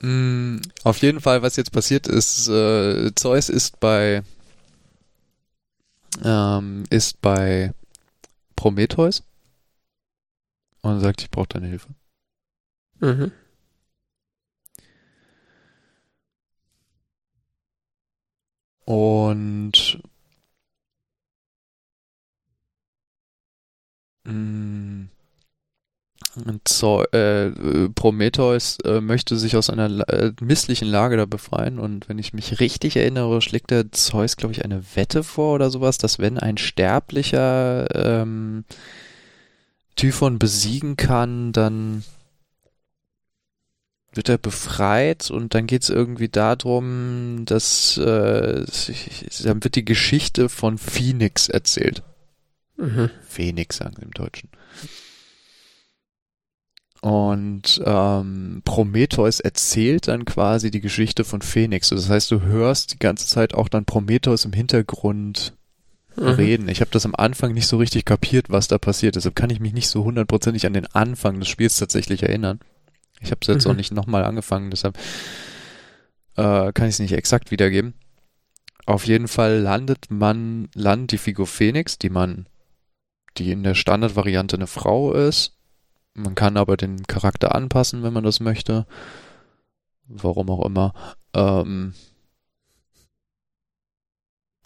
[0.00, 4.22] Mm, auf jeden Fall, was jetzt passiert ist, äh, Zeus ist bei
[6.24, 7.72] ähm, ist bei
[8.56, 9.22] Prometheus
[10.82, 11.88] und sagt, ich brauche deine Hilfe.
[13.00, 13.32] Mhm.
[18.86, 20.00] Und
[24.24, 25.08] mh,
[26.66, 27.50] so, äh,
[27.94, 32.60] Prometheus äh, möchte sich aus einer äh, misslichen Lage da befreien und wenn ich mich
[32.60, 36.58] richtig erinnere, schlägt der Zeus, glaube ich, eine Wette vor oder sowas, dass wenn ein
[36.58, 38.64] Sterblicher ähm,
[39.96, 42.04] Typhon besiegen kann, dann
[44.18, 48.66] wird er befreit und dann geht es irgendwie darum, dass äh,
[49.44, 52.02] dann wird die Geschichte von Phoenix erzählt.
[52.76, 53.10] Mhm.
[53.26, 54.50] Phoenix sagen sie im Deutschen.
[57.00, 61.90] Und ähm, Prometheus erzählt dann quasi die Geschichte von Phoenix.
[61.90, 65.54] Das heißt, du hörst die ganze Zeit auch dann Prometheus im Hintergrund
[66.16, 66.26] mhm.
[66.26, 66.68] reden.
[66.68, 69.14] Ich habe das am Anfang nicht so richtig kapiert, was da passiert.
[69.14, 72.58] Deshalb kann ich mich nicht so hundertprozentig an den Anfang des Spiels tatsächlich erinnern.
[73.20, 73.72] Ich habe es jetzt mhm.
[73.72, 74.98] auch nicht nochmal angefangen, deshalb
[76.36, 77.94] äh, kann ich es nicht exakt wiedergeben.
[78.86, 82.46] Auf jeden Fall landet man, landet die Figur Phoenix, die man,
[83.36, 85.56] die in der Standardvariante eine Frau ist.
[86.14, 88.86] Man kann aber den Charakter anpassen, wenn man das möchte.
[90.06, 90.94] Warum auch immer.
[91.34, 91.92] Ähm,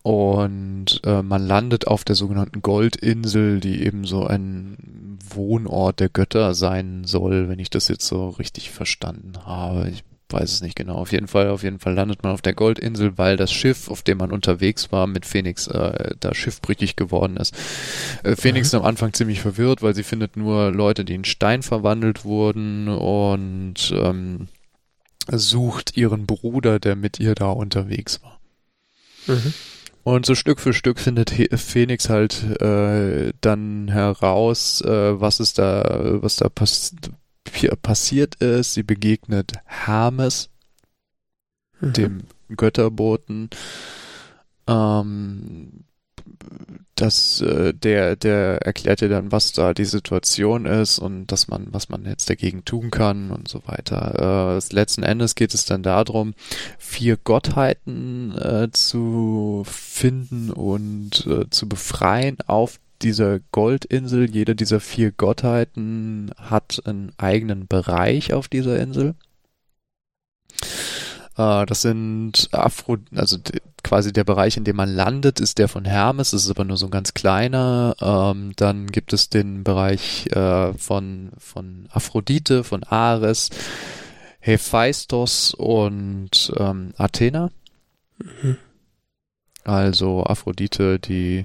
[0.02, 6.54] und äh, man landet auf der sogenannten Goldinsel, die eben so ein Wohnort der Götter
[6.54, 9.88] sein soll, wenn ich das jetzt so richtig verstanden habe.
[9.90, 10.96] Ich weiß es nicht genau.
[10.96, 14.02] Auf jeden Fall, auf jeden Fall landet man auf der Goldinsel, weil das Schiff, auf
[14.02, 17.54] dem man unterwegs war mit Phoenix, äh, da schiffbrüchig geworden ist.
[18.24, 21.62] Äh, Phoenix ist am Anfang ziemlich verwirrt, weil sie findet nur Leute, die in Stein
[21.62, 24.48] verwandelt wurden und ähm,
[25.30, 28.40] sucht ihren Bruder, der mit ihr da unterwegs war.
[29.26, 29.54] Mhm.
[30.04, 36.20] Und so Stück für Stück findet Phoenix halt äh, dann heraus, äh, was ist da,
[36.22, 36.94] was da pass
[37.82, 38.74] passiert ist.
[38.74, 40.50] Sie begegnet Hermes,
[41.80, 41.92] mhm.
[41.92, 42.22] dem
[42.56, 43.50] Götterboten,
[44.66, 45.84] ähm,
[46.94, 51.66] das, äh, der, der erklärt dir dann, was da die Situation ist und dass man,
[51.70, 54.60] was man jetzt dagegen tun kann und so weiter.
[54.60, 56.34] Äh, letzten Endes geht es dann darum,
[56.78, 64.30] vier Gottheiten äh, zu finden und äh, zu befreien auf dieser Goldinsel.
[64.30, 69.14] Jede dieser vier Gottheiten hat einen eigenen Bereich auf dieser Insel.
[71.42, 73.38] Äh, das sind Afro, also
[73.82, 76.76] quasi der Bereich, in dem man landet, ist der von Hermes, das ist aber nur
[76.76, 77.96] so ein ganz kleiner.
[78.00, 83.50] Ähm, dann gibt es den Bereich äh, von, von Aphrodite, von Ares,
[84.40, 87.50] Hephaistos und ähm, Athena.
[88.18, 88.56] Mhm.
[89.64, 91.44] Also Aphrodite, die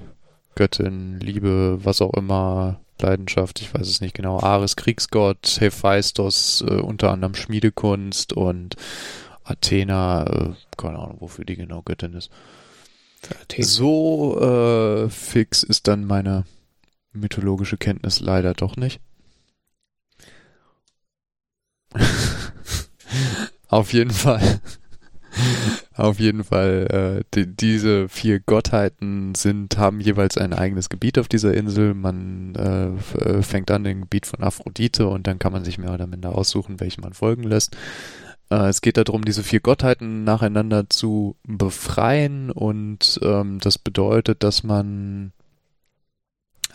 [0.56, 4.40] Göttin, Liebe, was auch immer, Leidenschaft, ich weiß es nicht genau.
[4.40, 8.74] Ares, Kriegsgott, Hephaistos, äh, unter anderem Schmiedekunst und
[9.48, 12.30] Athena, äh, keine Ahnung, wofür die genau Göttin ist.
[13.60, 16.44] So äh, fix ist dann meine
[17.12, 19.00] mythologische Kenntnis leider doch nicht.
[23.68, 24.60] Auf jeden Fall.
[25.94, 31.28] Auf jeden Fall, äh, die, diese vier Gottheiten sind, haben jeweils ein eigenes Gebiet auf
[31.28, 31.94] dieser Insel.
[31.94, 36.06] Man äh, fängt an dem Gebiet von Aphrodite und dann kann man sich mehr oder
[36.06, 37.76] minder aussuchen, welchen man folgen lässt.
[38.50, 44.62] Äh, es geht darum, diese vier Gottheiten nacheinander zu befreien und ähm, das bedeutet, dass
[44.62, 45.32] man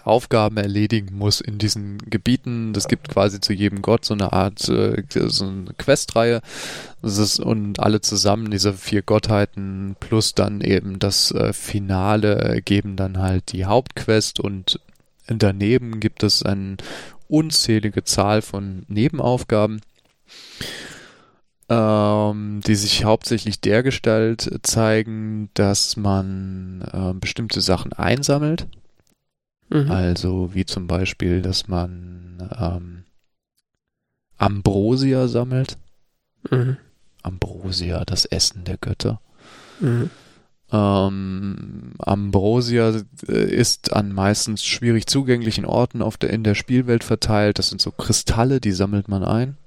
[0.03, 2.73] Aufgaben erledigen muss in diesen Gebieten.
[2.73, 6.41] Das gibt quasi zu jedem Gott so eine Art, äh, so eine Questreihe.
[7.01, 13.53] und alle zusammen, diese vier Gottheiten plus dann eben das äh, Finale geben dann halt
[13.53, 14.79] die Hauptquest und
[15.27, 16.77] daneben gibt es eine
[17.29, 19.81] unzählige Zahl von Nebenaufgaben
[21.69, 28.67] ähm, die sich hauptsächlich dergestalt zeigen, dass man äh, bestimmte Sachen einsammelt.
[29.69, 29.89] Mhm.
[29.89, 33.03] Also wie zum Beispiel, dass man ähm,
[34.37, 35.77] Ambrosia sammelt.
[36.49, 36.77] Mhm.
[37.21, 39.21] Ambrosia, das Essen der Götter.
[39.79, 40.09] Mhm.
[40.71, 47.59] Ähm, Ambrosia äh, ist an meistens schwierig zugänglichen Orten auf der, in der Spielwelt verteilt.
[47.59, 49.57] Das sind so Kristalle, die sammelt man ein.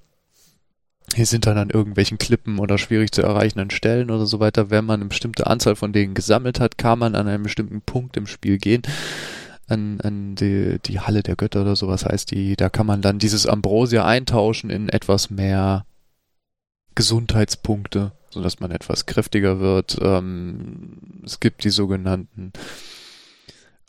[1.17, 4.69] Hier sind dann an irgendwelchen Klippen oder schwierig zu erreichenden Stellen oder so weiter.
[4.69, 8.19] Wenn man eine bestimmte Anzahl von denen gesammelt hat, kann man an einem bestimmten Punkt
[8.19, 8.83] im Spiel gehen.
[9.67, 12.55] An, an die, die Halle der Götter oder sowas heißt die.
[12.55, 15.87] Da kann man dann dieses Ambrosia eintauschen in etwas mehr
[16.95, 19.97] Gesundheitspunkte, sodass man etwas kräftiger wird.
[20.03, 22.53] Ähm, es gibt die sogenannten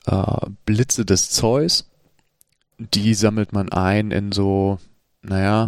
[0.05, 1.89] äh, Blitze des Zeus.
[2.77, 4.79] Die sammelt man ein in so,
[5.21, 5.67] naja,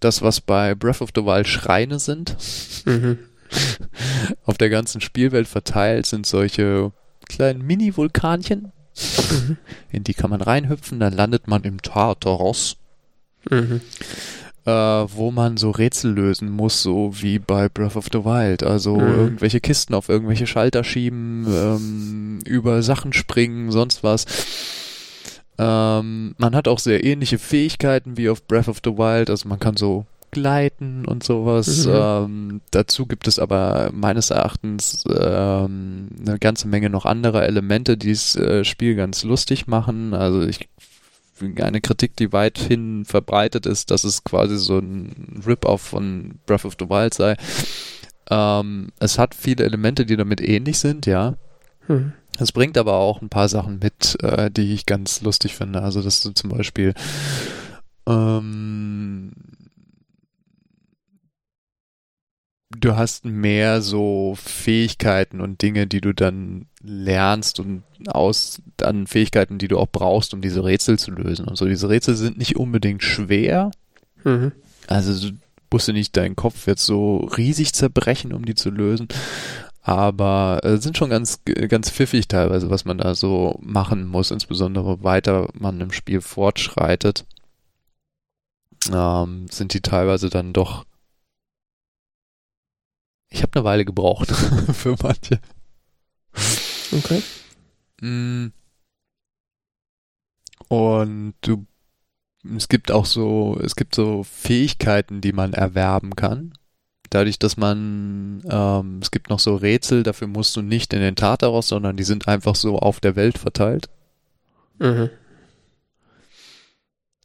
[0.00, 2.36] das, was bei Breath of the Wild Schreine sind.
[2.84, 3.18] Mhm.
[4.44, 6.92] Auf der ganzen Spielwelt verteilt sind solche
[7.28, 8.72] kleinen Mini-Vulkanchen.
[9.30, 9.56] Mhm.
[9.90, 12.76] In die kann man reinhüpfen, dann landet man im Tartaros.
[13.50, 13.80] Mhm.
[14.64, 18.64] Äh, wo man so Rätsel lösen muss, so wie bei Breath of the Wild.
[18.64, 19.14] Also mhm.
[19.16, 24.26] irgendwelche Kisten auf irgendwelche Schalter schieben, ähm, über Sachen springen, sonst was.
[25.58, 29.60] Ähm, man hat auch sehr ähnliche Fähigkeiten wie auf Breath of the Wild, also man
[29.60, 31.86] kann so gleiten und sowas.
[31.86, 31.92] Mhm.
[31.94, 38.12] Ähm, dazu gibt es aber meines Erachtens ähm, eine ganze Menge noch anderer Elemente, die
[38.12, 40.12] das äh, Spiel ganz lustig machen.
[40.12, 40.68] Also ich
[41.60, 46.76] eine Kritik, die weithin verbreitet ist, dass es quasi so ein Rip-Off von Breath of
[46.78, 47.36] the Wild sei.
[48.30, 51.34] Ähm, es hat viele Elemente, die damit ähnlich sind, ja.
[51.86, 52.12] Hm.
[52.38, 55.82] Es bringt aber auch ein paar Sachen mit, äh, die ich ganz lustig finde.
[55.82, 56.94] Also, dass du zum Beispiel
[58.06, 59.32] ähm,
[62.70, 69.58] du hast mehr so Fähigkeiten und Dinge, die du dann lernst und aus dann Fähigkeiten,
[69.58, 71.46] die du auch brauchst, um diese Rätsel zu lösen.
[71.46, 73.70] Und so diese Rätsel sind nicht unbedingt schwer.
[74.24, 74.52] Mhm.
[74.86, 75.36] Also du
[75.72, 79.08] musst du nicht deinen Kopf jetzt so riesig zerbrechen, um die zu lösen
[79.86, 85.04] aber äh, sind schon ganz ganz pfiffig teilweise, was man da so machen muss, insbesondere
[85.04, 87.24] weiter man im Spiel fortschreitet,
[88.92, 90.84] ähm, sind die teilweise dann doch.
[93.28, 94.32] Ich habe eine Weile gebraucht
[94.72, 95.40] für manche.
[96.90, 97.22] Okay.
[98.00, 98.52] Mm.
[100.68, 101.64] Und du,
[102.56, 106.54] es gibt auch so, es gibt so Fähigkeiten, die man erwerben kann
[107.10, 111.16] dadurch, dass man, ähm, es gibt noch so Rätsel, dafür musst du nicht in den
[111.16, 113.88] Tartaros, sondern die sind einfach so auf der Welt verteilt.
[114.78, 115.10] Mhm.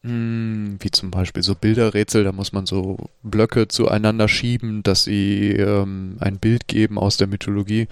[0.03, 5.51] Hm, wie zum Beispiel so Bilderrätsel, da muss man so Blöcke zueinander schieben, dass sie
[5.51, 7.88] ähm, ein Bild geben aus der Mythologie.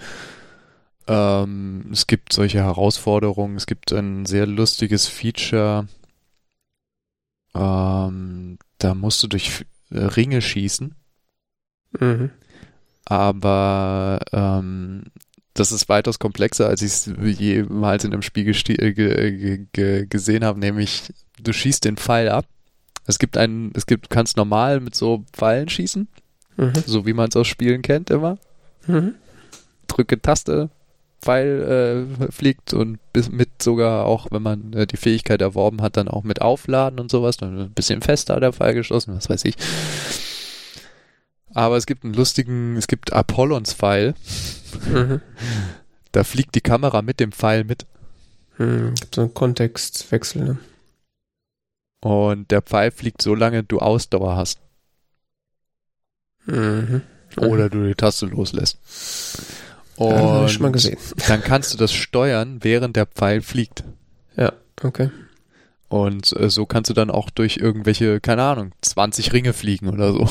[1.06, 3.56] Ähm, es gibt solche Herausforderungen.
[3.56, 5.86] Es gibt ein sehr lustiges Feature.
[7.54, 10.94] Ähm, da musst du durch äh, Ringe schießen.
[11.98, 12.30] Mhm.
[13.04, 15.04] Aber ähm,
[15.54, 20.44] das ist weitaus komplexer, als ich es jemals in einem Spiel äh, ge ge gesehen
[20.44, 20.60] habe.
[20.60, 22.46] Nämlich, du schießt den Pfeil ab.
[23.06, 26.08] Es gibt einen, es gibt, du kannst normal mit so Pfeilen schießen.
[26.56, 26.72] Mhm.
[26.86, 28.38] So wie man es aus Spielen kennt immer.
[28.86, 29.14] Mhm.
[29.88, 30.70] Drücke Taste,
[31.20, 35.96] Pfeil äh, fliegt und bis mit sogar auch, wenn man äh, die Fähigkeit erworben hat,
[35.96, 39.44] dann auch mit Aufladen und sowas, dann ein bisschen fester der Pfeil geschossen, was weiß
[39.44, 39.56] ich.
[41.54, 44.14] Aber es gibt einen lustigen, es gibt Apollons Pfeil.
[44.92, 45.20] Mhm.
[46.12, 47.86] Da fliegt die Kamera mit dem Pfeil mit.
[48.58, 48.96] Mhm.
[48.96, 50.58] Gibt so einen Kontextwechsel, ne?
[52.00, 54.58] Und der Pfeil fliegt so lange, du Ausdauer hast.
[56.46, 57.02] Mhm.
[57.36, 58.78] Oder du die Taste loslässt.
[59.94, 60.98] Und Ja, schon mal gesehen.
[61.28, 63.84] dann kannst du das steuern, während der Pfeil fliegt.
[64.36, 65.10] Ja, okay.
[65.90, 70.12] Und äh, so kannst du dann auch durch irgendwelche, keine Ahnung, 20 Ringe fliegen oder
[70.12, 70.28] so.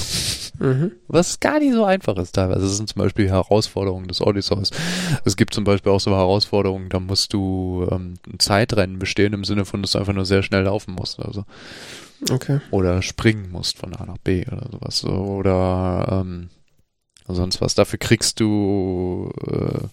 [0.60, 0.94] Mhm.
[1.10, 2.62] Was gar nicht so einfach ist teilweise.
[2.62, 4.72] Das sind zum Beispiel Herausforderungen des Odysseus.
[5.26, 9.44] Es gibt zum Beispiel auch so Herausforderungen, da musst du ähm, ein Zeitrennen bestehen im
[9.44, 11.20] Sinne von, dass du einfach nur sehr schnell laufen musst.
[11.20, 11.44] Also.
[12.30, 12.62] Okay.
[12.72, 15.04] Oder springen musst von A nach B oder sowas.
[15.04, 16.50] Oder ähm,
[17.28, 17.76] sonst was.
[17.76, 19.88] Dafür kriegst du äh,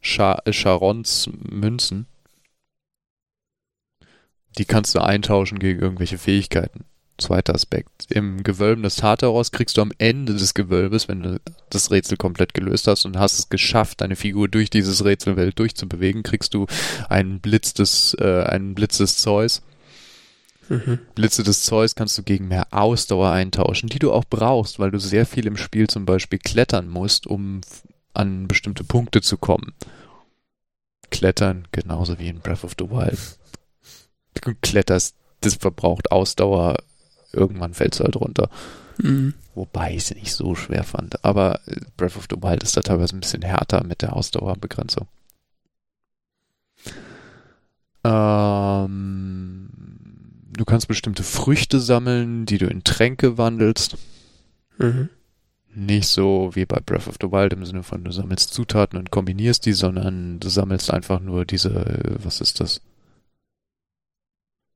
[0.00, 2.06] Char Charons Münzen.
[4.58, 6.84] Die kannst du eintauschen gegen irgendwelche Fähigkeiten.
[7.18, 8.10] Zweiter Aspekt.
[8.10, 11.40] Im Gewölben des Tartaros kriegst du am Ende des Gewölbes, wenn du
[11.70, 16.22] das Rätsel komplett gelöst hast und hast es geschafft, deine Figur durch dieses Rätselwelt durchzubewegen,
[16.22, 16.66] kriegst du
[17.08, 19.62] einen Blitz des, äh, einen Blitz des Zeus.
[20.68, 21.00] Mhm.
[21.14, 24.98] Blitze des Zeus kannst du gegen mehr Ausdauer eintauschen, die du auch brauchst, weil du
[24.98, 27.60] sehr viel im Spiel zum Beispiel klettern musst, um
[28.14, 29.72] an bestimmte Punkte zu kommen.
[31.10, 33.18] Klettern, genauso wie in Breath of the Wild.
[34.40, 36.76] Du kletterst, das verbraucht Ausdauer,
[37.32, 38.48] irgendwann fällst du halt runter.
[38.98, 39.34] Mhm.
[39.54, 41.24] Wobei ich es nicht so schwer fand.
[41.24, 45.08] Aber äh, Breath of the Wild ist da teilweise ein bisschen härter mit der Ausdauerbegrenzung.
[48.04, 49.68] Ähm,
[50.56, 53.96] du kannst bestimmte Früchte sammeln, die du in Tränke wandelst.
[54.78, 55.08] Mhm.
[55.74, 59.10] Nicht so wie bei Breath of the Wild im Sinne von, du sammelst Zutaten und
[59.10, 62.80] kombinierst die, sondern du sammelst einfach nur diese, äh, was ist das?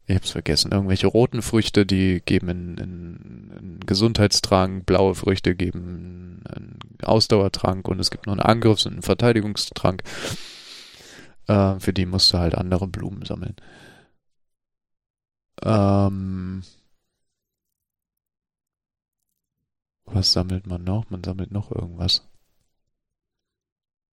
[0.07, 0.71] Ich hab's vergessen.
[0.71, 7.99] Irgendwelche roten Früchte, die geben einen, einen, einen Gesundheitstrank, blaue Früchte geben einen Ausdauertrank und
[7.99, 10.03] es gibt noch einen Angriffs- und einen Verteidigungstrank.
[11.49, 13.57] Äh, für die musst du halt andere Blumen sammeln.
[15.63, 16.63] Ähm,
[20.05, 21.11] was sammelt man noch?
[21.11, 22.29] Man sammelt noch irgendwas.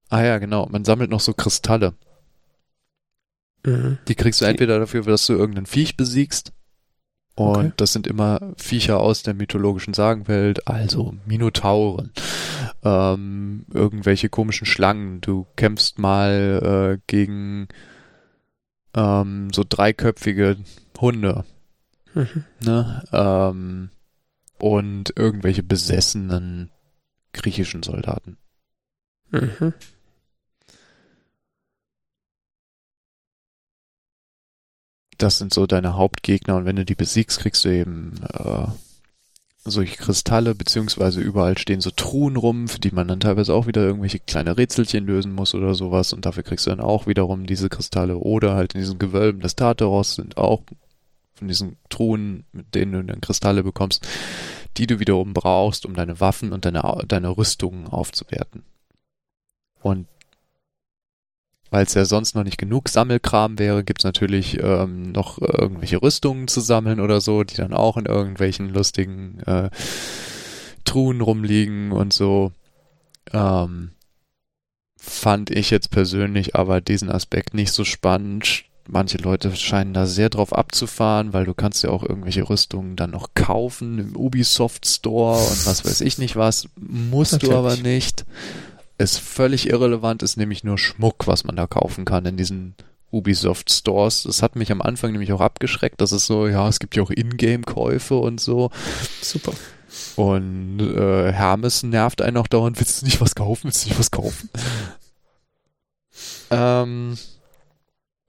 [0.09, 0.67] Ah ja, genau.
[0.67, 1.95] Man sammelt noch so Kristalle.
[3.65, 3.97] Mhm.
[4.07, 6.51] Die kriegst du entweder dafür, dass du irgendein Viech besiegst.
[7.35, 7.71] Und Okay.
[7.77, 12.11] das sind immer Viecher aus der mythologischen Sagenwelt, also Minotauren,
[12.83, 15.19] ähm, irgendwelche komischen Schlangen.
[15.21, 17.69] Du kämpfst mal äh, gegen
[18.95, 20.57] ähm, so dreiköpfige
[20.99, 21.43] Hunde,
[22.13, 22.43] Mhm.
[22.63, 23.03] ne?
[23.11, 23.89] Ähm,
[24.59, 26.69] und irgendwelche besessenen
[27.33, 28.37] griechischen Soldaten.
[29.31, 29.73] Mhm.
[35.17, 38.67] Das sind so deine Hauptgegner und wenn du die besiegst, kriegst du eben äh,
[39.65, 43.81] solche Kristalle, beziehungsweise überall stehen so Truhen rum, für die man dann teilweise auch wieder
[43.81, 47.69] irgendwelche kleine Rätselchen lösen muss oder sowas und dafür kriegst du dann auch wiederum diese
[47.69, 50.61] Kristalle oder halt in diesen Gewölben des Tartaros sind auch
[51.35, 54.07] von diesen Truhen, mit denen du dann Kristalle bekommst,
[54.77, 58.63] die du wiederum brauchst, um deine Waffen und deine, deine Rüstungen aufzuwerten.
[59.81, 60.07] Und
[61.73, 66.03] weil es ja sonst noch nicht genug Sammelkram wäre, gibt's natürlich ähm, noch äh, irgendwelche
[66.03, 69.71] Rüstungen zu sammeln oder so, die dann auch in irgendwelchen lustigen äh,
[70.85, 72.51] Truhen rumliegen und so.
[73.31, 73.89] Ähm,
[74.99, 78.65] fand ich jetzt persönlich aber diesen Aspekt nicht so spannend.
[78.87, 83.09] Manche Leute scheinen da sehr drauf abzufahren, weil du kannst ja auch irgendwelche Rüstungen dann
[83.09, 86.67] noch kaufen im Ubisoft Store und was weiß ich nicht was.
[86.75, 87.57] Musst du Natürlich.
[87.57, 88.25] aber nicht
[88.97, 92.75] ist völlig irrelevant, ist nämlich nur Schmuck, was man da kaufen kann in diesen
[93.11, 94.23] Ubisoft Stores.
[94.23, 96.01] Das hat mich am Anfang nämlich auch abgeschreckt.
[96.01, 98.71] Das ist so, ja, es gibt ja auch Ingame-Käufe und so.
[99.21, 99.53] Super.
[100.15, 103.65] Und äh, Hermes nervt einen auch dauernd, willst du nicht was kaufen?
[103.65, 104.49] Willst du nicht was kaufen?
[106.51, 107.17] ähm,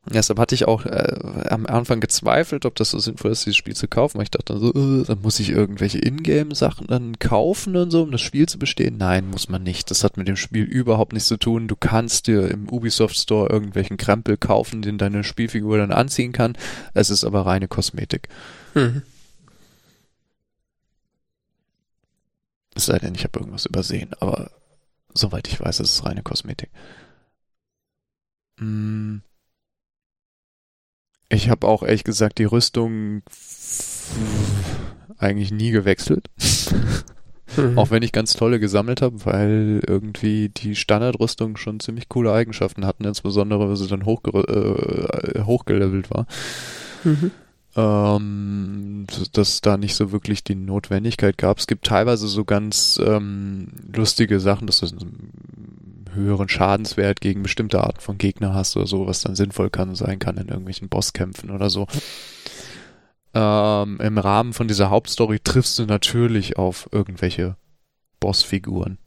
[0.07, 3.75] Deshalb hatte ich auch äh, am Anfang gezweifelt, ob das so sinnvoll ist, dieses Spiel
[3.75, 4.19] zu kaufen.
[4.19, 8.03] Weil ich dachte dann so, äh, dann muss ich irgendwelche Ingame-Sachen dann kaufen und so,
[8.03, 8.99] um das Spiel zu bestehen.
[8.99, 9.91] Nein, muss man nicht.
[9.91, 11.69] Das hat mit dem Spiel überhaupt nichts zu tun.
[11.69, 16.57] Du kannst dir im Ubisoft Store irgendwelchen Krempel kaufen, den deine Spielfigur dann anziehen kann.
[16.93, 18.29] Es ist aber reine Kosmetik.
[18.75, 19.03] Mhm.
[22.75, 24.51] Es sei denn, ich habe irgendwas übersehen, aber
[25.15, 26.71] soweit ich weiß, ist es reine Kosmetik.
[28.59, 29.23] Hm.
[31.35, 33.23] Ich habe auch ehrlich gesagt die Rüstung
[35.19, 36.31] eigentlich nie gewechselt.
[37.57, 37.79] Mhm.
[37.79, 42.87] Auch wenn ich ganz tolle gesammelt habe, weil irgendwie die Standardrüstung schon ziemlich coole Eigenschaften
[42.87, 46.27] hatten, insbesondere wenn sie dann hochge äh, hochgelevelt war.
[47.05, 47.31] Mhm.
[47.77, 51.59] Ähm, dass da nicht so wirklich die Notwendigkeit gab.
[51.59, 55.84] Es gibt teilweise so ganz ähm, lustige Sachen, dass einen
[56.15, 60.19] höheren Schadenswert gegen bestimmte Arten von Gegner hast oder so, was dann sinnvoll kann sein
[60.19, 61.87] kann in irgendwelchen Bosskämpfen oder so.
[63.35, 67.57] Ähm, Im Rahmen von dieser Hauptstory triffst du natürlich auf irgendwelche
[68.21, 68.99] Bossfiguren.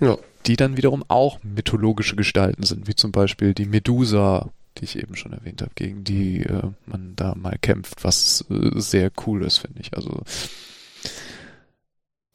[0.00, 0.18] Ja.
[0.46, 5.16] Die dann wiederum auch mythologische Gestalten sind, wie zum Beispiel die Medusa, die ich eben
[5.16, 9.58] schon erwähnt habe, gegen die äh, man da mal kämpft, was äh, sehr cool ist,
[9.58, 9.94] finde ich.
[9.96, 10.22] Also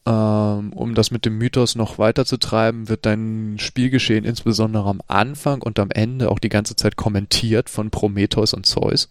[0.06, 5.62] um das mit dem Mythos noch weiter zu treiben, wird dein Spielgeschehen insbesondere am Anfang
[5.62, 9.10] und am Ende auch die ganze Zeit kommentiert von Prometheus und Zeus.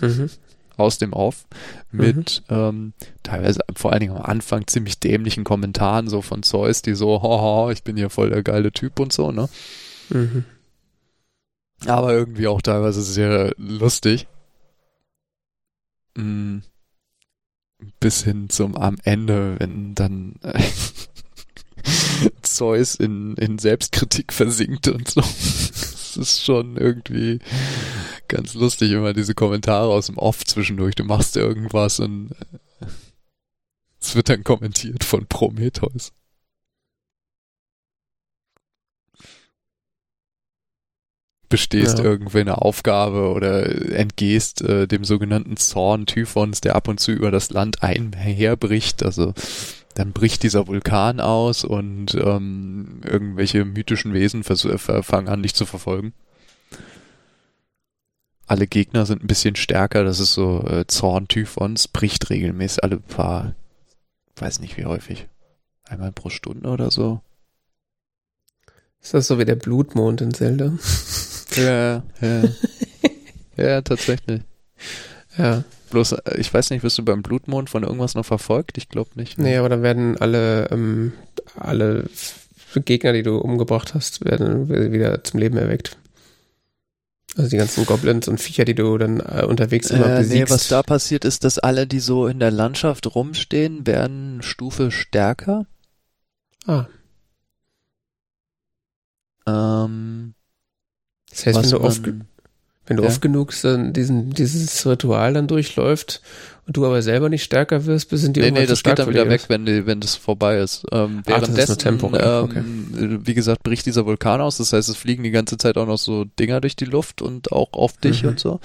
[0.00, 0.28] Mhm.
[0.76, 1.46] Aus dem Off.
[1.92, 2.56] Mit mhm.
[2.56, 2.92] ähm,
[3.22, 7.70] teilweise vor allen Dingen am Anfang ziemlich dämlichen Kommentaren so von Zeus, die so, haha,
[7.70, 9.48] ich bin hier voll der geile Typ und so, ne?
[10.08, 10.44] Mhm.
[11.86, 14.26] Aber irgendwie auch teilweise sehr lustig.
[16.16, 16.62] Mhm
[18.00, 20.62] bis hin zum am Ende, wenn dann äh,
[22.42, 25.20] Zeus in, in Selbstkritik versinkt und so.
[25.20, 27.38] Das ist schon irgendwie
[28.28, 30.94] ganz lustig, immer diese Kommentare aus dem Off zwischendurch.
[30.94, 32.32] Du machst irgendwas und
[32.80, 32.86] äh,
[34.00, 36.12] es wird dann kommentiert von Prometheus.
[41.48, 42.04] Bestehst ja.
[42.04, 47.30] irgendwie eine Aufgabe oder entgehst äh, dem sogenannten Zorn Typhons, der ab und zu über
[47.30, 49.02] das Land einherbricht.
[49.02, 49.34] Also
[49.94, 56.12] dann bricht dieser Vulkan aus und ähm, irgendwelche mythischen Wesen fangen an, dich zu verfolgen.
[58.46, 62.98] Alle Gegner sind ein bisschen stärker, das ist so äh, Zorn Typhons, bricht regelmäßig alle
[62.98, 63.54] paar,
[64.36, 65.28] weiß nicht wie häufig,
[65.84, 67.20] einmal pro Stunde oder so.
[69.02, 70.72] Ist das so wie der Blutmond in Zelda?
[71.58, 72.42] Ja, ja.
[73.56, 74.42] ja, tatsächlich.
[75.36, 75.64] Ja.
[75.90, 78.78] Bloß, äh, ich weiß nicht, wirst du beim Blutmond von irgendwas noch verfolgt?
[78.78, 79.38] Ich glaube nicht.
[79.38, 79.44] Ne?
[79.44, 81.12] Nee, aber dann werden alle, ähm,
[81.56, 82.04] alle
[82.74, 85.96] Gegner, die du umgebracht hast, werden wieder zum Leben erweckt.
[87.36, 90.50] Also die ganzen Goblins und Viecher, die du dann äh, unterwegs immer äh, besiegst.
[90.50, 94.90] Nee, was da passiert ist, dass alle, die so in der Landschaft rumstehen, werden Stufe
[94.90, 95.66] stärker.
[96.66, 96.86] Ah.
[99.46, 100.34] Ähm,
[101.44, 102.04] das heißt, wenn du, oft,
[102.86, 103.08] wenn du ja?
[103.08, 106.22] oft genug dann diesen, dieses Ritual dann durchläuft
[106.66, 109.28] und du aber selber nicht stärker wirst, sind die Nee, nee, das geht dann wieder
[109.28, 110.84] weg, wenn, die, wenn das vorbei ist.
[110.92, 112.58] Ähm, währenddessen, ist Tempo, okay.
[112.58, 115.86] ähm, wie gesagt, bricht dieser Vulkan aus, das heißt, es fliegen die ganze Zeit auch
[115.86, 118.30] noch so Dinger durch die Luft und auch auf dich mhm.
[118.30, 118.60] und so.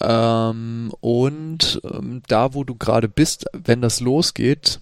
[0.00, 4.80] Ähm, und ähm, da, wo du gerade bist, wenn das losgeht,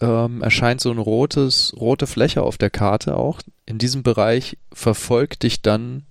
[0.00, 3.40] ähm, erscheint so ein rotes, rote Fläche auf der Karte auch.
[3.64, 6.06] In diesem Bereich verfolgt dich dann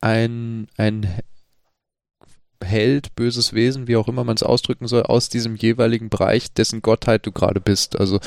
[0.00, 1.08] ein, ein
[2.62, 6.82] Held, böses Wesen, wie auch immer man es ausdrücken soll, aus diesem jeweiligen Bereich, dessen
[6.82, 7.98] Gottheit du gerade bist.
[7.98, 8.20] Also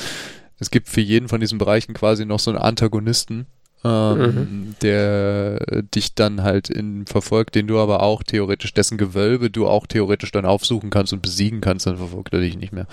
[0.58, 3.46] es gibt für jeden von diesen Bereichen quasi noch so einen Antagonisten,
[3.84, 4.74] ähm, mhm.
[4.82, 9.86] der dich dann halt in verfolgt, den du aber auch theoretisch, dessen Gewölbe du auch
[9.86, 12.86] theoretisch dann aufsuchen kannst und besiegen kannst, dann verfolgt er dich nicht mehr.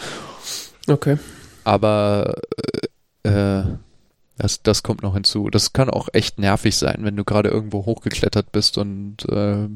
[0.88, 1.18] Okay.
[1.64, 2.34] Aber
[3.24, 3.64] äh, äh,
[4.38, 5.49] das, das kommt noch hinzu.
[5.49, 9.68] Das kann auch echt nervig sein, wenn du gerade irgendwo hochgeklettert bist und äh,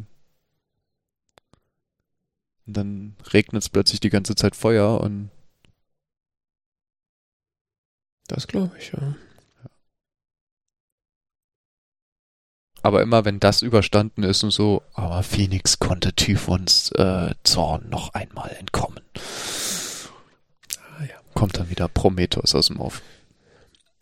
[2.66, 5.30] dann regnet es plötzlich die ganze Zeit Feuer und
[8.28, 9.16] das glaube ich, ja.
[12.84, 18.14] Aber immer wenn das überstanden ist und so, aber Phoenix konnte Typhons äh, Zorn noch
[18.14, 19.00] einmal entkommen.
[20.78, 21.16] Ah, ja.
[21.34, 23.02] Kommt dann wieder Prometheus aus dem Off.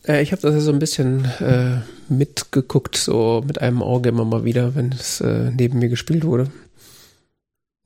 [0.07, 4.25] Äh, ich habe das ja so ein bisschen äh, mitgeguckt, so mit einem Auge immer
[4.25, 6.51] mal wieder, wenn es äh, neben mir gespielt wurde.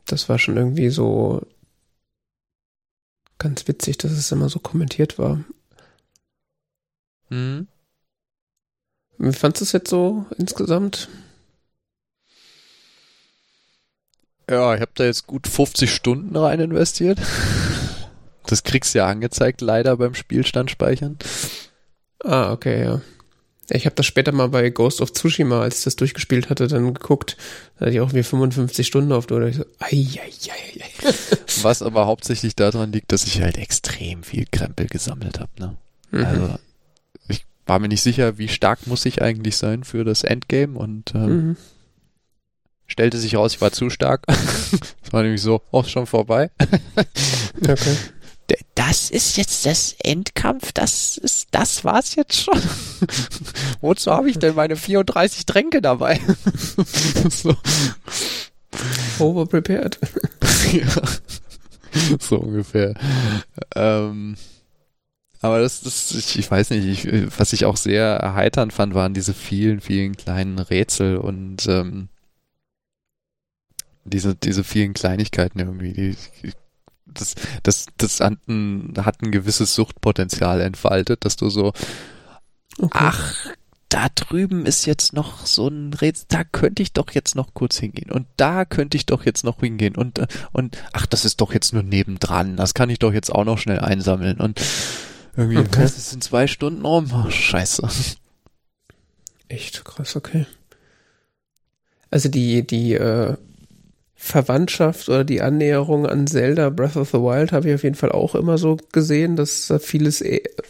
[0.05, 1.45] Das war schon irgendwie so
[3.37, 5.43] ganz witzig, dass es immer so kommentiert war.
[7.29, 7.67] Mhm.
[9.17, 11.07] Wie fandest du es jetzt so insgesamt?
[14.49, 17.19] Ja, ich habe da jetzt gut 50 Stunden rein investiert.
[18.45, 21.17] Das kriegst du ja angezeigt, leider beim Spielstand speichern.
[22.23, 23.01] Ah, okay, ja.
[23.69, 26.93] Ich habe das später mal bei Ghost of Tsushima, als ich das durchgespielt hatte, dann
[26.93, 27.35] geguckt.
[27.75, 29.51] Da hatte ich auch wie 55 Stunden auf der Uhr.
[29.51, 31.13] So, ai, ai, ai, ai.
[31.63, 35.49] Was aber hauptsächlich daran liegt, dass ich halt extrem viel Krempel gesammelt habe.
[35.57, 35.77] Ne?
[36.11, 36.25] Mhm.
[36.25, 36.55] Also
[37.65, 41.25] war mir nicht sicher, wie stark muss ich eigentlich sein für das Endgame und ähm,
[41.47, 41.57] Mhm.
[42.87, 44.23] stellte sich raus, ich war zu stark.
[45.03, 46.51] Es war nämlich so, oh, ist schon vorbei.
[47.67, 47.95] Okay.
[48.75, 52.61] Das ist jetzt das Endkampf, das ist, das war's jetzt schon.
[53.81, 56.19] Wozu habe ich denn meine 34 Tränke dabei?
[57.31, 57.55] so,
[59.19, 59.97] Overprepared.
[60.73, 60.87] ja.
[62.19, 62.93] so ungefähr.
[63.75, 64.35] Ähm,
[65.45, 69.13] aber das, das, ich, ich weiß nicht, ich, was ich auch sehr erheiternd fand, waren
[69.13, 72.09] diese vielen, vielen kleinen Rätsel und ähm,
[74.03, 76.51] diese, diese vielen Kleinigkeiten irgendwie, die,
[77.05, 81.73] das, das, das hat ein, hat ein gewisses Suchtpotenzial entfaltet, dass du so,
[82.77, 82.89] Okay.
[82.91, 83.35] ach,
[83.89, 87.77] da drüben ist jetzt noch so ein Rätsel, da könnte ich doch jetzt noch kurz
[87.77, 91.39] hingehen und da könnte ich doch jetzt noch hingehen und, äh, und, ach, das ist
[91.41, 94.59] doch jetzt nur nebendran, das kann ich doch jetzt auch noch schnell einsammeln und
[95.37, 95.83] irgendwie, Okay.
[95.83, 97.87] was, es sind zwei Stunden rum, oh, scheiße.
[99.47, 100.45] Echt krass, okay.
[102.11, 103.35] Also die, die äh,
[104.15, 108.11] Verwandtschaft oder die Annäherung an Zelda Breath of the Wild habe ich auf jeden Fall
[108.11, 110.23] auch immer so gesehen, dass da vieles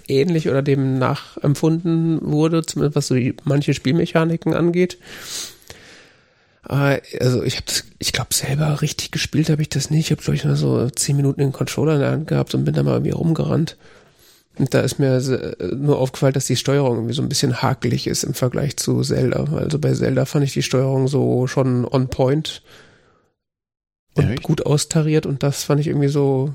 [0.07, 4.97] ähnlich oder dem nachempfunden wurde, zumindest was so die, manche Spielmechaniken angeht.
[6.67, 7.65] Äh, Also ich habe
[7.99, 10.05] ich glaube selber richtig gespielt habe ich das nicht.
[10.07, 12.65] Ich habe glaube ich nur so zehn Minuten den Controller in der Hand gehabt und
[12.65, 13.77] bin da mal irgendwie rumgerannt.
[14.57, 18.07] Und da ist mir se- nur aufgefallen, dass die Steuerung irgendwie so ein bisschen hakelig
[18.07, 19.43] ist im Vergleich zu Zelda.
[19.55, 22.61] Also bei Zelda fand ich die Steuerung so schon on point
[24.13, 24.43] und Echt?
[24.43, 26.53] gut austariert und das fand ich irgendwie so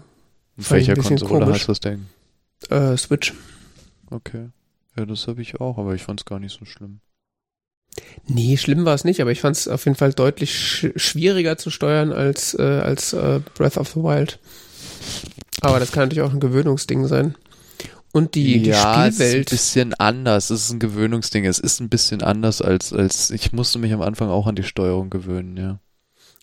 [0.56, 1.66] welcher Konsole komisch.
[1.68, 2.06] hast du das Ding?
[2.70, 3.35] äh, Switch.
[4.10, 4.48] Okay.
[4.97, 7.01] Ja, das habe ich auch, aber ich fand es gar nicht so schlimm.
[8.27, 11.59] Nee, schlimm war es nicht, aber ich fand es auf jeden Fall deutlich sch schwieriger
[11.59, 14.39] zu steuern als, äh, als äh, Breath of the Wild.
[15.60, 17.35] Aber das kann natürlich auch ein Gewöhnungsding sein.
[18.12, 19.50] Und die, ja, die es ist ein Spielwelt.
[19.50, 20.50] bisschen anders.
[20.50, 21.44] Es ist ein Gewöhnungsding.
[21.46, 24.64] Es ist ein bisschen anders als, als, ich musste mich am Anfang auch an die
[24.64, 25.78] Steuerung gewöhnen, ja.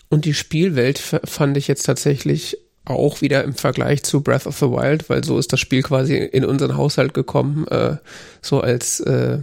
[0.09, 4.67] Und die Spielwelt fand ich jetzt tatsächlich auch wieder im Vergleich zu Breath of the
[4.67, 7.97] Wild, weil so ist das Spiel quasi in unseren Haushalt gekommen, äh,
[8.41, 9.39] so als äh,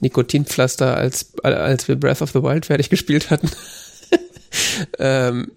[0.00, 3.50] Nikotinpflaster, als, als wir Breath of the Wild fertig gespielt hatten.
[4.98, 5.52] ähm,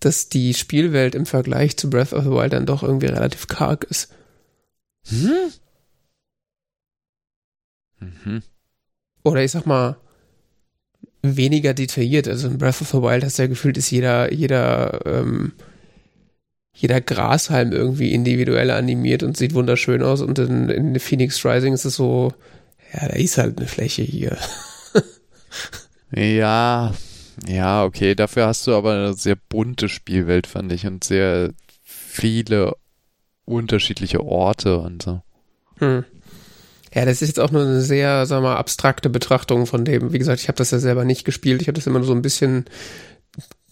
[0.00, 3.84] dass die Spielwelt im Vergleich zu Breath of the Wild dann doch irgendwie relativ karg
[3.84, 4.08] ist.
[5.08, 5.52] Hm?
[8.00, 8.42] Mhm.
[9.22, 9.96] Oder ich sag mal,
[11.22, 12.28] weniger detailliert.
[12.28, 15.52] Also in Breath of the Wild hast du ja gefühlt, ist jeder, jeder, ähm,
[16.74, 20.20] jeder Grashalm irgendwie individuell animiert und sieht wunderschön aus.
[20.20, 22.34] Und in, in Phoenix Rising ist es so,
[22.92, 24.36] ja, da ist halt eine Fläche hier.
[26.14, 26.94] Ja,
[27.46, 28.14] ja, okay.
[28.14, 31.52] Dafür hast du aber eine sehr bunte Spielwelt, fand ich, und sehr
[31.82, 32.74] viele
[33.44, 35.22] unterschiedliche Orte und so.
[35.78, 36.04] Hm.
[36.94, 40.12] Ja, das ist jetzt auch nur eine sehr, sagen wir mal, abstrakte Betrachtung von dem.
[40.12, 41.60] Wie gesagt, ich habe das ja selber nicht gespielt.
[41.60, 42.66] Ich habe das immer nur so ein bisschen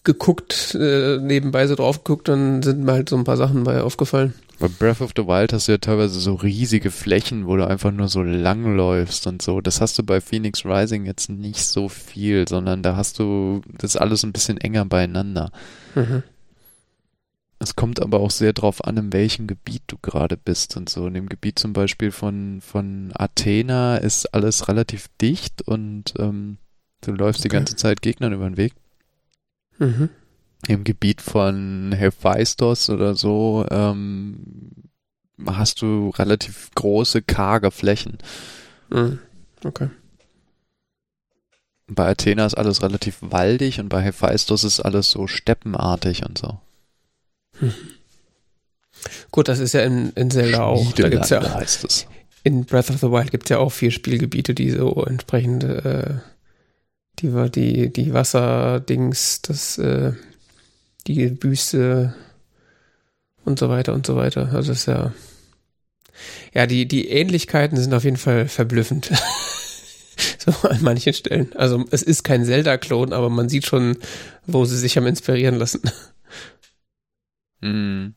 [0.04, 3.82] geguckt, äh, nebenbei so drauf geguckt, dann sind mir halt so ein paar Sachen bei
[3.82, 4.34] aufgefallen.
[4.58, 7.92] Bei Breath of the Wild hast du ja teilweise so riesige Flächen, wo du einfach
[7.92, 9.60] nur so lang läufst und so.
[9.60, 13.96] Das hast du bei Phoenix Rising jetzt nicht so viel, sondern da hast du das
[13.96, 15.52] alles ein bisschen enger beieinander.
[15.94, 16.24] Mhm.
[17.62, 21.06] Es kommt aber auch sehr drauf an, in welchem Gebiet du gerade bist und so.
[21.06, 26.56] In dem Gebiet zum Beispiel von, von Athena ist alles relativ dicht und ähm,
[27.02, 27.58] du läufst die Okay.
[27.58, 28.72] ganze Zeit Gegnern über den Weg.
[29.78, 30.08] Mhm.
[30.66, 34.72] Im Gebiet von Hephaistos oder so ähm,
[35.46, 38.18] hast du relativ große, karge Flächen.
[38.90, 39.20] Mhm.
[39.64, 39.88] Okay.
[41.86, 46.58] Bei Athena ist alles relativ waldig und bei Hephaistos ist alles so steppenartig und so.
[49.30, 50.92] Gut, das ist ja in, in Zelda auch.
[50.92, 52.06] Da gibt's ja heißt es.
[52.44, 56.14] in Breath of the Wild gibt's ja auch vier Spielgebiete, die so entsprechend äh,
[57.18, 60.12] die war die die Wasserdings, das äh,
[61.06, 62.14] die Büste
[63.44, 64.50] und so weiter und so weiter.
[64.52, 65.12] Also das ist ja
[66.54, 69.10] ja die die Ähnlichkeiten sind auf jeden Fall verblüffend.
[70.38, 71.52] so an manchen Stellen.
[71.54, 73.96] Also es ist kein Zelda-Klon, aber man sieht schon,
[74.46, 75.82] wo sie sich haben inspirieren lassen.
[77.62, 78.14] Mhm.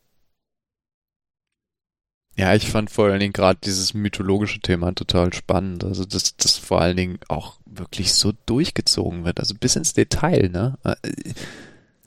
[2.37, 5.85] Ja, ich fand vor allen Dingen gerade dieses mythologische Thema total spannend.
[5.85, 9.39] Also, dass das vor allen Dingen auch wirklich so durchgezogen wird.
[9.39, 10.77] Also bis ins Detail, ne?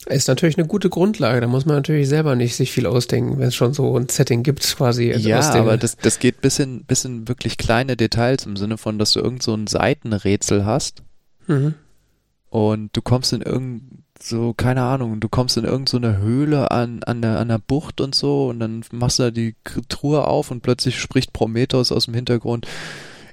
[0.07, 1.41] Ist natürlich eine gute Grundlage.
[1.41, 4.43] Da muss man natürlich selber nicht sich viel ausdenken, wenn es schon so ein Setting
[4.43, 5.13] gibt, quasi.
[5.13, 8.99] Ja, aber das, das geht bis in, bis in wirklich kleine Details im Sinne von,
[8.99, 11.03] dass du irgend so ein Seitenrätsel hast.
[11.47, 11.75] Mhm.
[12.51, 17.03] Und du kommst in irgendein so, keine Ahnung, du kommst in irgendeine so Höhle an,
[17.05, 19.55] an der, an der Bucht und so und dann machst du da die
[19.89, 22.67] Truhe auf und plötzlich spricht Prometheus aus dem Hintergrund,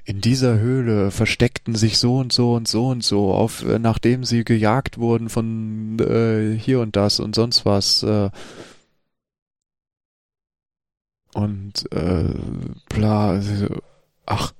[0.06, 4.22] in dieser Höhle versteckten sich so und so und so und so, auf, äh, nachdem
[4.24, 8.04] sie gejagt wurden von äh, hier und das und sonst was.
[8.04, 8.30] Äh,
[11.34, 12.34] und äh,
[12.88, 13.66] bla, also,
[14.26, 14.52] ach,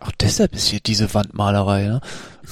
[0.00, 2.00] Ach, deshalb ist hier diese Wandmalerei, ne?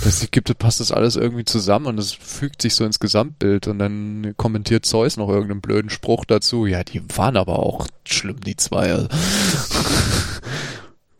[0.04, 3.78] Das gibt, passt das alles irgendwie zusammen und es fügt sich so ins Gesamtbild und
[3.78, 6.66] dann kommentiert Zeus noch irgendeinen blöden Spruch dazu.
[6.66, 8.92] Ja, die waren aber auch schlimm, die zwei.
[8.92, 9.08] Also.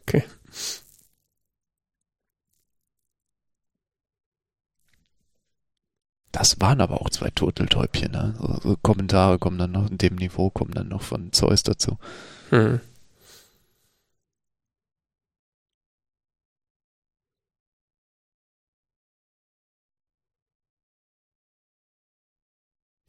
[0.09, 0.23] Okay.
[6.31, 8.35] Das waren aber auch zwei Turteltäubchen, ne?
[8.39, 11.99] So, so Kommentare kommen dann noch, in dem Niveau kommen dann noch von Zeus dazu.
[12.51, 12.81] Hm.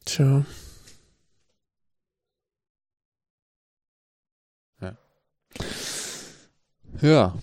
[0.08, 0.42] Tja.
[4.80, 4.96] Ja.
[7.02, 7.34] Ja.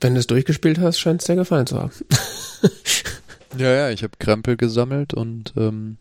[0.00, 1.90] Wenn du es durchgespielt hast, scheint es dir gefallen zu haben.
[3.58, 5.96] ja, ja, ich habe Krempel gesammelt und ähm,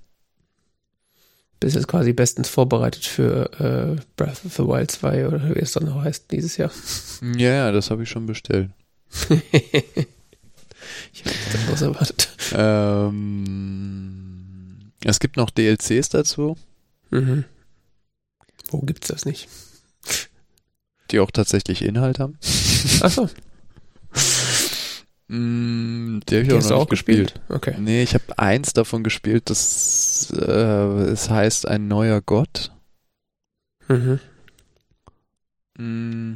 [1.59, 5.71] bist jetzt quasi bestens vorbereitet für äh, Breath of the Wild 2 oder wie es
[5.71, 6.69] dann noch heißt dieses Jahr.
[7.35, 8.69] Ja, ja, das habe ich schon bestellt.
[9.29, 12.29] ich habe nichts anderes erwartet.
[12.53, 14.16] Ähm,
[15.03, 16.57] es gibt noch DLCs dazu.
[17.09, 17.45] Mhm.
[18.69, 19.47] Wo gibt's das nicht?
[21.11, 22.37] Die auch tatsächlich Inhalt haben.
[23.01, 23.29] Achso.
[25.29, 27.33] Mm, die habe ich die auch noch nicht gespielt.
[27.33, 27.41] gespielt.
[27.49, 27.75] Okay.
[27.79, 32.71] Nee, ich habe eins davon gespielt, das äh, es heißt ein neuer Gott.
[33.89, 34.19] Mhm.
[35.77, 36.33] Mm,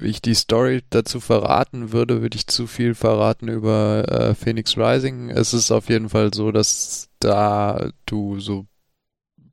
[0.00, 5.30] ich die Story dazu verraten würde, würde ich zu viel verraten über äh, Phoenix Rising.
[5.30, 8.66] Es ist auf jeden Fall so, dass da du so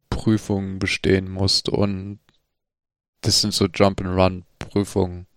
[0.09, 2.19] Prüfungen bestehen musst und
[3.21, 5.27] das sind so Jump and Run Prüfungen.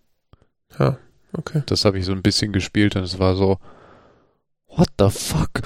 [0.78, 0.98] Ja,
[1.32, 1.62] okay.
[1.66, 3.58] Das habe ich so ein bisschen gespielt und es war so
[4.68, 5.62] What the fuck?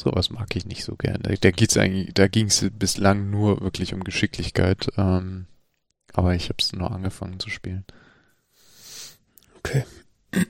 [0.00, 1.36] Sowas mag ich nicht so gerne.
[1.38, 4.88] Da geht's eigentlich, da ging es bislang nur wirklich um Geschicklichkeit.
[4.96, 5.44] Ähm,
[6.14, 7.84] aber ich habe es nur angefangen zu spielen.
[9.58, 9.84] Okay.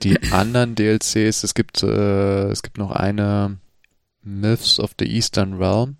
[0.03, 3.57] Die anderen DLCs, es gibt äh, es gibt noch eine
[4.21, 5.97] Myths of the Eastern Realm.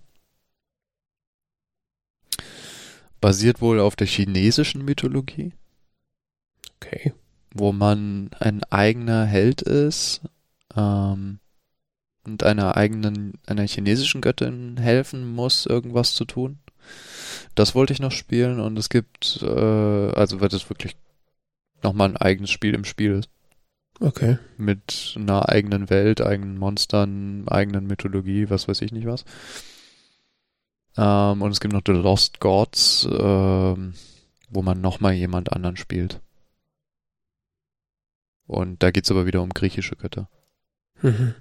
[3.20, 5.52] Basiert wohl auf der chinesischen Mythologie.
[6.78, 7.14] Okay.
[7.54, 10.22] Wo man ein eigener Held ist.
[10.74, 11.40] Ähm,
[12.24, 16.60] und einer eigenen, einer chinesischen Göttin helfen muss, irgendwas zu tun.
[17.56, 20.96] Das wollte ich noch spielen und es gibt, äh, also wird es wirklich
[21.84, 23.30] nochmal ein eigenes Spiel im Spiel ist.
[24.00, 24.40] Okay.
[24.58, 29.26] Mit einer eigenen Welt, eigenen Monstern, eigenen Mythologie, was weiß ich nicht was.
[30.98, 33.94] Ähm, und es gibt noch The Lost Gods, ähm,
[34.50, 36.20] wo man nochmal jemand anderen spielt.
[38.48, 40.30] Und da geht's aber wieder um griechische Götter.
[41.02, 41.36] Mhm.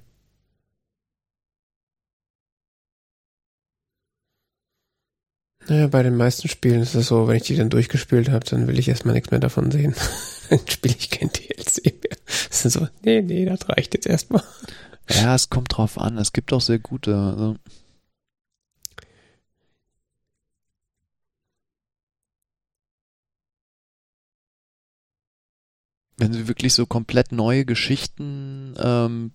[5.71, 8.67] Naja, bei den meisten Spielen ist es so, wenn ich die dann durchgespielt habe, dann
[8.67, 9.95] will ich erstmal nichts mehr davon sehen.
[10.51, 12.19] dann spiele ich kein DLC mehr.
[12.27, 14.43] Das sind so, nee, nee, das reicht jetzt erstmal.
[15.09, 16.19] Ja, es kommt drauf an.
[16.19, 17.17] Es gibt auch sehr gute.
[17.17, 17.57] Also.
[26.17, 29.31] Wenn sie wirklich so komplett neue Geschichten ähm,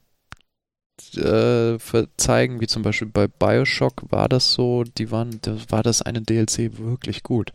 [1.16, 1.78] äh,
[2.18, 6.22] zeigen, wie zum Beispiel bei Bioshock war das so, die waren, da war das eine
[6.22, 7.52] DLC wirklich gut.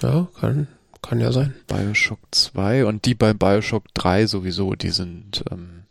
[0.00, 0.68] Ja, kann,
[1.02, 1.54] kann ja sein.
[1.66, 5.84] Bioshock 2 und die bei Bioshock 3 sowieso, die sind, ähm,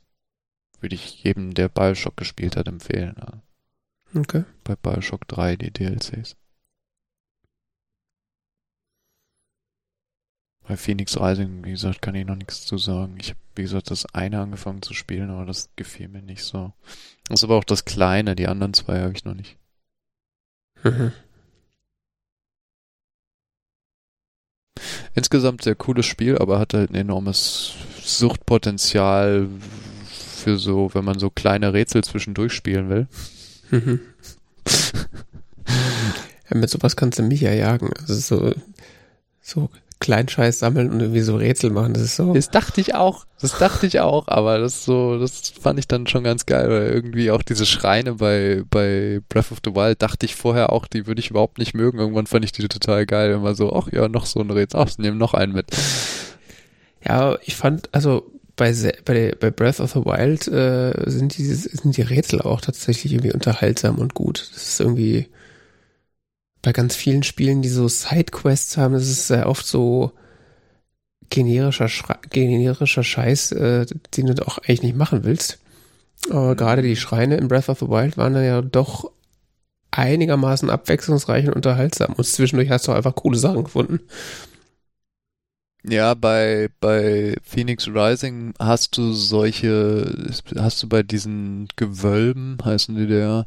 [0.80, 3.16] würde ich jedem, der Bioshock gespielt hat, empfehlen.
[3.20, 4.20] Ja.
[4.20, 4.44] Okay.
[4.64, 6.36] Bei Bioshock 3 die DLCs.
[10.70, 13.18] Bei Phoenix Rising, wie gesagt, kann ich noch nichts zu sagen.
[13.20, 16.74] Ich habe, wie gesagt, das eine angefangen zu spielen, aber das gefiel mir nicht so.
[17.28, 19.58] Das ist aber auch das kleine, die anderen zwei habe ich noch nicht.
[20.84, 21.12] Mhm.
[25.16, 27.74] Insgesamt sehr cooles Spiel, aber hat halt ein enormes
[28.04, 29.50] Suchtpotenzial
[30.06, 33.08] für so, wenn man so kleine Rätsel zwischendurch spielen will.
[33.72, 34.02] Mhm.
[36.48, 37.92] ja, mit sowas kannst du mich ja jagen.
[37.98, 38.54] Also so,
[39.42, 42.34] so Kleinscheiß sammeln und irgendwie so Rätsel machen, das ist so.
[42.34, 43.26] Das dachte ich auch.
[43.42, 46.88] Das dachte ich auch, aber das so, das fand ich dann schon ganz geil, weil
[46.88, 51.06] irgendwie auch diese Schreine bei, bei Breath of the Wild dachte ich vorher auch, die
[51.06, 52.00] würde ich überhaupt nicht mögen.
[52.00, 53.32] Irgendwann fand ich die total geil.
[53.32, 54.80] Immer so, ach ja, noch so ein Rätsel.
[54.80, 55.68] Ach, nehmen noch einen mit.
[57.06, 58.74] Ja, ich fand, also bei,
[59.06, 63.34] bei, bei Breath of the Wild äh, sind, die, sind die Rätsel auch tatsächlich irgendwie
[63.34, 64.50] unterhaltsam und gut.
[64.54, 65.28] Das ist irgendwie
[66.62, 70.12] bei ganz vielen Spielen, die so Sidequests haben, ist sehr oft so
[71.30, 75.60] generischer, Schre generischer Scheiß, äh, den du auch eigentlich nicht machen willst.
[76.30, 79.12] Aber gerade die Schreine in Breath of the Wild waren dann ja doch
[79.92, 82.14] einigermaßen abwechslungsreich und unterhaltsam.
[82.14, 84.00] Und zwischendurch hast du einfach coole Sachen gefunden.
[85.88, 93.08] Ja, bei, bei Phoenix Rising hast du solche, hast du bei diesen Gewölben, heißen die
[93.08, 93.46] der,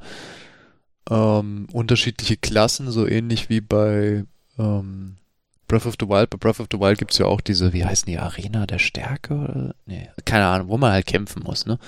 [1.10, 4.24] ähm, unterschiedliche Klassen, so ähnlich wie bei
[4.58, 5.16] ähm,
[5.68, 6.30] Breath of the Wild.
[6.30, 9.34] Bei Breath of the Wild gibt's ja auch diese, wie heißen die, Arena der Stärke?
[9.34, 9.74] Oder?
[9.86, 11.78] Nee, keine Ahnung, wo man halt kämpfen muss, ne?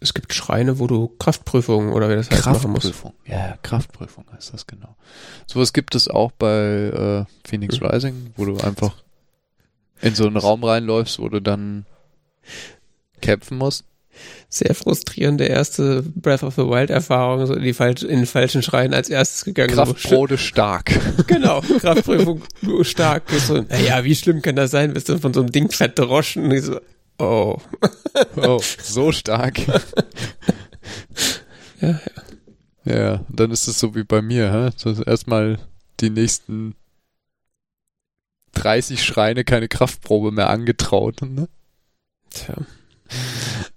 [0.00, 2.82] Es gibt Schreine, wo du Kraftprüfungen oder wie das heißt machen musst.
[2.82, 4.96] Kraftprüfung, ja, Kraftprüfung heißt das genau.
[5.46, 7.86] Sowas gibt es auch bei äh, Phoenix mhm.
[7.86, 8.96] Rising, wo du einfach
[10.02, 11.86] in so einen Raum reinläufst, wo du dann
[13.22, 13.84] kämpfen musst
[14.56, 18.62] sehr frustrierende erste Breath of the Wild Erfahrung, so in, die falsch, in den falschen
[18.62, 19.74] Schreien als erstes gegangen.
[19.74, 20.92] Kraftprode stark.
[21.26, 22.42] Genau, Kraftprüfung
[22.82, 23.30] stark.
[23.30, 24.92] So, naja, wie schlimm kann das sein?
[24.92, 26.52] Bist du von so einem Ding verdroschen?
[26.52, 26.80] Und so,
[27.18, 27.58] oh.
[28.36, 29.58] Oh, so stark.
[31.80, 31.98] ja, ja.
[32.84, 34.70] Ja, dann ist es so wie bei mir, hä?
[34.82, 35.58] Das erstmal
[36.00, 36.74] die nächsten
[38.52, 41.48] 30 Schreine keine Kraftprobe mehr angetraut, ne?
[42.30, 42.54] Tja.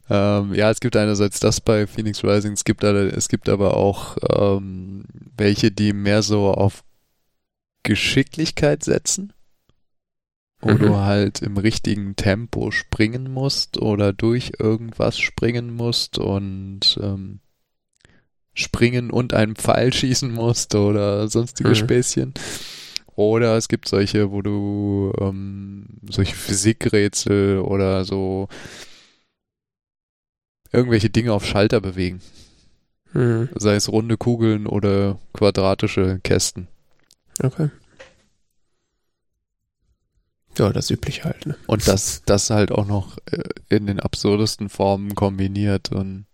[0.09, 4.17] Ähm, ja, es gibt einerseits das bei Phoenix Rising, es gibt, es gibt aber auch
[4.29, 5.03] ähm,
[5.35, 6.83] welche, die mehr so auf
[7.83, 9.33] Geschicklichkeit setzen,
[10.59, 10.79] wo mhm.
[10.79, 17.39] du halt im richtigen Tempo springen musst oder durch irgendwas springen musst und ähm,
[18.53, 21.75] springen und einen Pfeil schießen musst oder sonstige mhm.
[21.75, 22.33] Späßchen.
[23.15, 28.47] Oder es gibt solche, wo du ähm, solche Physikrätsel oder so
[30.71, 32.21] irgendwelche Dinge auf Schalter bewegen.
[33.11, 33.49] Hm.
[33.55, 36.67] Sei es runde Kugeln oder quadratische Kästen.
[37.41, 37.69] Okay.
[40.57, 41.45] Ja, das übliche halt.
[41.45, 41.55] Ne?
[41.67, 46.25] Und das, das halt auch noch äh, in den absurdesten Formen kombiniert und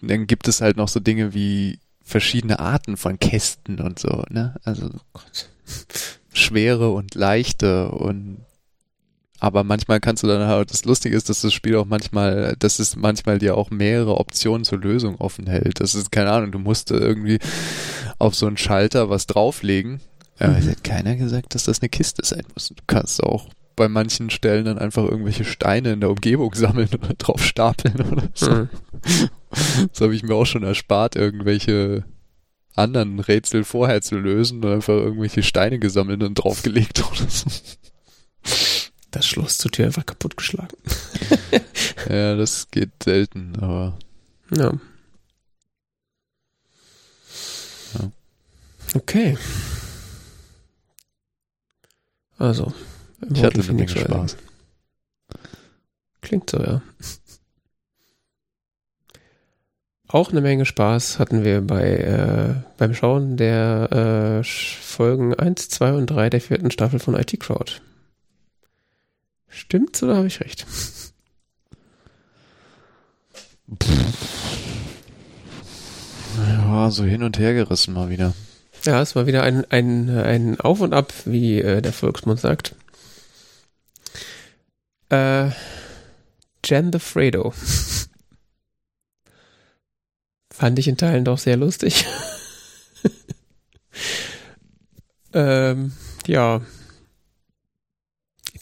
[0.00, 4.56] dann gibt es halt noch so Dinge wie verschiedene Arten von Kästen und so, ne?
[4.64, 5.20] Also oh
[6.32, 8.44] schwere und leichte und
[9.42, 12.78] aber manchmal kannst du dann halt, das Lustige ist, dass das Spiel auch manchmal, dass
[12.78, 15.80] es manchmal dir auch mehrere Optionen zur Lösung offen hält.
[15.80, 17.40] Das ist, keine Ahnung, du musst irgendwie
[18.20, 20.00] auf so einen Schalter was drauflegen.
[20.38, 22.68] Aber es hat keiner gesagt, dass das eine Kiste sein muss.
[22.68, 27.14] Du kannst auch bei manchen Stellen dann einfach irgendwelche Steine in der Umgebung sammeln oder
[27.14, 28.48] drauf stapeln oder so.
[28.48, 28.68] Mhm.
[29.92, 32.04] Das habe ich mir auch schon erspart, irgendwelche
[32.74, 37.50] anderen Rätsel vorher zu lösen und einfach irgendwelche Steine gesammelt und draufgelegt oder so
[39.12, 40.76] das Schloss zur Tür einfach kaputtgeschlagen.
[42.08, 43.98] ja, das geht selten, aber.
[44.50, 44.72] Ja.
[47.94, 48.10] ja.
[48.94, 49.38] Okay.
[52.38, 52.72] Also.
[53.32, 54.36] Ich hatte eine Menge Spaß.
[56.22, 56.82] Klingt so, ja.
[60.08, 65.92] Auch eine Menge Spaß hatten wir bei äh, beim Schauen der äh, Folgen 1, 2
[65.94, 67.80] und 3 der vierten Staffel von IT Crowd.
[69.52, 70.66] Stimmt's oder habe ich recht?
[76.38, 78.32] Ja, so hin und her gerissen mal wieder.
[78.84, 82.74] Ja, es war wieder ein, ein, ein Auf und Ab, wie äh, der Volksmund sagt.
[85.10, 85.50] Äh,
[86.64, 87.52] Jen the Fredo.
[90.52, 92.06] Fand ich in Teilen doch sehr lustig.
[95.34, 95.92] ähm,
[96.26, 96.62] ja,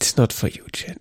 [0.01, 0.97] It's not for you, Jen.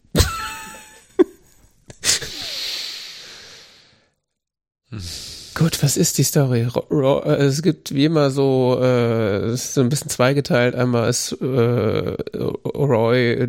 [5.55, 6.67] Gut, was ist die Story?
[6.67, 10.75] Äh, es gibt wie immer so, äh, es ist so ein bisschen zweigeteilt.
[10.75, 13.47] Einmal ist äh, Roy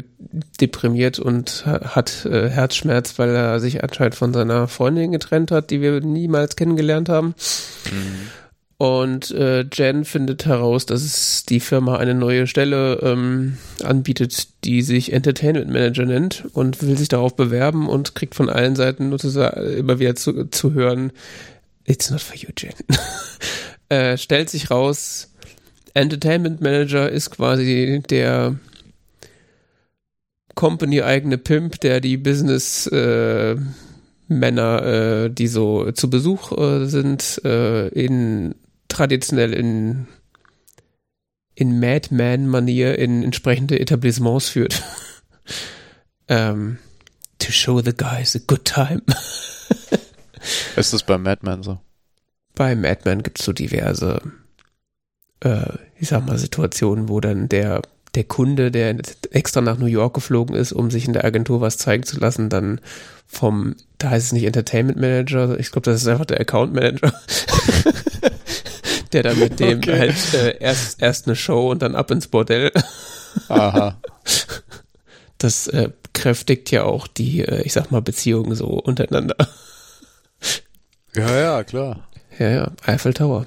[0.60, 5.80] deprimiert und hat äh, Herzschmerz, weil er sich anscheinend von seiner Freundin getrennt hat, die
[5.80, 7.34] wir niemals kennengelernt haben.
[7.90, 8.28] Mhm.
[8.80, 14.80] Und äh, Jen findet heraus, dass es die Firma eine neue Stelle ähm, anbietet, die
[14.80, 19.98] sich Entertainment Manager nennt und will sich darauf bewerben und kriegt von allen Seiten immer
[19.98, 21.12] wieder zu, zu hören,
[21.84, 22.72] It's not for you, Jen.
[23.90, 25.30] äh, stellt sich raus,
[25.92, 28.56] Entertainment Manager ist quasi der
[30.54, 33.56] Company-eigene Pimp, der die Business äh,
[34.26, 38.54] Männer, äh, die so zu Besuch äh, sind, äh, in
[38.90, 40.06] traditionell in
[41.54, 44.82] in Madman-Manier in entsprechende Etablissements führt.
[46.28, 46.78] ähm,
[47.38, 49.02] to show the guys a good time.
[50.76, 51.80] Ist das bei Madman so?
[52.54, 54.20] Bei Madman gibt es so diverse,
[55.40, 57.82] äh, ich sag mal, Situationen, wo dann der
[58.14, 58.96] der Kunde, der
[59.30, 62.48] extra nach New York geflogen ist, um sich in der Agentur was zeigen zu lassen,
[62.48, 62.80] dann
[63.26, 67.12] vom, da heißt es nicht Entertainment Manager, ich glaube, das ist einfach der Account Manager,
[69.12, 69.98] der dann mit dem okay.
[69.98, 72.72] halt äh, erst, erst eine Show und dann ab ins Bordell.
[73.48, 74.00] Aha.
[75.38, 79.36] Das äh, kräftigt ja auch die, äh, ich sag mal, Beziehungen so untereinander.
[81.14, 82.08] Ja, ja, klar.
[82.38, 83.46] Ja, ja, Eiffel Tower.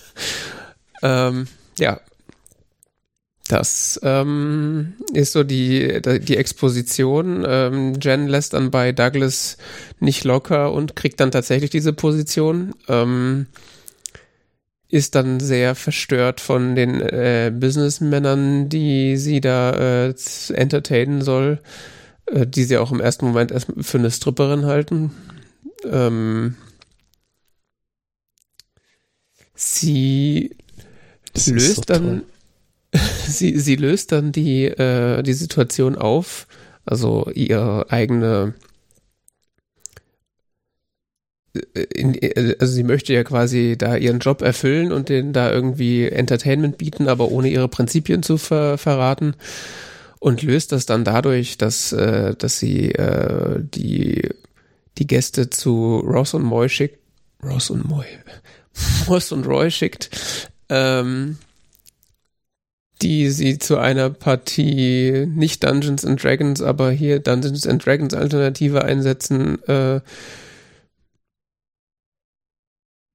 [1.02, 1.48] ähm,
[1.78, 2.00] ja,
[3.48, 7.44] das ähm, ist so die, die Exposition.
[7.46, 9.58] Ähm, Jen lässt dann bei Douglas
[10.00, 12.74] nicht locker und kriegt dann tatsächlich diese Position.
[12.88, 13.46] Ähm,
[14.94, 20.14] ist dann sehr verstört von den äh, Businessmännern, die sie da äh,
[20.52, 21.58] entertainen soll,
[22.26, 25.10] äh, die sie auch im ersten Moment erst für eine Stripperin halten.
[25.84, 26.54] Ähm,
[29.56, 30.56] sie
[31.32, 32.22] das löst dann
[33.26, 36.46] sie, sie löst dann die, äh, die Situation auf,
[36.84, 38.54] also ihre eigene
[41.54, 42.18] in,
[42.58, 47.08] also sie möchte ja quasi da ihren Job erfüllen und den da irgendwie Entertainment bieten,
[47.08, 49.34] aber ohne ihre Prinzipien zu ver verraten
[50.18, 54.28] und löst das dann dadurch, dass, äh, dass sie äh, die,
[54.98, 56.98] die Gäste zu Ross und Moy schickt,
[57.42, 58.06] Ross und Moy,
[59.08, 60.10] Ross und Roy schickt,
[60.70, 61.36] ähm,
[63.02, 68.82] die sie zu einer Partie nicht Dungeons and Dragons, aber hier Dungeons and Dragons Alternative
[68.82, 70.00] einsetzen, äh,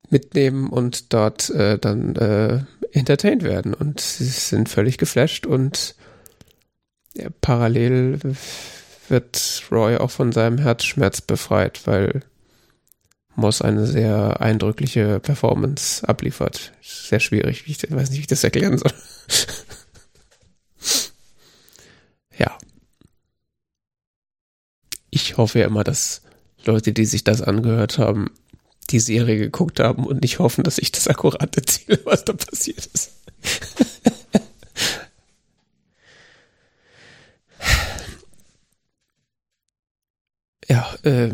[0.10, 3.74] mitnehmen und dort äh, dann äh, entertained werden.
[3.74, 5.96] Und sie sind völlig geflasht und
[7.16, 8.20] ja, parallel
[9.08, 12.22] wird Roy auch von seinem Herzschmerz befreit, weil
[13.36, 16.74] Moss eine sehr eindrückliche Performance abliefert.
[16.82, 18.94] Sehr schwierig, ich weiß nicht, wie ich das erklären soll.
[22.38, 22.58] ja.
[25.10, 26.22] Ich hoffe ja immer, dass
[26.66, 28.30] Leute, die sich das angehört haben,
[28.92, 32.86] die Serie geguckt haben und nicht hoffen, dass ich das akkurat erzähle, was da passiert
[32.94, 33.12] ist.
[40.68, 41.32] ja, äh,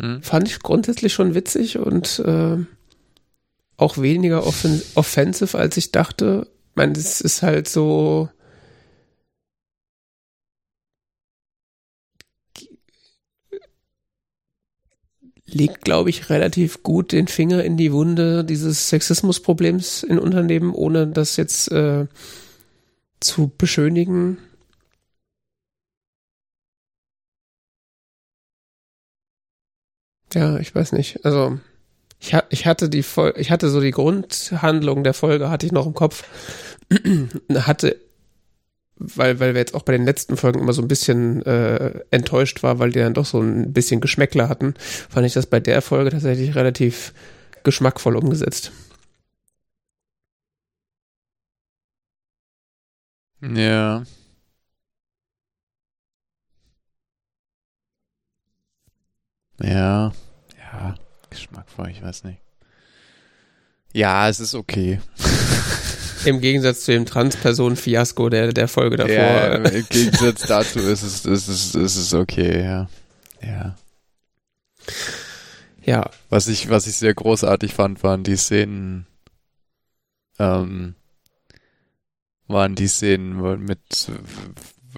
[0.00, 0.22] hm.
[0.22, 2.56] fand ich grundsätzlich schon witzig und äh,
[3.76, 6.46] auch weniger offen offensive, als ich dachte.
[6.70, 8.28] Ich meine, es ist halt so.
[15.52, 21.06] Legt, glaube ich, relativ gut den Finger in die Wunde dieses Sexismusproblems in Unternehmen, ohne
[21.06, 22.06] das jetzt äh,
[23.20, 24.38] zu beschönigen.
[30.34, 31.24] Ja, ich weiß nicht.
[31.24, 31.58] Also
[32.20, 35.86] ich, ich hatte die Fol ich hatte so die Grundhandlung der Folge hatte ich noch
[35.86, 36.24] im Kopf.
[37.54, 37.96] hatte
[38.98, 42.62] weil, weil wir jetzt auch bei den letzten Folgen immer so ein bisschen äh, enttäuscht
[42.62, 44.74] war, weil die dann doch so ein bisschen Geschmäckler hatten,
[45.08, 47.12] fand ich das bei der Folge tatsächlich relativ
[47.64, 48.72] geschmackvoll umgesetzt.
[53.40, 54.04] Ja.
[59.60, 60.12] Ja,
[60.56, 60.94] ja,
[61.30, 62.40] geschmackvoll, ich weiß nicht.
[63.92, 65.00] Ja, es ist okay.
[66.24, 69.14] Im Gegensatz zu dem Transperson-Fiasko der, der Folge davor.
[69.14, 72.88] Ja, Im Gegensatz dazu ist es, ist es, ist es okay, ja.
[73.42, 73.76] Ja.
[75.82, 76.10] Ja.
[76.28, 79.06] Was ich, was ich sehr großartig fand, waren die Szenen,
[80.38, 80.94] ähm,
[82.46, 84.10] waren die Szenen mit,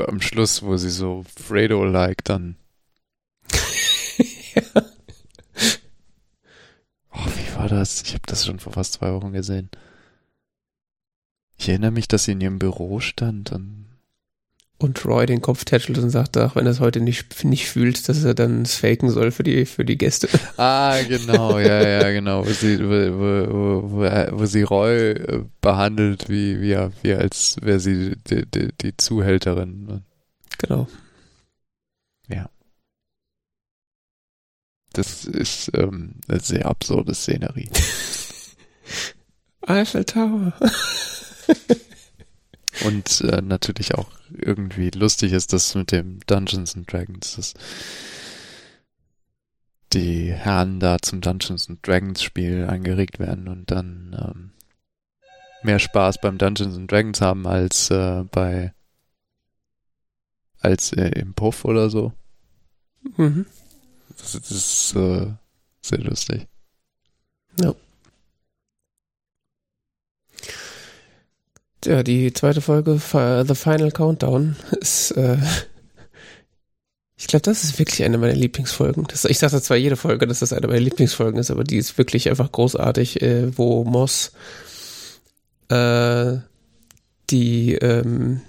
[0.06, 2.56] am Schluss, wo sie so Fredo-like dann.
[4.54, 4.62] ja.
[7.12, 8.02] Oh, wie war das?
[8.02, 9.68] Ich habe das schon vor fast zwei Wochen gesehen.
[11.60, 13.84] Ich erinnere mich, dass sie in ihrem Büro stand und
[14.78, 18.08] und Roy den Kopf tätschelt und sagt, ach, wenn er es heute nicht, nicht fühlt,
[18.08, 20.26] dass er dann es faken soll für die, für die Gäste.
[20.56, 22.46] Ah, genau, ja, ja, genau.
[22.46, 28.16] Wo sie, wo, wo, wo, sie Roy äh, behandelt, wie, wie, wie als wäre sie
[28.30, 30.02] die, die, die Zuhälterin.
[30.56, 30.88] Genau.
[32.28, 32.48] Ja.
[34.94, 37.68] Das ist ähm, eine sehr absurde Szenerie.
[39.66, 40.54] Eiffel Tower.
[42.84, 47.54] Und äh, natürlich auch irgendwie lustig ist das mit dem Dungeons and Dragons, dass
[49.92, 54.50] die Herren da zum Dungeons and Dragons Spiel angeregt werden und dann ähm,
[55.62, 58.72] mehr Spaß beim Dungeons and Dragons haben als äh, bei
[60.60, 62.12] als äh, im Puff oder so.
[63.16, 63.46] Mhm.
[64.16, 65.32] Das, das ist äh,
[65.80, 66.46] sehr lustig.
[67.60, 67.74] Ja.
[71.84, 75.38] Ja, die zweite Folge, The Final Countdown, ist, äh,
[77.16, 79.04] ich glaube, das ist wirklich eine meiner Lieblingsfolgen.
[79.08, 81.98] Das, ich sage zwar jede Folge, dass das eine meiner Lieblingsfolgen ist, aber die ist
[81.98, 84.32] wirklich einfach großartig, äh, wo Moss
[85.68, 86.38] äh,
[87.30, 88.40] die ähm,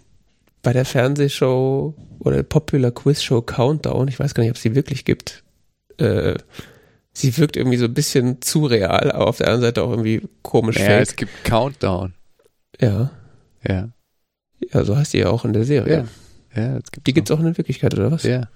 [0.64, 4.76] bei der Fernsehshow oder Popular Quiz Show Countdown, ich weiß gar nicht, ob es sie
[4.76, 5.44] wirklich gibt,
[5.98, 6.36] äh,
[7.14, 10.22] sie wirkt irgendwie so ein bisschen zu real, aber auf der anderen Seite auch irgendwie
[10.42, 11.02] komisch Ja, fake.
[11.02, 12.14] es gibt Countdown.
[12.80, 13.12] Ja.
[13.68, 13.90] Ja.
[14.74, 16.06] Ja, so heißt die ja auch in der Serie.
[16.56, 16.62] Ja.
[16.64, 18.24] Ja, es gibt Die gibt's auch in Wirklichkeit, oder was?
[18.24, 18.50] Ja.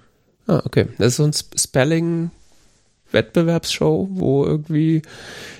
[0.47, 0.87] Ah, okay.
[0.97, 5.01] Das ist so ein Sp- Spelling-Wettbewerbsshow, wo irgendwie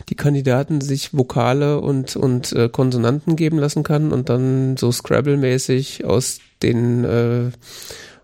[0.09, 6.05] die Kandidaten sich Vokale und, und äh, Konsonanten geben lassen kann und dann so Scrabble-mäßig
[6.05, 7.51] aus den äh,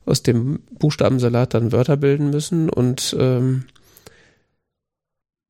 [0.05, 3.65] aus dem Buchstabensalat dann Wörter bilden müssen und ähm,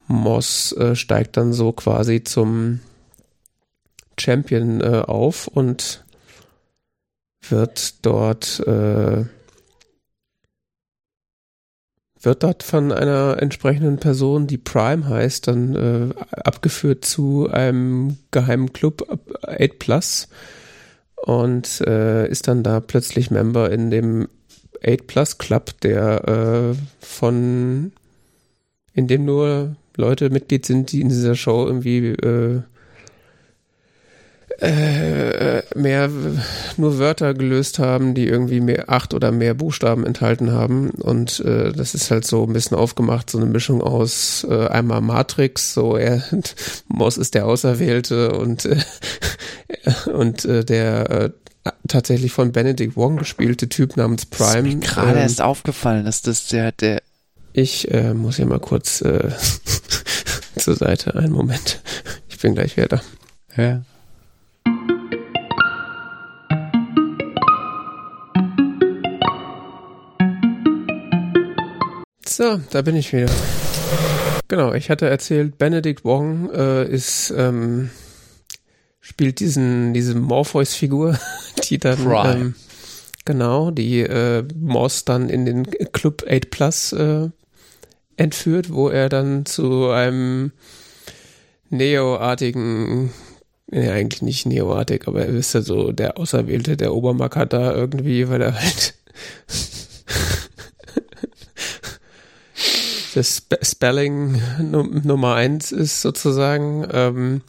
[0.07, 2.81] Moss äh, steigt dann so quasi zum
[4.20, 6.04] Champion äh, auf und
[7.50, 9.26] wird dort äh,
[12.24, 16.14] wird dort von einer entsprechenden Person, die Prime heißt, dann äh,
[16.44, 20.28] abgeführt zu einem geheimen Club 8 Plus
[21.16, 24.28] und äh, ist dann da plötzlich Member in dem
[24.86, 27.92] 8 Plus Club, der äh, von
[28.94, 32.10] in dem nur Leute Mitglied sind, die in dieser Show irgendwie
[34.62, 36.10] äh, äh, mehr
[36.78, 40.92] nur Wörter gelöst haben, die irgendwie mehr acht oder mehr Buchstaben enthalten haben.
[40.92, 45.02] Und äh, das ist halt so ein bisschen aufgemacht, so eine Mischung aus äh, einmal
[45.02, 46.24] Matrix, so er
[46.88, 48.78] Moss ist der Auserwählte und äh,
[50.14, 51.30] und äh, der äh,
[51.88, 54.70] tatsächlich von Benedict Wong gespielte Typ namens Prime.
[54.70, 57.02] Ist mir gerade ähm, erst aufgefallen, dass das der, der
[57.54, 59.30] ich äh, muss hier mal kurz äh,
[60.56, 61.16] zur Seite.
[61.16, 61.82] Einen Moment.
[62.30, 63.02] Ich bin gleich wieder da.
[63.58, 63.82] ja.
[72.42, 73.30] So, da bin ich wieder.
[74.48, 77.90] Genau, ich hatte erzählt, Benedict Wong äh, ist ähm,
[79.00, 81.20] spielt diesen diese Morpheus-Figur,
[81.70, 82.56] die dann ähm,
[83.26, 87.30] genau die äh, Moss dann in den Club 8 Plus äh,
[88.18, 90.52] entführt, wo er dann zu einem
[91.70, 93.12] Neo-artigen
[93.73, 98.27] Nee, eigentlich nicht Neoartig, aber er ist ja so der Auserwählte, der Obermacker da irgendwie,
[98.27, 98.95] weil er halt
[103.15, 106.85] das Spe Spelling Num Nummer eins ist sozusagen.
[106.91, 107.43] Ähm,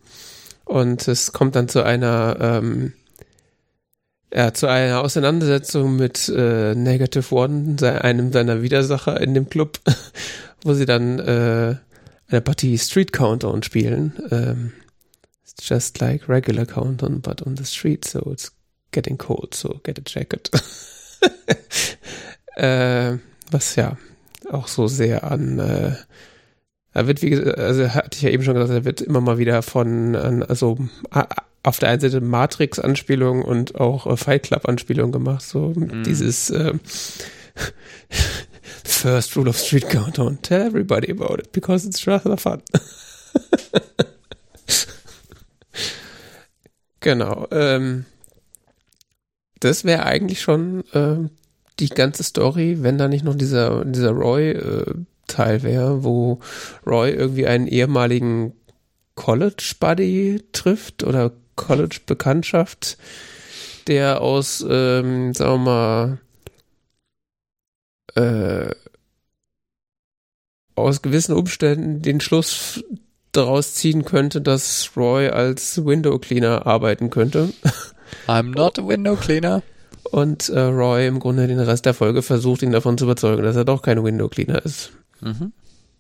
[0.65, 2.93] und es kommt dann zu einer ähm,
[4.33, 9.81] ja, zu einer Auseinandersetzung mit äh, Negative One, einem seiner Widersacher in dem Club,
[10.63, 11.75] wo sie dann äh,
[12.29, 14.13] eine Partie Street Countdown spielen.
[14.31, 14.73] Ähm,
[15.57, 18.53] it's just like regular countdown, but on the street, so it's
[18.93, 20.51] getting cold, so get a jacket.
[22.57, 23.19] äh,
[23.51, 23.97] was ja
[24.51, 25.93] auch so sehr an äh,
[26.95, 29.39] er wird, wie gesagt, also hatte ich ja eben schon gesagt, er wird immer mal
[29.39, 30.77] wieder von, an, also
[31.63, 36.05] auf der einen Seite Matrix-Anspielung und auch äh, Fight Club-Anspielung gemacht, so Mhm.
[36.05, 36.75] dieses äh,
[38.85, 42.61] First Rule of Street Countdown, tell everybody about it, because it's rather fun.
[47.03, 48.07] genau, ähm,
[49.61, 51.31] das wäre eigentlich schon ähm,
[51.79, 56.41] die ganze Story, wenn da nicht noch dieser, dieser Roy-Teil wäre, wo
[56.87, 58.55] Roy irgendwie einen ehemaligen
[59.15, 62.99] College-Buddy trifft oder College-Bekanntschaft,
[63.87, 66.19] der aus, ähm, sagen wir
[68.15, 68.75] mal, äh,
[70.75, 72.83] aus gewissen Umständen den Schluss
[73.33, 77.53] daraus ziehen könnte, dass Roy als Window Cleaner arbeiten könnte.
[78.29, 79.63] I'm not a window cleaner.
[80.11, 83.57] und äh, Roy im Grunde den Rest der Folge versucht, ihn davon zu überzeugen, dass
[83.57, 84.93] er doch kein Window Cleaner ist.
[85.21, 85.53] Mhm.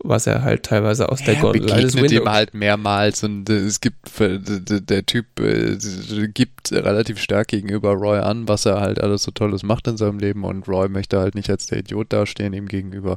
[0.04, 4.20] Was er halt teilweise aus der ja, begegnet ihm halt mehrmals und äh, es gibt
[4.20, 5.78] äh, der Typ äh,
[6.26, 10.18] gibt relativ stark gegenüber Roy an, was er halt alles so Tolles macht in seinem
[10.18, 13.16] Leben und Roy möchte halt nicht als der Idiot dastehen ihm gegenüber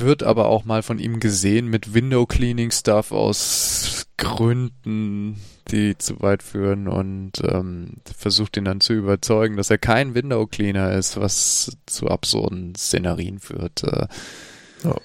[0.00, 6.20] wird aber auch mal von ihm gesehen mit Window Cleaning Stuff aus Gründen, die zu
[6.22, 11.16] weit führen und ähm, versucht ihn dann zu überzeugen, dass er kein Window Cleaner ist,
[11.16, 13.82] was zu absurden Szenarien führt.
[13.84, 14.06] Äh,
[14.84, 14.96] oh.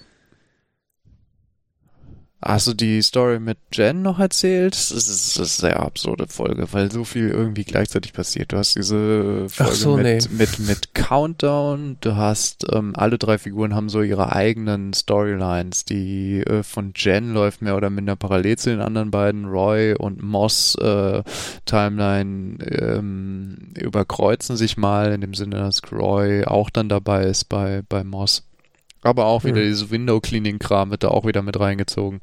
[2.39, 4.73] Hast du die Story mit Jen noch erzählt?
[4.73, 8.53] Das ist, eine sehr absurde Folge, weil so viel irgendwie gleichzeitig passiert.
[8.53, 10.37] Du hast diese Folge so, mit, nee.
[10.37, 15.85] mit, mit Countdown, du hast, ähm, alle drei Figuren haben so ihre eigenen Storylines.
[15.85, 19.45] Die äh, von Jen läuft mehr oder minder parallel zu den anderen beiden.
[19.45, 21.23] Roy und Moss äh,
[21.65, 27.81] Timeline ähm, überkreuzen sich mal in dem Sinne, dass Roy auch dann dabei ist bei,
[27.89, 28.46] bei Moss.
[29.07, 29.67] Aber auch wieder mhm.
[29.67, 32.19] dieses Window-Cleaning-Kram wird da auch wieder mit reingezogen.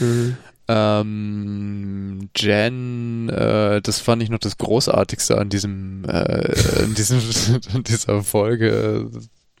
[0.00, 0.36] Mhm.
[0.66, 7.20] Ähm, Jen, äh, das fand ich noch das Großartigste an diesem, äh, in diesem,
[7.74, 9.10] in dieser Folge.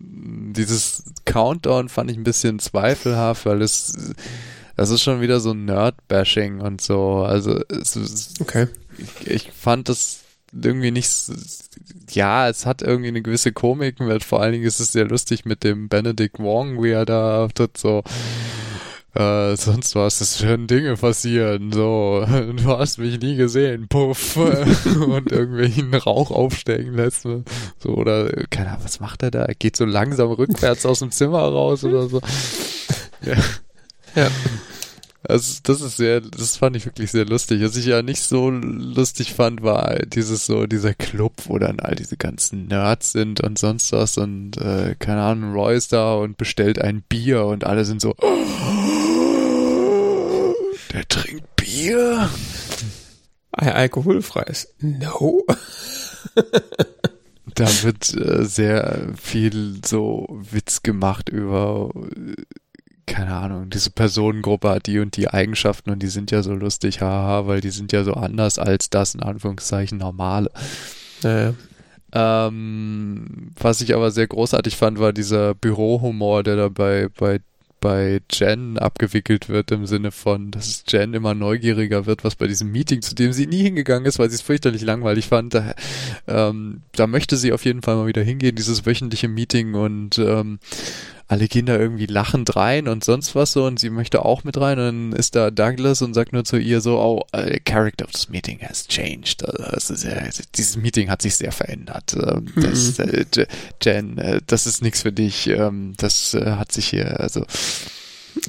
[0.00, 3.92] Dieses Countdown fand ich ein bisschen zweifelhaft, weil es,
[4.76, 7.18] das ist schon wieder so Nerd-Bashing und so.
[7.18, 8.66] Also, es, okay.
[8.98, 10.23] ich, ich fand das
[10.62, 11.10] irgendwie nicht,
[12.10, 15.44] ja, es hat irgendwie eine gewisse Komik, weil vor allen Dingen ist es sehr lustig
[15.44, 18.02] mit dem Benedict Wong, wie er da tut so,
[19.14, 22.24] äh, sonst was, es werden Dinge passieren, so,
[22.56, 27.44] du hast mich nie gesehen, puff, und irgendwelchen Rauch aufsteigen lässt, so,
[27.84, 29.44] oder, keine Ahnung, was macht er da?
[29.44, 32.20] Er geht so langsam rückwärts aus dem Zimmer raus oder so.
[33.24, 33.36] Ja.
[34.16, 34.30] ja.
[35.26, 37.62] Also das ist sehr, das fand ich wirklich sehr lustig.
[37.62, 41.94] Was ich ja nicht so lustig fand, war dieses so, dieser Club, wo dann all
[41.94, 46.36] diese ganzen Nerds sind und sonst was und äh, keine Ahnung, Roy ist da und
[46.36, 48.44] bestellt ein Bier und alle sind so, oh,
[50.92, 52.28] der trinkt Bier.
[53.52, 54.74] Alkoholfreies.
[54.80, 55.44] No.
[57.54, 61.90] da wird äh, sehr viel so Witz gemacht über
[63.06, 67.00] keine Ahnung, diese Personengruppe hat die und die Eigenschaften und die sind ja so lustig,
[67.00, 70.50] haha, weil die sind ja so anders als das in Anführungszeichen normale.
[71.22, 71.54] Naja.
[72.12, 77.40] Ähm, was ich aber sehr großartig fand, war dieser Bürohumor, der da bei, bei,
[77.80, 82.70] bei Jen abgewickelt wird, im Sinne von, dass Jen immer neugieriger wird, was bei diesem
[82.70, 85.54] Meeting, zu dem sie nie hingegangen ist, weil sie es fürchterlich langweilig fand.
[85.54, 85.74] Da,
[86.28, 90.60] ähm, da möchte sie auf jeden Fall mal wieder hingehen, dieses wöchentliche Meeting und ähm,
[91.26, 94.78] alle Kinder irgendwie lachend rein und sonst was so und sie möchte auch mit rein
[94.78, 98.12] und dann ist da Douglas und sagt nur zu ihr so, oh, uh, character of
[98.12, 99.42] this meeting has changed.
[99.44, 99.94] Also,
[100.54, 102.14] dieses Meeting hat sich sehr verändert.
[102.14, 103.04] Ähm, das, mhm.
[103.04, 103.46] äh,
[103.82, 105.46] Jen, äh, das ist nichts für dich.
[105.46, 107.46] Ähm, das äh, hat sich hier, also.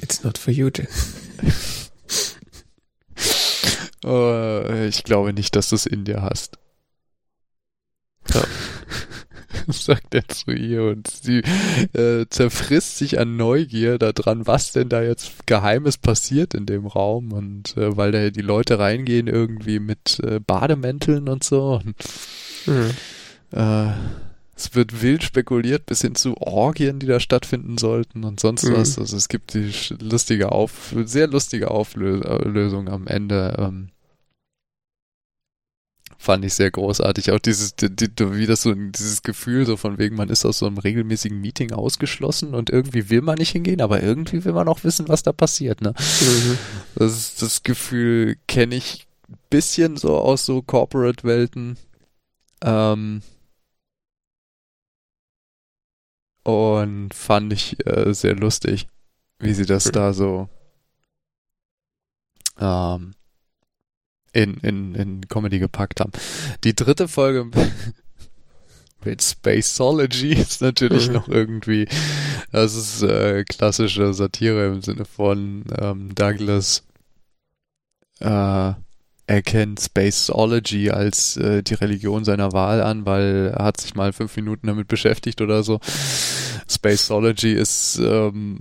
[0.02, 0.88] It's not for you, Jen.
[4.04, 6.58] oh, ich glaube nicht, dass du es in dir hast.
[8.34, 8.44] Ja.
[9.72, 11.42] sagt er zu ihr und sie
[11.92, 17.32] äh, zerfrisst sich an Neugier daran, was denn da jetzt Geheimes passiert in dem Raum
[17.32, 21.80] und äh, weil da die Leute reingehen irgendwie mit äh, Bademänteln und so.
[22.66, 22.90] Mhm.
[23.52, 23.92] Äh,
[24.56, 28.74] es wird wild spekuliert bis hin zu Orgien, die da stattfinden sollten und sonst mhm.
[28.74, 28.98] was.
[28.98, 29.70] Also es gibt die
[30.00, 33.54] lustige Auf, sehr lustige Auflösung am Ende.
[33.58, 33.88] Ähm,
[36.18, 37.30] fand ich sehr großartig.
[37.32, 40.58] Auch dieses, die, die, wie das so, dieses Gefühl so von wegen, man ist aus
[40.58, 44.68] so einem regelmäßigen Meeting ausgeschlossen und irgendwie will man nicht hingehen, aber irgendwie will man
[44.68, 45.94] auch wissen, was da passiert, ne?
[46.20, 46.58] Mhm.
[46.94, 49.06] Das, ist, das Gefühl kenne ich
[49.50, 51.76] bisschen so aus so Corporate-Welten.
[52.62, 53.22] Ähm,
[56.44, 58.88] und fand ich äh, sehr lustig,
[59.38, 60.48] wie sie das da so
[62.58, 63.14] ähm,
[64.36, 66.12] in, in, in Comedy gepackt haben.
[66.62, 67.46] Die dritte Folge
[69.04, 71.14] mit Spaceology ist natürlich mhm.
[71.14, 71.88] noch irgendwie,
[72.52, 76.84] das ist äh, klassische Satire im Sinne von ähm, Douglas
[78.20, 78.72] äh,
[79.26, 84.36] erkennt Spaceology als äh, die Religion seiner Wahl an, weil er hat sich mal fünf
[84.36, 85.80] Minuten damit beschäftigt oder so.
[86.68, 88.58] Spaceology ist ähm,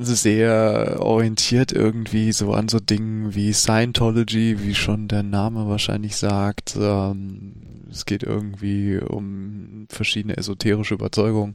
[0.00, 6.76] sehr orientiert irgendwie so an so Dingen wie Scientology, wie schon der Name wahrscheinlich sagt.
[6.78, 11.54] Ähm, es geht irgendwie um verschiedene esoterische Überzeugungen.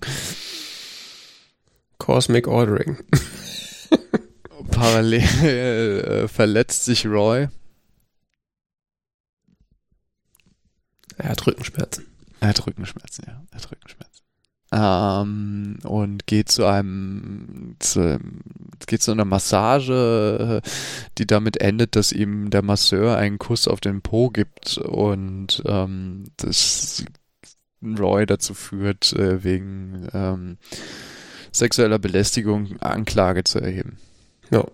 [1.97, 2.97] Cosmic Ordering.
[4.71, 7.49] Parallel äh, verletzt sich Roy.
[11.17, 12.05] Er hat Rückenschmerzen.
[12.39, 13.43] Er hat Rückenschmerzen, ja.
[13.51, 14.08] Er hat Rückenschmerzen.
[14.71, 18.19] Ähm, und geht zu einem, zu,
[18.85, 20.61] geht zu einer Massage,
[21.17, 26.25] die damit endet, dass ihm der Masseur einen Kuss auf den Po gibt und ähm,
[26.37, 27.03] das
[27.81, 30.57] Roy dazu führt, äh, wegen ähm,
[31.51, 33.97] sexueller Belästigung Anklage zu erheben.
[34.51, 34.65] Ja.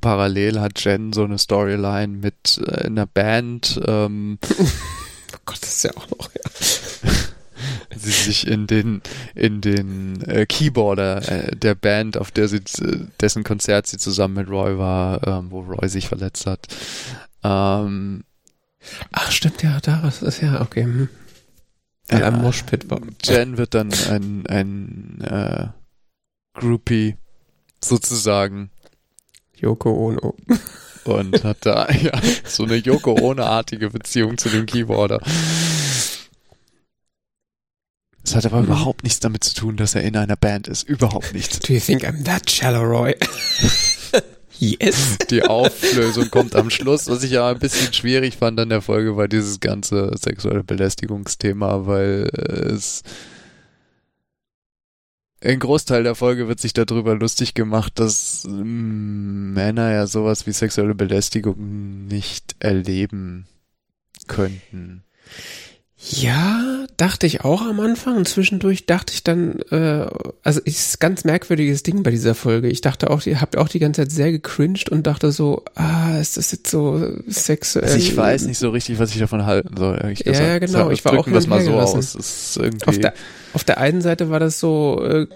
[0.00, 4.38] Parallel hat Jen so eine Storyline mit äh, einer Band, ähm,
[5.34, 6.87] Oh Gott, das ist ja auch noch, ja.
[7.98, 9.02] Sie sich in den
[9.34, 14.34] in den äh, Keyboarder äh, der Band, auf der sie äh, dessen Konzert sie zusammen
[14.34, 16.66] mit Roy war, ähm, wo Roy sich verletzt hat.
[17.44, 18.24] Ähm,
[19.12, 20.84] Ach, stimmt, ja, da ist ja, okay.
[20.84, 21.08] Hm.
[22.10, 22.28] Ja.
[22.28, 23.00] am Moshpit war.
[23.22, 25.66] Jen wird dann ein ein äh,
[26.54, 27.16] Groupie
[27.84, 28.70] sozusagen
[29.56, 30.34] Yoko Ono.
[31.04, 32.12] und hat da ja
[32.44, 35.20] so eine Yoko ohne artige Beziehung zu dem Keyboarder.
[38.28, 38.66] Es hat aber Mhm.
[38.66, 40.86] überhaupt nichts damit zu tun, dass er in einer Band ist.
[40.86, 41.60] Überhaupt nichts.
[41.60, 43.14] Do you think I'm that shallow, Roy?
[44.58, 45.16] yes.
[45.30, 49.16] Die Auflösung kommt am Schluss, was ich ja ein bisschen schwierig fand an der Folge,
[49.16, 52.28] war dieses ganze sexuelle Belästigungsthema, weil
[52.70, 53.02] es
[55.40, 60.52] ein Großteil der Folge wird sich darüber lustig gemacht, dass mm, Männer ja sowas wie
[60.52, 63.46] sexuelle Belästigung nicht erleben
[64.26, 65.02] könnten.
[66.00, 70.06] Ja, dachte ich auch am Anfang und zwischendurch dachte ich dann, äh,
[70.44, 72.68] also ist ein ganz merkwürdiges Ding bei dieser Folge.
[72.68, 76.16] Ich dachte auch, ihr habt auch die ganze Zeit sehr gecringed und dachte so, ah,
[76.20, 77.84] ist das jetzt so sexuell?
[77.84, 79.98] Also ich weiß nicht so richtig, was ich davon halten soll.
[80.00, 80.90] ehrlich Ja, ja, genau.
[80.90, 82.14] Ich war auch hin mal so aus.
[82.14, 83.14] Ist irgendwie Auf der,
[83.52, 85.26] auf der einen Seite war das so, äh,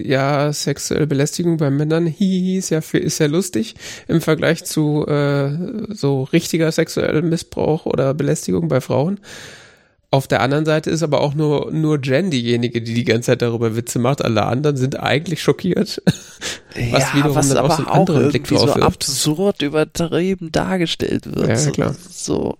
[0.00, 3.74] ja, sexuelle Belästigung bei Männern, hihi, ist ja, ist ja lustig
[4.06, 5.50] im Vergleich zu äh,
[5.92, 9.18] so richtiger sexueller Missbrauch oder Belästigung bei Frauen.
[10.10, 13.42] Auf der anderen Seite ist aber auch nur, nur Jen diejenige, die die ganze Zeit
[13.42, 14.24] darüber Witze macht.
[14.24, 16.02] Alle anderen sind eigentlich schockiert.
[16.90, 21.48] Was wiederum dann auch so einen anderen Blick drauf so absurd übertrieben dargestellt wird.
[21.48, 21.94] Ja, so, klar.
[22.08, 22.56] so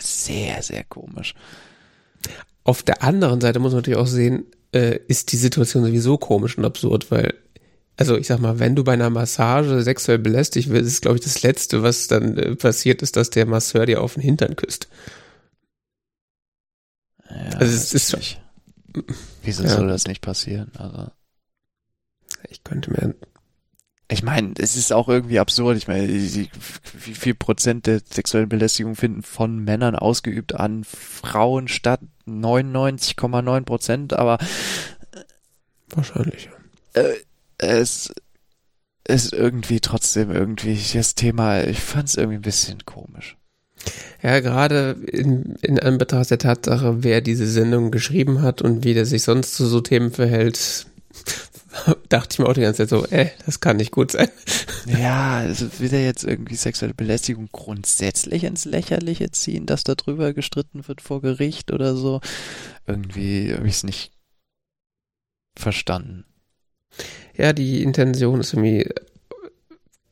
[0.00, 1.34] sehr, sehr komisch.
[2.64, 6.56] Auf der anderen Seite muss man natürlich auch sehen, äh, ist die Situation sowieso komisch
[6.56, 7.34] und absurd, weil,
[7.98, 11.22] also ich sag mal, wenn du bei einer Massage sexuell belästigt wirst, ist, glaube ich,
[11.22, 14.88] das Letzte, was dann äh, passiert, ist, dass der Masseur dir auf den Hintern küsst.
[17.30, 18.40] Ja, Also es ist nicht.
[19.42, 19.70] Wieso Ja.
[19.70, 20.70] soll das nicht passieren?
[20.78, 21.10] Also
[22.48, 23.14] Ich könnte mir,
[24.08, 25.76] ich meine, es ist auch irgendwie absurd.
[25.76, 26.48] Ich meine, wie
[27.14, 34.38] viel Prozent der sexuellen Belästigung finden von Männern ausgeübt an Frauen statt 99,9 Prozent, aber
[35.90, 36.48] wahrscheinlich,
[36.94, 37.02] ja.
[37.02, 37.16] äh,
[37.58, 38.12] es
[39.08, 43.36] ist irgendwie trotzdem irgendwie das Thema, ich fand es irgendwie ein bisschen komisch.
[44.22, 49.06] Ja, gerade in, in Anbetracht der Tatsache, wer diese Sendung geschrieben hat und wie der
[49.06, 50.86] sich sonst zu so Themen verhält,
[52.08, 54.28] dachte ich mir auch die ganze Zeit so, äh, das kann nicht gut sein.
[54.86, 60.32] Ja, also will er jetzt irgendwie sexuelle Belästigung grundsätzlich ins Lächerliche ziehen, dass da drüber
[60.32, 62.20] gestritten wird vor Gericht oder so?
[62.86, 64.12] Irgendwie habe ich es nicht
[65.58, 66.24] verstanden.
[67.36, 68.88] Ja, die Intention ist irgendwie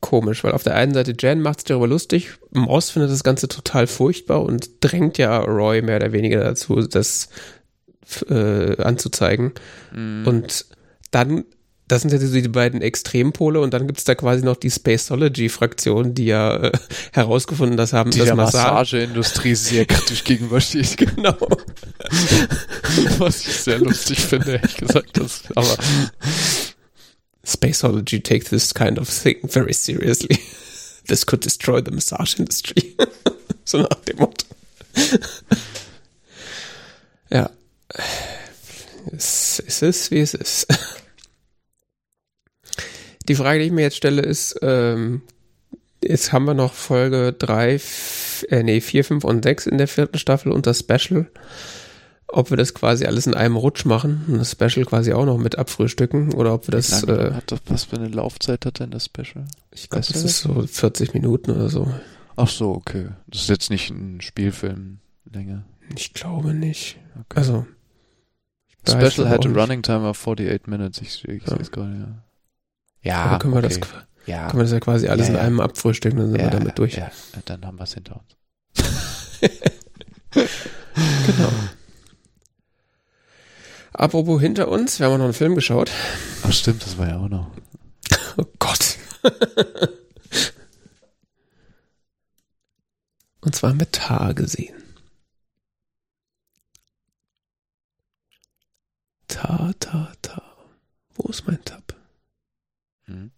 [0.05, 3.47] komisch, weil auf der einen Seite Jen macht sich darüber lustig, Moss findet das Ganze
[3.47, 7.29] total furchtbar und drängt ja Roy mehr oder weniger dazu, das
[8.29, 9.53] äh, anzuzeigen.
[9.95, 10.27] Mhm.
[10.27, 10.65] Und
[11.09, 11.45] dann,
[11.87, 16.13] das sind ja so die beiden Extrempole und dann gibt's da quasi noch die Spacology-Fraktion,
[16.13, 16.71] die ja äh,
[17.11, 20.97] herausgefunden das haben, die dass der Massage Massageindustrie sehr kritisch gegenübersteht.
[21.15, 21.35] Genau.
[23.17, 25.17] Was ich sehr lustig finde, ehrlich gesagt.
[25.17, 25.75] Das, aber
[27.45, 30.39] Spacology takes this kind of thing very seriously.
[31.07, 32.95] This could destroy the massage industry.
[33.63, 34.47] so nach dem Motto.
[37.29, 37.51] ja.
[39.11, 40.67] Es, es ist, wie es ist.
[43.27, 45.21] Die Frage, die ich mir jetzt stelle, ist, ähm,
[46.03, 47.79] jetzt haben wir noch Folge 3,
[48.49, 51.29] äh, nee, 4, 5 und 6 in der vierten Staffel und das Special.
[52.37, 55.37] Ob wir das quasi alles in einem Rutsch machen und das Special quasi auch noch
[55.37, 58.65] mit abfrühstücken oder ob wir das, Wie lange äh, hat das, was für eine Laufzeit
[58.65, 59.45] hat denn das Special?
[59.71, 61.87] ich glaube, das ist so 40 Minuten oder so.
[62.35, 63.07] Ach so, okay.
[63.27, 65.63] Das ist jetzt nicht ein Spielfilmlänge.
[65.95, 66.97] Ich glaube nicht.
[67.13, 67.39] Okay.
[67.39, 67.65] Also.
[68.85, 69.55] Special nicht.
[69.55, 70.99] running time of 48 minutes.
[71.01, 71.49] Ich, ich Ja.
[71.51, 72.23] sehe es gerade, ja.
[73.01, 73.87] Ja, Aber können wir, das, okay.
[74.25, 76.59] ja, können wir das ja quasi alles Ja, in einem abfrühstücken, dann sind ja, wir
[76.59, 76.97] damit durch.
[76.97, 77.09] Ja,
[77.45, 78.35] dann haben wir es hinter uns.
[81.27, 81.49] Genau.
[83.97, 85.89] Apropos hinter uns, wir haben auch noch einen Film geschaut.
[86.43, 87.49] Ach stimmt, das war ja auch noch.
[88.37, 88.97] Oh Gott.
[93.39, 94.75] Und zwar mit Tar gesehen.
[99.27, 100.41] Ta, ta, ta.
[101.13, 101.95] Wo ist mein Tab?
[103.05, 103.31] Hm.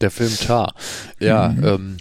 [0.00, 0.74] Der Film Tar.
[1.18, 1.64] Ja, mhm.
[1.64, 1.96] ähm.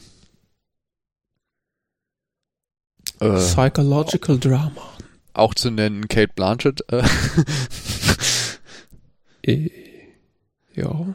[3.19, 4.94] Äh, Psychological Drama
[5.37, 6.81] auch zu nennen Kate Blanchett.
[6.91, 7.03] Äh,
[9.41, 9.69] Äh,
[10.73, 11.05] Ja.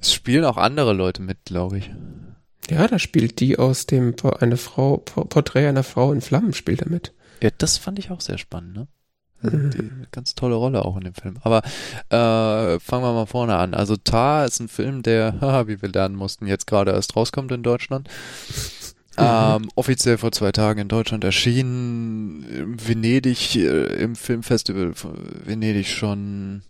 [0.00, 1.90] es spielen auch andere Leute mit, glaube ich.
[2.70, 6.82] Ja, da spielt die aus dem eine Frau, Po- Porträt einer Frau in Flammen spielt
[6.82, 7.14] er mit.
[7.42, 8.88] Ja, das fand ich auch sehr spannend, ne?
[9.40, 9.70] Mhm.
[9.70, 11.38] Die, eine ganz tolle Rolle auch in dem Film.
[11.42, 11.62] Aber
[12.10, 13.72] äh, fangen wir mal vorne an.
[13.72, 17.50] Also Tar ist ein Film, der, haha, wie wir lernen mussten, jetzt gerade erst rauskommt
[17.52, 18.08] in Deutschland.
[19.18, 22.76] Ähm, offiziell vor zwei Tagen in Deutschland erschienen.
[22.78, 25.14] Venedig, äh, im Filmfestival von
[25.44, 26.62] Venedig schon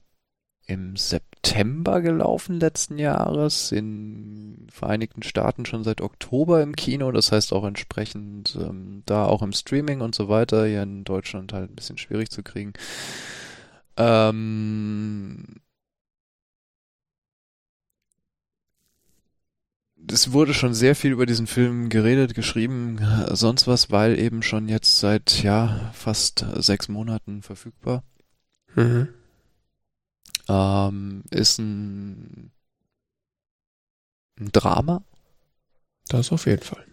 [0.67, 7.55] im September gelaufen letzten Jahres, in Vereinigten Staaten schon seit Oktober im Kino, das heißt
[7.55, 11.75] auch entsprechend ähm, da auch im Streaming und so weiter, hier in Deutschland halt ein
[11.75, 12.75] bisschen schwierig zu kriegen.
[13.97, 15.57] Ähm,
[20.11, 22.99] es wurde schon sehr viel über diesen Film geredet, geschrieben,
[23.33, 28.03] sonst was, weil eben schon jetzt seit ja fast sechs Monaten verfügbar.
[28.75, 29.09] Mhm.
[30.49, 32.51] Ähm, ist ein,
[34.41, 35.03] ein Drama.
[36.09, 36.85] Das auf jeden Fall.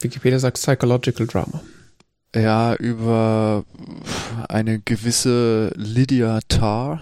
[0.00, 1.62] Wikipedia sagt Psychological Drama.
[2.34, 3.64] Ja, über
[4.48, 7.00] eine gewisse Lydia Tarr,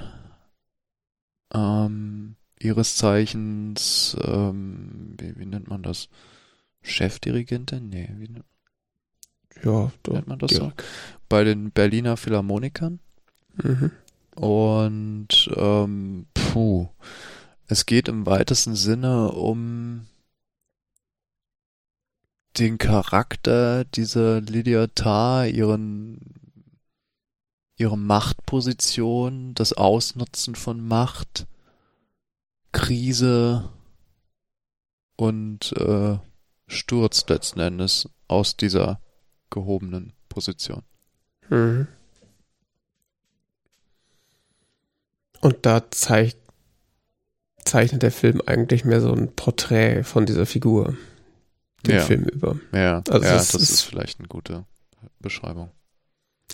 [1.52, 6.08] ähm, ihres Zeichens, ähm, wie, wie nennt man das?
[6.82, 7.88] Chefdirigentin?
[7.88, 8.44] Nee, wie nennt,
[9.62, 10.58] Ja, wie nennt man das ja.
[10.58, 10.72] so?
[11.28, 13.00] Bei den Berliner Philharmonikern.
[13.62, 13.90] Mhm.
[14.34, 16.88] Und ähm, puh,
[17.66, 20.06] es geht im weitesten Sinne um
[22.58, 26.20] den Charakter dieser Lydia Tarr, ihren
[27.76, 31.46] ihre Machtposition, das Ausnutzen von Macht,
[32.76, 33.70] Krise
[35.16, 36.18] und äh,
[36.66, 39.00] Sturz letzten Endes aus dieser
[39.48, 40.82] gehobenen Position.
[41.48, 41.88] Mhm.
[45.40, 46.36] Und da zeigt,
[47.64, 50.96] zeichnet der Film eigentlich mehr so ein Porträt von dieser Figur.
[51.86, 52.02] Den Ja.
[52.02, 52.56] Film über.
[52.72, 54.64] Ja, Also ja das das, ist- ist vielleicht eine gute
[55.20, 55.70] Beschreibung.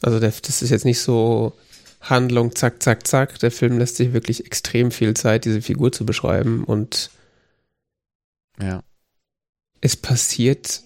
[0.02, 1.56] Also der, das ist jetzt nicht so
[2.02, 3.38] Handlung, zack, zack, zack.
[3.38, 6.64] Der Film lässt sich wirklich extrem viel Zeit, diese Figur zu beschreiben.
[6.64, 7.10] Und
[8.60, 8.82] Ja.
[9.80, 10.82] es passiert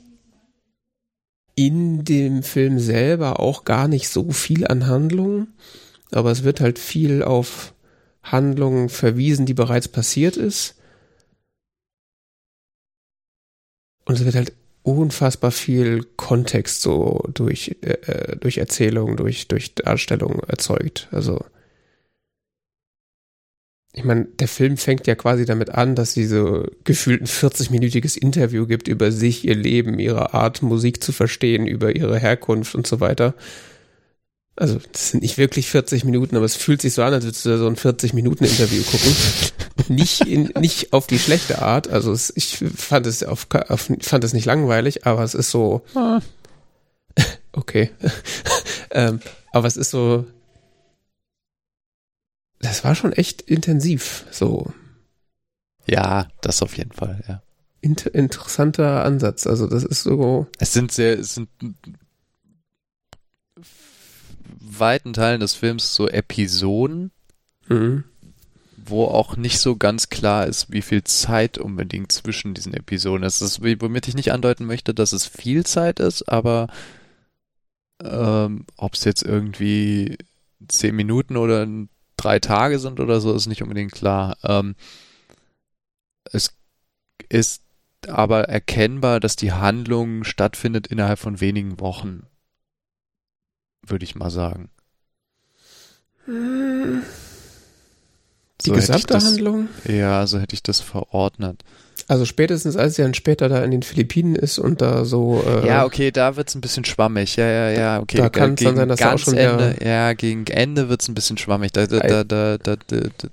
[1.54, 5.54] in dem Film selber auch gar nicht so viel an Handlungen.
[6.12, 7.74] Aber es wird halt viel auf
[8.22, 10.76] Handlungen verwiesen, die bereits passiert ist.
[14.04, 14.52] Und es wird halt
[14.86, 21.08] unfassbar viel Kontext so durch, äh, äh, durch Erzählung, durch, durch Darstellung erzeugt.
[21.10, 21.44] Also,
[23.92, 28.16] ich meine, der Film fängt ja quasi damit an, dass sie so gefühlt ein 40-minütiges
[28.16, 32.86] Interview gibt über sich, ihr Leben, ihre Art, Musik zu verstehen, über ihre Herkunft und
[32.86, 33.34] so weiter.
[34.58, 37.44] Also, das sind nicht wirklich 40 Minuten, aber es fühlt sich so an, als würdest
[37.44, 39.14] du da so ein 40-Minuten-Interview gucken.
[39.94, 41.88] nicht, in, nicht auf die schlechte Art.
[41.88, 45.82] Also, es, ich fand es, auf, auf, fand es nicht langweilig, aber es ist so,
[47.52, 47.90] okay.
[48.92, 49.20] ähm,
[49.52, 50.24] aber es ist so,
[52.60, 54.24] das war schon echt intensiv.
[54.30, 54.72] So
[55.86, 57.42] Ja, das auf jeden Fall, ja.
[57.82, 59.46] inter interessanter Ansatz.
[59.46, 61.50] Also, das ist so, Es sind sehr, es sind
[64.78, 67.10] weiten Teilen des Films so Episoden,
[67.68, 68.04] mhm.
[68.76, 73.40] wo auch nicht so ganz klar ist, wie viel Zeit unbedingt zwischen diesen Episoden ist.
[73.40, 76.68] Das ist, womit ich nicht andeuten möchte, dass es viel Zeit ist, aber
[78.02, 80.18] ähm, ob es jetzt irgendwie
[80.68, 81.66] zehn Minuten oder
[82.16, 84.36] drei Tage sind oder so, ist nicht unbedingt klar.
[84.42, 84.74] Ähm,
[86.32, 86.54] es
[87.28, 87.62] ist
[88.08, 92.26] aber erkennbar, dass die Handlung stattfindet innerhalb von wenigen Wochen,
[93.86, 94.68] würde ich mal sagen.
[96.26, 97.00] die
[98.66, 99.68] So gesamte das- Handlung.
[99.86, 101.62] Ja, so hätte ich das verordnet.
[102.08, 105.66] Also spätestens als sie dann später da in den Philippinen ist und da so äh,
[105.66, 107.34] ja, okay, da wird's ein bisschen schwammig.
[107.36, 108.18] Ja, ja, ja, okay.
[108.18, 111.36] Da kann's dann Gegen sein, dass auch schon Ende, ja, gegen Ende wird's ein bisschen
[111.36, 111.72] schwammig.
[111.72, 113.28] Da, da, da, da, da, da, da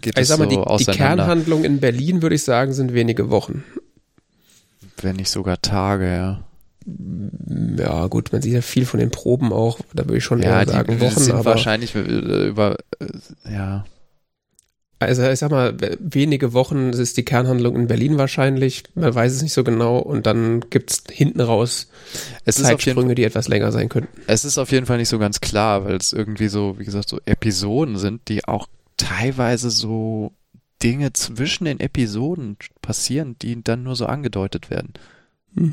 [0.00, 1.24] geht ich es sag mal, so die, die auseinander.
[1.24, 3.64] Kernhandlung in Berlin, würde ich sagen, sind wenige Wochen.
[5.00, 6.44] Wenn nicht sogar Tage, ja.
[7.78, 10.58] Ja, gut, man sieht ja viel von den Proben auch, da würde ich schon Ja,
[10.60, 13.84] eher die sagen Wochen, sind aber wahrscheinlich äh, über, äh, ja.
[14.98, 19.42] also ich sag mal, wenige Wochen ist die Kernhandlung in Berlin wahrscheinlich, man weiß es
[19.42, 21.88] nicht so genau und dann gibt's hinten raus
[22.44, 24.20] Es Zeitsprünge, die etwas länger sein könnten.
[24.26, 27.08] es ist auf jeden Fall nicht so ganz klar, weil es irgendwie so, wie gesagt,
[27.08, 30.32] so Episoden sind, die auch teilweise so
[30.82, 34.94] Dinge zwischen den Episoden passieren, die dann nur so angedeutet werden.
[35.56, 35.70] Ich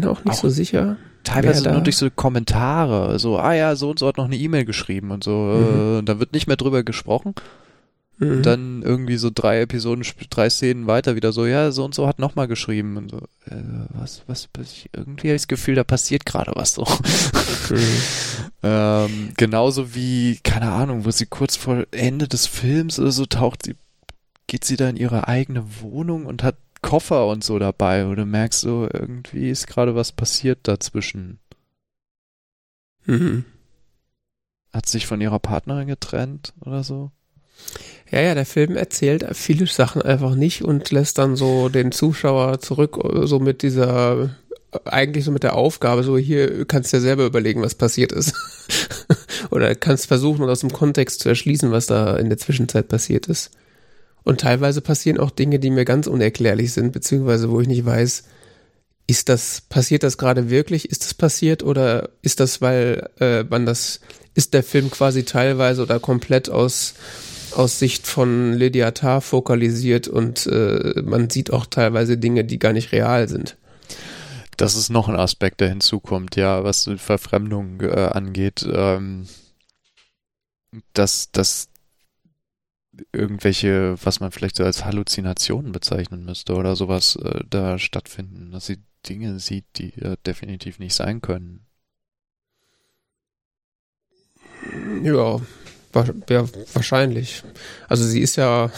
[0.00, 0.96] bin auch nicht Auch so sicher.
[1.22, 4.64] Teilweise nur durch so Kommentare, so, ah ja, so und so hat noch eine E-Mail
[4.64, 5.98] geschrieben und so, Mhm.
[6.00, 7.34] äh, da wird nicht mehr drüber gesprochen.
[8.18, 8.30] Mhm.
[8.30, 12.06] Und dann irgendwie so drei Episoden, drei Szenen weiter wieder so, ja, so und so
[12.06, 13.54] hat nochmal geschrieben und so, äh,
[13.90, 16.84] was, was, was, irgendwie habe ich das Gefühl, da passiert gerade was so.
[17.70, 17.78] Mhm.
[18.64, 23.64] ähm, genauso wie, keine Ahnung, wo sie kurz vor Ende des Films oder so taucht
[23.64, 23.76] sie,
[24.48, 28.26] geht sie da in ihre eigene Wohnung und hat Koffer und so dabei, wo du
[28.26, 31.38] merkst so, irgendwie ist gerade was passiert dazwischen.
[33.06, 33.46] Mhm.
[34.70, 37.10] Hat sich von ihrer Partnerin getrennt oder so?
[38.10, 42.60] Ja, ja, der Film erzählt viele Sachen einfach nicht und lässt dann so den Zuschauer
[42.60, 44.36] zurück, so mit dieser,
[44.84, 48.34] eigentlich so mit der Aufgabe, so hier kannst du dir selber überlegen, was passiert ist.
[49.50, 53.52] Oder kannst versuchen, aus dem Kontext zu erschließen, was da in der Zwischenzeit passiert ist.
[54.24, 58.24] Und teilweise passieren auch Dinge, die mir ganz unerklärlich sind, beziehungsweise wo ich nicht weiß,
[59.06, 60.90] ist das, passiert das gerade wirklich?
[60.90, 64.00] Ist das passiert oder ist das, weil äh, man das,
[64.34, 66.94] ist der Film quasi teilweise oder komplett aus
[67.56, 72.72] aus Sicht von Lydia Tarr fokalisiert und äh, man sieht auch teilweise Dinge, die gar
[72.72, 73.56] nicht real sind.
[74.56, 79.26] Das ist noch ein Aspekt, der hinzukommt, ja, was Verfremdung äh, angeht, ähm,
[80.92, 81.68] dass, dass
[83.12, 88.66] irgendwelche, was man vielleicht so als Halluzinationen bezeichnen müsste oder sowas äh, da stattfinden, dass
[88.66, 91.66] sie Dinge sieht, die äh, definitiv nicht sein können.
[95.02, 95.40] Ja,
[95.92, 97.42] wa ja, wahrscheinlich.
[97.88, 98.70] Also sie ist ja,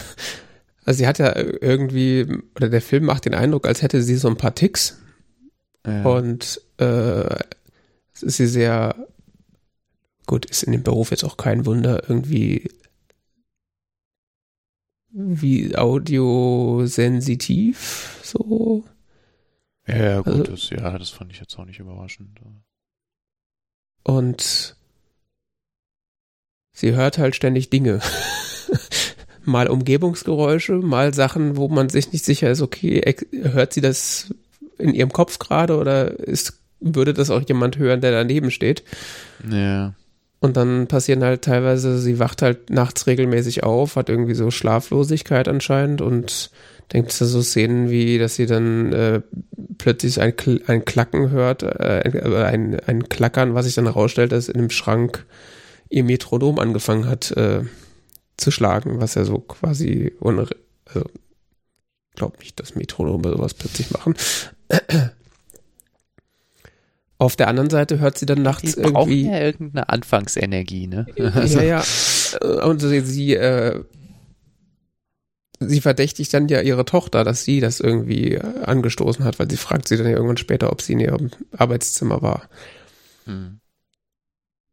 [0.85, 4.27] also sie hat ja irgendwie, oder der Film macht den Eindruck, als hätte sie so
[4.27, 4.97] ein paar Ticks
[5.85, 6.03] Ja.
[6.03, 7.43] und äh,
[8.13, 8.95] es ist sie sehr,
[10.25, 12.69] gut, ist in dem Beruf jetzt auch kein Wunder, irgendwie
[15.09, 18.83] wie audiosensitiv, so.
[19.87, 22.39] ja, ja, gut, also- das, ja, das fand ich jetzt auch nicht überraschend.
[24.03, 24.75] Und
[26.71, 27.99] sie hört halt ständig Dinge.
[29.43, 34.33] mal Umgebungsgeräusche, mal Sachen, wo man sich nicht sicher ist, okay, hört sie das
[34.77, 38.83] in ihrem Kopf gerade oder ist, würde das auch jemand hören, der daneben steht?
[39.49, 39.95] Ja.
[40.47, 45.49] Und dann passieren halt teilweise, sie wacht halt nachts regelmäßig auf, hat irgendwie so Schlaflosigkeit
[45.49, 46.51] anscheinend und
[46.93, 49.21] denkt so so Szenen wie, dass sie dann äh,
[49.77, 54.47] plötzlich ein, Kl ein Klacken hört, äh, ein, ein Klackern, was sich dann herausstellt, dass
[54.47, 55.25] in dem Schrank
[55.89, 57.63] ihr Metronom angefangen hat äh,
[58.37, 60.55] zu schlagen, was ja so quasi unre
[60.85, 61.09] also
[62.15, 64.15] glaub nicht, dass Metronome sowas plötzlich machen.
[67.19, 71.05] Auf der anderen Seite hört sie dann nachts Die irgendwie ja irgendeine Anfangsenergie, ne?
[71.17, 71.83] ja, ja.
[72.41, 73.83] Äh, Und sie, sie, äh,
[75.59, 79.57] sie verdächtigt dann ja ihre Tochter, dass sie das irgendwie äh, angestoßen hat, weil sie
[79.57, 82.49] fragt sie dann ja irgendwann später, ob sie in ihrem Arbeitszimmer war.
[83.25, 83.59] Hm.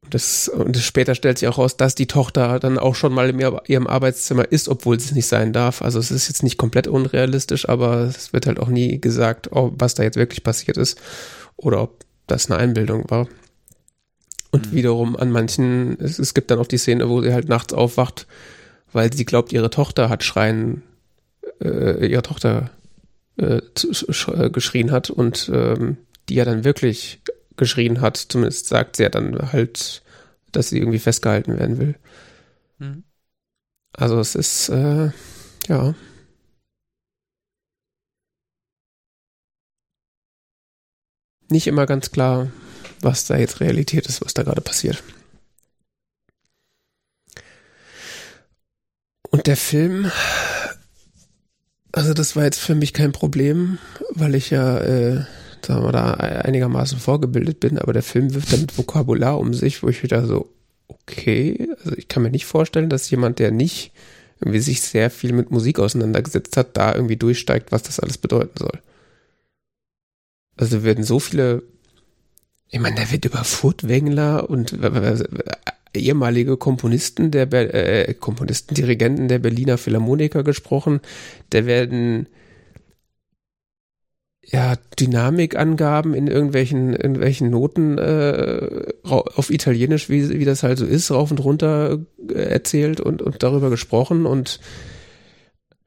[0.03, 3.31] Und Das, und später stellt sich auch raus, dass die Tochter dann auch schon mal
[3.31, 5.81] in ihr- ihrem Arbeitszimmer ist, obwohl sie es nicht sein darf.
[5.81, 9.73] Also es ist jetzt nicht komplett unrealistisch, aber es wird halt auch nie gesagt, oh,
[9.79, 11.01] was da jetzt wirklich passiert ist
[11.57, 13.29] oder ob das eine Einbildung war.
[14.51, 14.77] Und Mhm.
[14.77, 18.27] wiederum an manchen, es, es gibt dann auch die Szene, wo sie halt nachts aufwacht,
[18.93, 20.83] weil sie glaubt, ihre Tochter hat schreien,
[21.61, 22.71] äh, ihre Tochter
[23.37, 25.97] äh, äh, geschrien hat und ähm,
[26.29, 27.21] die ja dann wirklich
[27.57, 28.17] geschrien hat.
[28.17, 30.03] Zumindest sagt sie ja dann halt,
[30.53, 31.95] dass sie irgendwie festgehalten werden will.
[32.79, 33.03] Hm.
[33.93, 35.11] Also es ist, äh,
[35.69, 35.95] ja.
[41.51, 42.49] Nicht immer ganz klar,
[43.01, 45.03] was da jetzt Realität ist, was da gerade passiert.
[49.31, 50.11] Und der Film,
[51.93, 53.79] also das war jetzt für mich kein Problem,
[54.11, 55.25] weil ich ja, äh,
[55.67, 59.89] sagen wir da einigermaßen vorgebildet bin, aber der Film wirft damit Vokabular um sich, wo
[59.89, 60.51] ich wieder so,
[60.87, 63.93] okay, also ich kann mir nicht vorstellen, dass jemand, der nicht
[64.41, 68.59] irgendwie sich sehr viel mit Musik auseinandergesetzt hat, da irgendwie durchsteigt, was das alles bedeuten
[68.59, 68.81] soll.
[70.57, 71.63] Also werden so viele,
[72.71, 75.25] ich meine, da wird über Furtwängler und äh, äh,
[75.95, 81.01] ehemalige Komponisten der äh, Komponisten, Dirigenten der Berliner Philharmoniker gesprochen.
[81.51, 82.29] Da werden
[84.47, 91.11] ja Dynamikangaben in irgendwelchen irgendwelchen Noten äh, auf Italienisch, wie, wie das halt so ist,
[91.11, 91.99] rauf und runter
[92.29, 94.61] äh, erzählt und, und darüber gesprochen und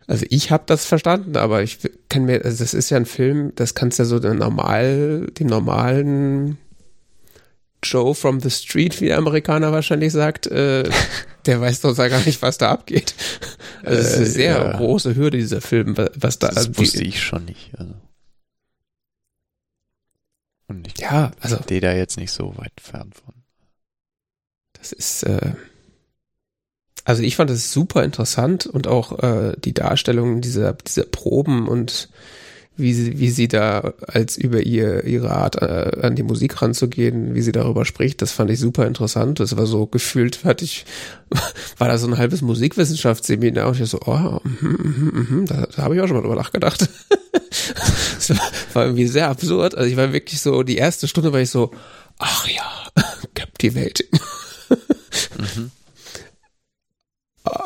[0.07, 3.51] also ich habe das verstanden, aber ich kann mir, also das ist ja ein Film,
[3.55, 6.57] das kannst ja so den normal, den normalen
[7.83, 10.89] Joe from the Street, wie der Amerikaner wahrscheinlich sagt, äh,
[11.45, 13.15] der weiß doch gar nicht, was da abgeht.
[13.83, 14.77] Also es ist eine äh, sehr ja.
[14.77, 16.47] große Hürde, dieser Film, was da.
[16.47, 17.71] Das also, wusste ich schon nicht.
[17.77, 17.93] Also.
[20.67, 23.33] Und ich ja, also stehe da jetzt nicht so weit fern von.
[24.73, 25.53] Das ist, äh,
[27.07, 32.09] also ich fand es super interessant und auch äh, die Darstellung dieser, dieser Proben und
[32.75, 37.33] wie sie, wie sie da als über ihr, ihre Art äh, an die Musik ranzugehen,
[37.33, 39.39] wie sie darüber spricht, das fand ich super interessant.
[39.39, 40.85] Das war so gefühlt, hatte ich,
[41.77, 45.83] war da so ein halbes Musikwissenschaftsseminar und ich so, oh, mm, mm, mm, da, da
[45.83, 46.89] habe ich auch schon mal drüber nachgedacht.
[47.39, 48.33] das
[48.73, 49.75] war irgendwie sehr absurd.
[49.75, 51.71] Also ich war wirklich so, die erste Stunde war ich so,
[52.19, 52.69] ach ja,
[53.33, 54.09] Captivating.
[55.37, 55.71] mhm.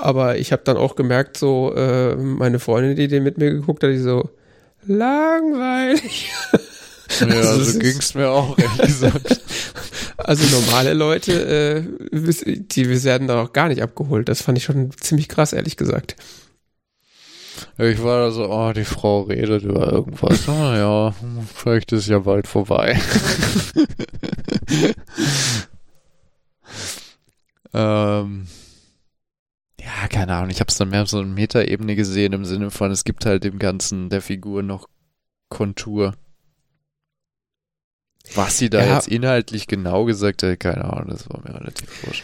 [0.02, 3.84] Aber ich habe dann auch gemerkt, so, äh, meine Freundin, die den mit mir geguckt
[3.84, 4.30] hat, die so,
[4.88, 6.32] langweilig.
[7.20, 9.42] Ja, also so ging's mir auch, ehrlich gesagt.
[10.18, 14.30] Also normale Leute, äh, die werden da auch gar nicht abgeholt.
[14.30, 16.16] Das fand ich schon ziemlich krass, ehrlich gesagt.
[17.80, 20.48] Ich war da so, oh, die Frau redet über irgendwas.
[20.48, 21.16] Oh ja,
[21.56, 22.94] vielleicht ist ja bald vorbei.
[27.74, 28.46] ähm,
[29.84, 32.92] ja, keine Ahnung, ich habe es dann mehr so eine Metaebene gesehen im Sinne von,
[32.92, 34.88] es gibt halt dem Ganzen der Figur noch
[35.50, 36.14] Kontur.
[38.36, 38.96] Was sie da ja.
[38.96, 42.24] jetzt inhaltlich genau gesagt hat, keine Ahnung, das war mir relativ wurscht.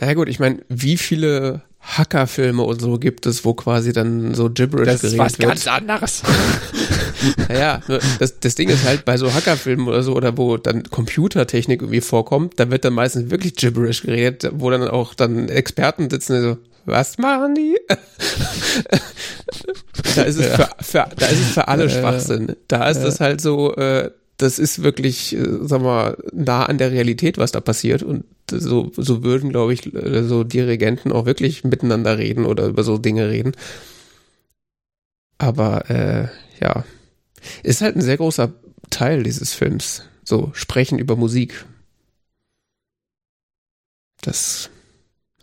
[0.00, 4.34] Na ja, gut, ich meine, wie viele Hackerfilme und so gibt es, wo quasi dann
[4.34, 5.32] so Gibberish das geredet wird.
[5.32, 6.22] Das ist was ganz anderes.
[7.48, 7.80] naja,
[8.18, 12.02] das, das Ding ist halt bei so Hackerfilmen oder so, oder wo dann Computertechnik irgendwie
[12.02, 16.42] vorkommt, da wird dann meistens wirklich Gibberish geredet, wo dann auch dann Experten sitzen, die
[16.42, 16.58] so,
[16.90, 17.78] was machen die?
[20.16, 20.56] da ist es ja.
[20.56, 22.56] für, für, da ist es für alle Schwachsinn.
[22.68, 26.92] Da ist es halt so, äh, das ist wirklich, äh, sag mal, nah an der
[26.92, 28.02] Realität, was da passiert.
[28.02, 32.82] Und so, so würden, glaube ich, äh, so Dirigenten auch wirklich miteinander reden oder über
[32.82, 33.52] so Dinge reden.
[35.38, 36.28] Aber äh,
[36.60, 36.84] ja,
[37.62, 38.52] ist halt ein sehr großer
[38.90, 40.02] Teil dieses Films.
[40.24, 41.64] So sprechen über Musik.
[44.22, 44.70] Das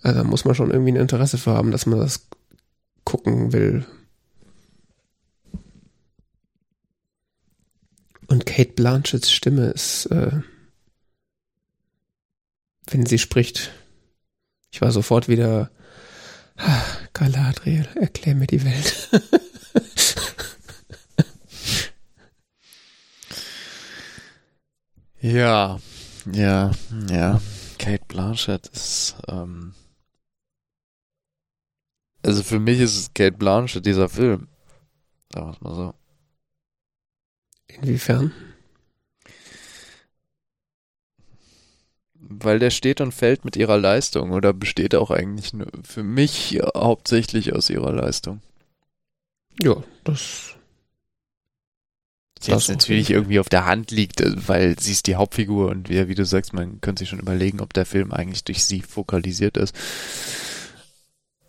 [0.07, 2.27] also da muss man schon irgendwie ein Interesse für haben, dass man das
[3.03, 3.85] gucken will.
[8.27, 10.41] Und Kate Blanchetts Stimme ist, äh,
[12.89, 13.71] wenn sie spricht,
[14.71, 15.71] ich war sofort wieder,
[16.57, 16.81] ah,
[17.13, 19.09] Galadriel, erklär mir die Welt.
[25.21, 25.79] ja,
[26.31, 26.71] ja,
[27.09, 27.41] ja.
[27.77, 29.73] Kate Blanchett ist, ähm,
[32.27, 34.49] also für mich ist es Kate Blanchett dieser Film.
[35.33, 35.93] Sagen wir es mal so.
[37.67, 38.33] Inwiefern?
[42.15, 46.59] Weil der steht und fällt mit ihrer Leistung oder besteht auch eigentlich nur für mich
[46.75, 48.41] hauptsächlich aus ihrer Leistung.
[49.61, 50.55] Ja, das.
[52.45, 56.15] Das natürlich irgendwie auf der Hand liegt, weil sie ist die Hauptfigur und wie, wie
[56.15, 59.73] du sagst, man könnte sich schon überlegen, ob der Film eigentlich durch sie fokalisiert ist.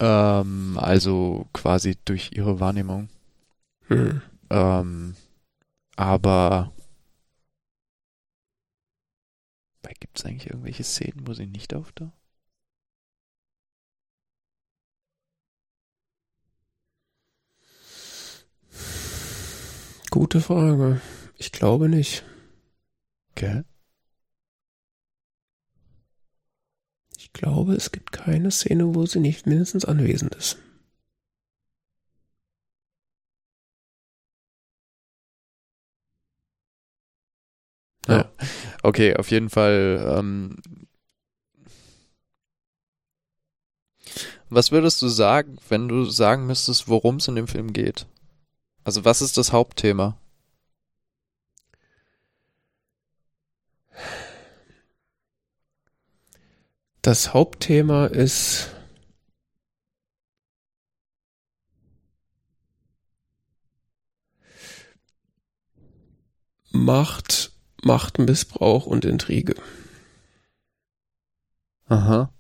[0.01, 3.09] Ähm, also quasi durch ihre Wahrnehmung.
[3.89, 4.23] Hm.
[4.51, 5.15] Ähm,
[5.97, 6.73] aber
[10.01, 12.13] gibt es eigentlich irgendwelche Szenen, wo sie nicht auftaucht?
[20.11, 21.01] Gute Frage.
[21.37, 22.25] Ich glaube nicht.
[23.33, 23.63] Okay.
[27.39, 30.59] Glaube, es gibt keine Szene, wo sie nicht mindestens anwesend ist.
[38.07, 38.31] Ja.
[38.83, 40.15] Okay, auf jeden Fall.
[40.19, 40.57] Ähm,
[44.49, 48.07] was würdest du sagen, wenn du sagen müsstest, worum es in dem Film geht?
[48.85, 50.17] Also was ist das Hauptthema?
[57.09, 58.69] Das Hauptthema ist
[66.71, 67.53] Macht,
[67.83, 69.55] Machtmissbrauch und Intrige.
[71.87, 72.31] Aha.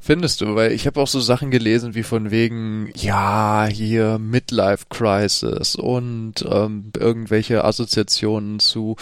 [0.00, 0.54] Findest du?
[0.54, 6.46] Weil ich habe auch so Sachen gelesen wie von wegen, ja, hier Midlife Crisis und
[6.48, 8.96] ähm, irgendwelche Assoziationen zu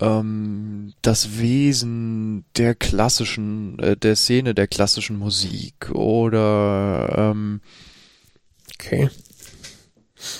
[0.00, 7.60] ähm, das Wesen der klassischen, äh, der Szene der klassischen Musik oder ähm,
[8.78, 9.08] Okay.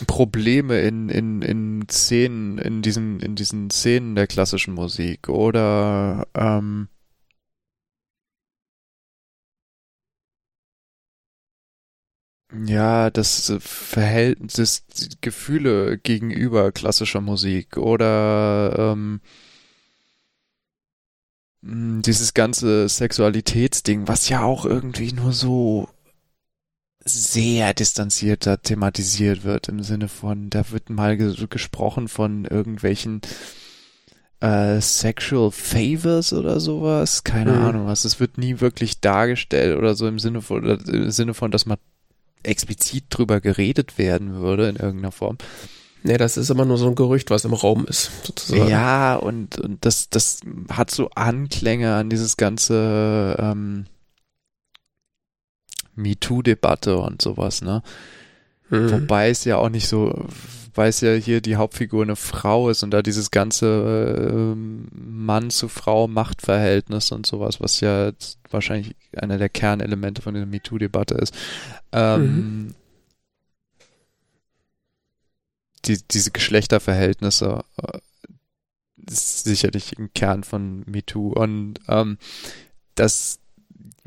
[0.06, 6.88] Probleme in, in, in Szenen, in diesen, in diesen Szenen der klassischen Musik oder ähm,
[12.52, 14.84] ja, das Verhältnis, das
[15.20, 19.20] Gefühle gegenüber klassischer Musik oder ähm,
[21.62, 25.88] mh, dieses ganze Sexualitätsding, was ja auch irgendwie nur so
[27.04, 33.20] sehr distanzierter thematisiert wird im Sinne von, da wird mal ges gesprochen von irgendwelchen
[34.40, 37.62] äh, Sexual Favors oder sowas, keine Mhm.
[37.64, 38.04] Ahnung was.
[38.04, 41.78] Es wird nie wirklich dargestellt oder so im Sinne von, im Sinne von, dass man
[42.46, 45.38] explizit drüber geredet werden würde in irgendeiner Form.
[46.02, 48.68] Nee, das ist immer nur so ein Gerücht, was im Raum ist, sozusagen.
[48.68, 50.40] Ja, und, und das, das
[50.70, 53.86] hat so Anklänge an dieses ganze ähm,
[55.96, 57.82] MeToo-Debatte und sowas, ne?
[58.70, 58.90] Mhm.
[58.90, 60.26] Wobei es ja auch nicht so,
[60.74, 65.50] weil es ja hier die Hauptfigur eine Frau ist und da dieses ganze ähm, Mann
[65.50, 68.12] zu Frau Machtverhältnis und sowas, was ja
[68.50, 71.34] wahrscheinlich einer der Kernelemente von der MeToo-Debatte ist.
[71.92, 72.74] Ähm,
[75.84, 77.98] die, diese Geschlechterverhältnisse äh,
[79.08, 82.18] ist sicherlich ein Kern von MeToo und ähm,
[82.94, 83.38] das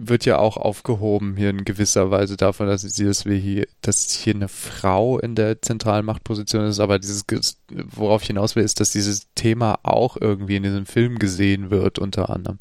[0.01, 2.83] wird ja auch aufgehoben hier in gewisser Weise davon, dass
[3.25, 7.25] wie hier, dass hier eine Frau in der zentralen Machtposition ist, aber dieses,
[7.69, 11.99] worauf ich hinaus will, ist, dass dieses Thema auch irgendwie in diesem Film gesehen wird,
[11.99, 12.57] unter anderem.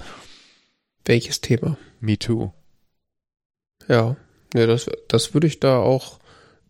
[1.05, 1.79] Welches Thema?
[2.01, 2.51] Me Too.
[3.87, 4.17] Ja.
[4.55, 6.19] Nee, das, das würde ich da auch,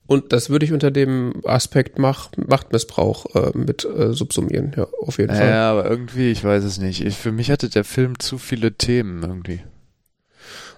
[0.07, 5.19] und das würde ich unter dem Aspekt Macht, Machtmissbrauch äh, mit äh, subsumieren, ja, auf
[5.19, 5.49] jeden Fall.
[5.49, 7.05] Ja, aber irgendwie, ich weiß es nicht.
[7.05, 9.62] Ich, für mich hatte der Film zu viele Themen irgendwie.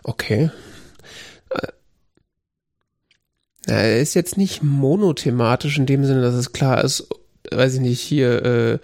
[0.02, 0.50] Okay.
[1.50, 1.68] Äh,
[3.66, 7.08] er ist jetzt nicht monothematisch in dem Sinne, dass es klar ist,
[7.50, 8.78] weiß ich nicht, hier äh,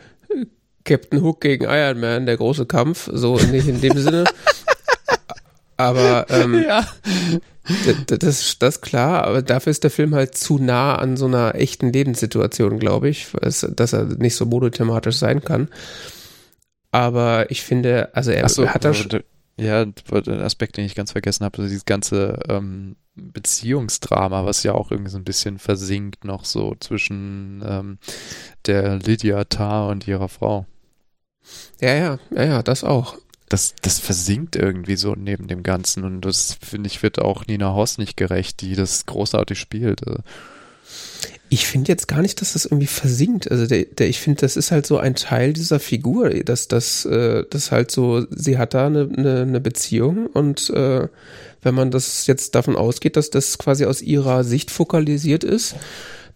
[0.84, 4.24] Captain Hook gegen Iron Man, der große Kampf, so nicht in dem Sinne.
[5.76, 6.86] Aber ähm, Ja.
[8.08, 11.56] Das, das ist klar, aber dafür ist der Film halt zu nah an so einer
[11.56, 15.68] echten Lebenssituation, glaube ich, dass er nicht so monothematisch sein kann.
[16.92, 19.20] Aber ich finde, also er Achso, hat da schon,
[19.58, 19.94] ja, ein
[20.40, 25.10] Aspekt, den ich ganz vergessen habe, also dieses ganze ähm, Beziehungsdrama, was ja auch irgendwie
[25.10, 27.98] so ein bisschen versinkt noch so zwischen ähm,
[28.66, 30.66] der Lydia Tarr und ihrer Frau.
[31.80, 33.16] ja, ja, ja, ja, das auch.
[33.48, 37.74] Das, das versinkt irgendwie so neben dem Ganzen und das, finde ich, wird auch Nina
[37.74, 40.06] Hoss nicht gerecht, die das großartig spielt.
[40.06, 40.20] Also,
[41.48, 43.50] Ich finde jetzt gar nicht, dass das irgendwie versinkt.
[43.50, 47.04] Also der, der, ich finde, das ist halt so ein Teil dieser Figur, dass das,
[47.04, 51.08] äh, das halt so, sie hat da eine, eine, eine Beziehung und äh,
[51.62, 55.76] wenn man das jetzt davon ausgeht, dass das quasi aus ihrer Sicht fokalisiert ist,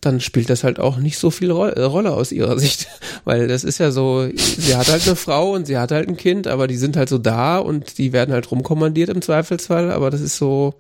[0.01, 2.87] dann spielt das halt auch nicht so viel äh, Rolle aus ihrer Sicht,
[3.25, 6.17] weil das ist ja so, sie hat halt eine Frau und sie hat halt ein
[6.17, 10.11] Kind, aber die sind halt so da und die werden halt rumkommandiert im Zweifelsfall, aber
[10.11, 10.75] das ist so,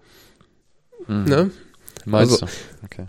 [1.06, 1.24] hm.
[1.24, 1.50] ne?
[2.04, 2.52] Meinst Also- du?
[2.84, 3.06] Okay.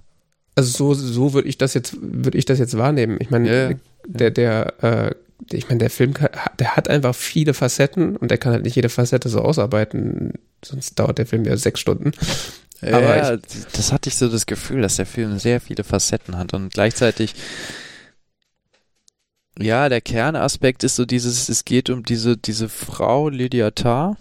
[0.56, 3.18] Also so, so würde ich das jetzt, würde ich das jetzt wahrnehmen.
[3.20, 3.78] Ich meine, Ja, ja.
[4.06, 5.16] der, der, äh,
[5.52, 6.30] ich meine, der Film, kann,
[6.60, 10.34] der hat einfach viele Facetten und der kann halt nicht jede Facette so ausarbeiten,
[10.64, 12.12] sonst dauert der Film ja sechs Stunden.
[12.82, 13.38] Aber ja,
[13.74, 17.36] das hatte ich so das Gefühl, dass der Film sehr viele Facetten hat und gleichzeitig
[19.60, 24.18] ja, der Kernaspekt ist so dieses, es geht um diese, diese Frau Lydia Tarr,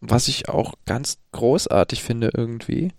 [0.00, 2.92] was ich auch ganz großartig finde irgendwie.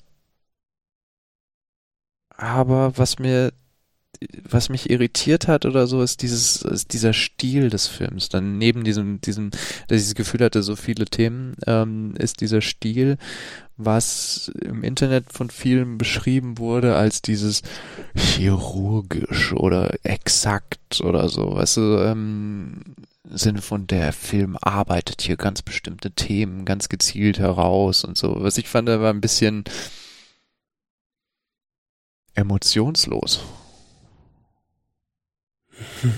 [2.37, 3.53] Aber was mir,
[4.43, 8.29] was mich irritiert hat oder so, ist dieses, ist dieser Stil des Films.
[8.29, 9.51] Dann neben diesem, diesem,
[9.87, 13.17] dass ich das Gefühl hatte, so viele Themen, ähm, ist dieser Stil,
[13.77, 17.61] was im Internet von vielen beschrieben wurde als dieses
[18.15, 22.81] chirurgisch oder exakt oder so, weißt du, ähm,
[23.31, 28.35] Sinne von der Film arbeitet hier ganz bestimmte Themen ganz gezielt heraus und so.
[28.39, 29.63] Was ich fand, der war ein bisschen
[32.35, 33.41] emotionslos.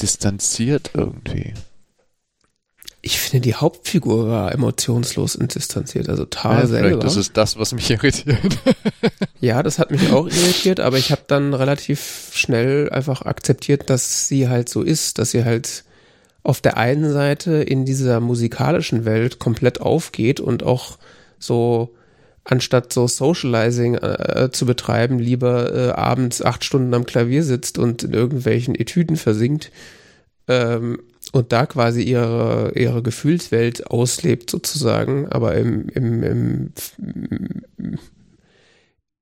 [0.00, 1.52] Distanziert irgendwie.
[3.02, 7.00] Ich finde, die Hauptfigur war emotionslos und distanziert, also Tar Ja, selber.
[7.00, 8.58] vielleicht ist das, was mich irritiert.
[9.40, 14.28] Ja, das hat mich auch irritiert, aber ich habe dann relativ schnell einfach akzeptiert, dass
[14.28, 15.84] sie halt so ist, dass sie halt
[16.42, 20.98] auf der einen Seite in dieser musikalischen Welt komplett aufgeht und auch
[21.40, 21.94] so
[22.44, 28.02] anstatt so Socializing äh, zu betreiben, lieber äh, abends acht Stunden am Klavier sitzt und
[28.02, 29.70] in irgendwelchen Etüden versinkt
[30.48, 31.00] ähm,
[31.32, 36.72] und da quasi ihre, ihre Gefühlswelt auslebt sozusagen, aber im, im, im,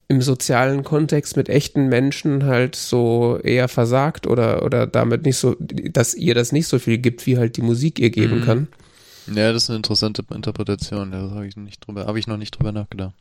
[0.09, 5.55] im sozialen Kontext mit echten Menschen halt so eher versagt oder, oder damit nicht so,
[5.59, 8.45] dass ihr das nicht so viel gibt, wie halt die Musik ihr geben mhm.
[8.45, 8.69] kann.
[9.35, 11.11] Ja, das ist eine interessante Interpretation.
[11.11, 13.15] Da habe ich nicht drüber, habe ich noch nicht drüber nachgedacht.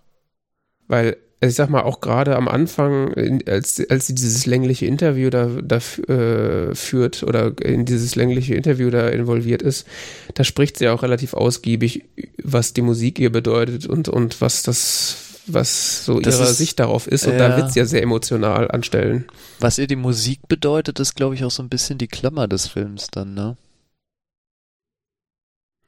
[0.87, 3.13] Weil, also ich sag mal, auch gerade am Anfang,
[3.45, 8.89] als, als sie dieses längliche Interview da, da äh, führt oder in dieses längliche Interview
[8.89, 9.85] da involviert ist,
[10.33, 12.05] da spricht sie auch relativ ausgiebig,
[12.41, 16.79] was die Musik ihr bedeutet und, und was das was so das ihre ist, Sicht
[16.79, 17.47] darauf ist und ja.
[17.47, 19.25] da wird sie ja sehr emotional anstellen.
[19.61, 22.67] Was ihr die Musik bedeutet, ist glaube ich auch so ein bisschen die Klammer des
[22.67, 23.55] Films dann, ne?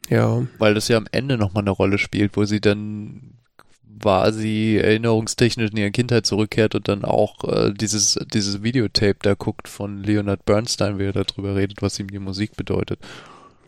[0.09, 0.45] Ja.
[0.57, 3.35] Weil das ja am Ende nochmal eine Rolle spielt, wo sie dann
[4.01, 9.67] quasi erinnerungstechnisch in ihre Kindheit zurückkehrt und dann auch äh, dieses, dieses Videotape da guckt
[9.67, 12.99] von Leonard Bernstein, wie er darüber redet, was ihm die Musik bedeutet.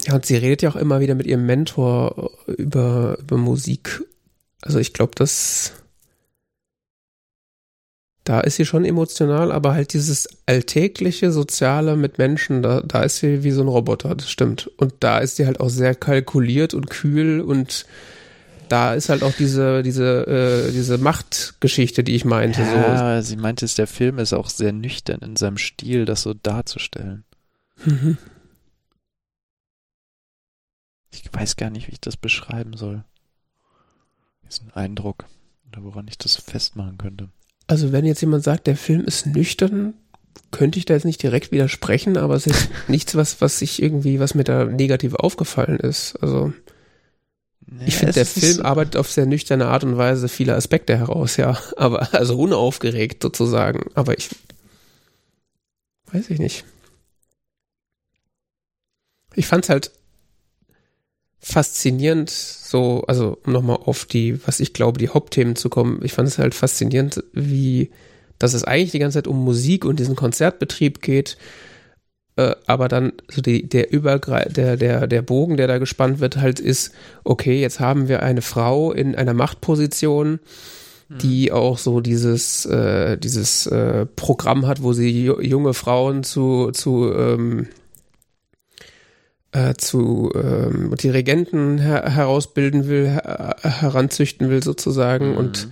[0.06, 4.02] Ja, und sie redet ja auch immer wieder mit ihrem Mentor über, über Musik.
[4.62, 5.74] Also ich glaube, das
[8.24, 13.18] da ist sie schon emotional, aber halt dieses alltägliche Soziale mit Menschen, da, da ist
[13.18, 14.70] sie wie so ein Roboter, das stimmt.
[14.78, 17.86] Und da ist sie halt auch sehr kalkuliert und kühl und
[18.70, 22.62] da ist halt auch diese, diese, äh, diese Machtgeschichte, die ich meinte.
[22.62, 23.28] Ja, so.
[23.28, 27.26] sie meinte, der Film ist auch sehr nüchtern in seinem Stil, das so darzustellen.
[27.84, 28.18] Mhm.
[31.12, 33.04] Ich weiß gar nicht, wie ich das beschreiben soll.
[34.48, 35.26] Diesen Eindruck,
[35.68, 37.30] oder woran ich das festmachen könnte.
[37.72, 39.94] Also wenn jetzt jemand sagt, der Film ist nüchtern,
[40.52, 44.20] könnte ich da jetzt nicht direkt widersprechen, aber es ist nichts, was, was ich irgendwie,
[44.20, 46.18] was mir da negativ aufgefallen ist.
[46.22, 46.52] Also
[47.66, 51.38] naja, ich finde, der Film arbeitet auf sehr nüchterne Art und Weise viele Aspekte heraus,
[51.38, 51.58] ja.
[51.78, 53.90] Aber also unaufgeregt sozusagen.
[53.94, 54.28] Aber ich
[56.12, 56.66] weiß ich nicht.
[59.34, 59.92] Ich fand's halt
[61.42, 66.00] faszinierend, so, also um nochmal auf die, was ich glaube, die Hauptthemen zu kommen.
[66.04, 67.90] Ich fand es halt faszinierend, wie,
[68.38, 71.38] dass es eigentlich die ganze Zeit um Musik und diesen Konzertbetrieb geht,
[72.36, 76.38] äh, aber dann so die, der Übergre der, der, der Bogen, der da gespannt wird,
[76.38, 76.94] halt ist,
[77.24, 80.40] okay, jetzt haben wir eine Frau in einer Machtposition,
[81.10, 81.56] die mhm.
[81.56, 87.68] auch so dieses, äh, dieses äh, Programm hat, wo sie junge Frauen zu, zu ähm,
[89.52, 95.38] äh, zu ähm, Dirigenten her herausbilden will, her heranzüchten will sozusagen mhm.
[95.38, 95.68] und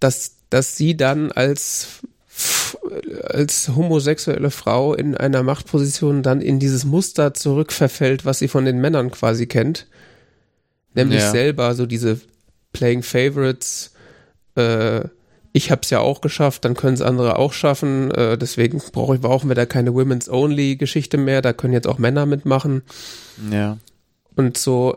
[0.00, 2.00] dass, dass sie dann als
[3.24, 8.80] als homosexuelle Frau in einer Machtposition dann in dieses Muster zurückverfällt, was sie von den
[8.80, 9.86] Männern quasi kennt.
[10.94, 11.30] Nämlich ja.
[11.30, 12.20] selber so diese
[12.72, 13.92] Playing Favorites,
[14.54, 15.02] äh,
[15.52, 18.10] ich habe es ja auch geschafft, dann können es andere auch schaffen.
[18.10, 21.42] Äh, deswegen brauche ich, brauchen wir da keine Women's Only Geschichte mehr.
[21.42, 22.82] Da können jetzt auch Männer mitmachen.
[23.50, 23.76] Ja.
[24.34, 24.96] Und so,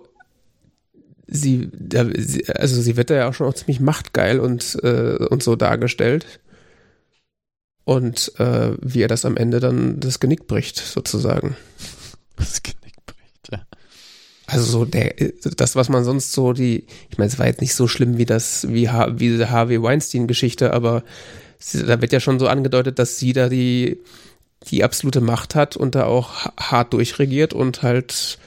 [1.28, 5.18] sie, da, sie also sie wird da ja auch schon auch ziemlich machtgeil und, äh,
[5.30, 6.26] und so dargestellt.
[7.84, 11.56] Und äh, wie er das am Ende dann das Genick bricht, sozusagen.
[12.38, 12.85] Das Genick.
[14.48, 15.16] Also so der,
[15.58, 18.26] das, was man sonst so die, ich meine, es war jetzt nicht so schlimm wie
[18.26, 21.04] das, wie, wie diese Harvey Weinstein-Geschichte, aber
[21.74, 23.98] da wird ja schon so angedeutet, dass sie da die,
[24.70, 28.38] die absolute Macht hat und da auch hart durchregiert und halt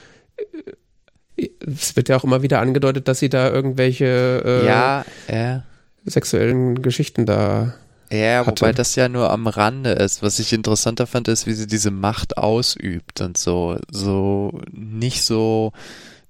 [1.35, 5.63] äh, es wird ja auch immer wieder angedeutet, dass sie da irgendwelche äh, ja, ja.
[6.05, 7.73] sexuellen Geschichten da
[8.11, 8.61] ja, hatte.
[8.61, 10.23] wobei das ja nur am Rande ist.
[10.23, 15.73] Was ich interessanter fand, ist, wie sie diese Macht ausübt und so, so nicht so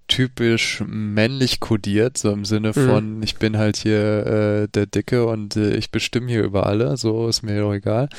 [0.08, 2.88] typisch männlich kodiert, so im Sinne mhm.
[2.88, 3.24] von, mhm.
[3.24, 7.30] ich bin halt hier äh, der Dicke und äh, ich bestimme hier über alle, so
[7.30, 8.10] ist mir doch egal.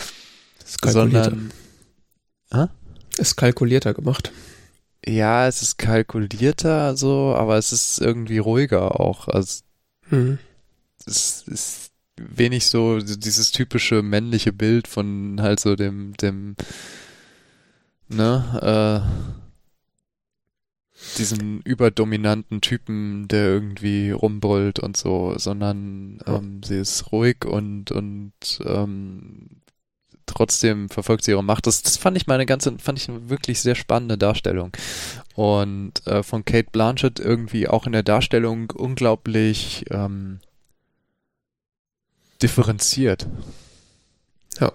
[0.65, 1.51] Ist Sondern
[2.53, 2.69] äh?
[3.19, 4.33] ist kalkulierter gemacht.
[5.05, 9.29] Ja, es ist kalkulierter so, aber es ist irgendwie ruhiger auch.
[9.29, 9.63] Also
[10.11, 10.39] mhm.
[11.05, 11.90] es ist
[12.29, 16.57] wenig so dieses typische männliche Bild von halt so dem, dem,
[18.09, 19.41] ne, äh,
[21.19, 28.33] diesen überdominanten Typen, der irgendwie rumbrüllt und so, sondern ähm, sie ist ruhig und und
[28.65, 29.61] ähm,
[30.27, 31.67] trotzdem verfolgt sie ihre Macht.
[31.67, 34.73] Das, das fand ich mal eine ganze, fand ich eine wirklich sehr spannende Darstellung.
[35.35, 40.41] Und äh, von Kate Blanchett irgendwie auch in der Darstellung unglaublich ähm,
[42.43, 43.27] differenziert.
[44.61, 44.73] Ja.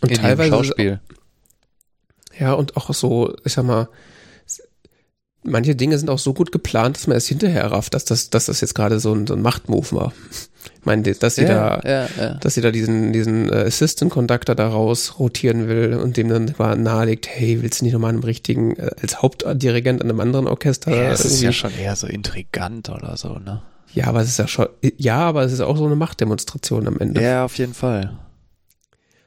[0.00, 0.50] Und In teilweise.
[0.50, 1.00] Schauspiel.
[2.38, 3.88] Ja, und auch so, ich sag mal,
[5.44, 8.46] manche Dinge sind auch so gut geplant, dass man erst hinterher rafft, dass das, dass
[8.46, 10.12] das jetzt gerade so ein, so ein Machtmove war.
[10.80, 12.34] Ich meine, dass sie Ja, da, ja, ja.
[12.36, 16.54] dass sie da diesen, diesen äh, Assistant Conductor da raus rotieren will und dem dann
[16.58, 20.46] mal nahelegt, hey, willst du nicht nochmal einem richtigen, äh, als Hauptdirigent an einem anderen
[20.46, 23.62] Orchester Ja, es ist irgendwie- ja schon eher so intrigant oder so, ne?
[23.94, 24.66] Ja, aber es ist ja schon,
[24.96, 27.22] ja, aber es ist auch so eine Machtdemonstration am Ende.
[27.22, 28.18] Ja, auf jeden Fall.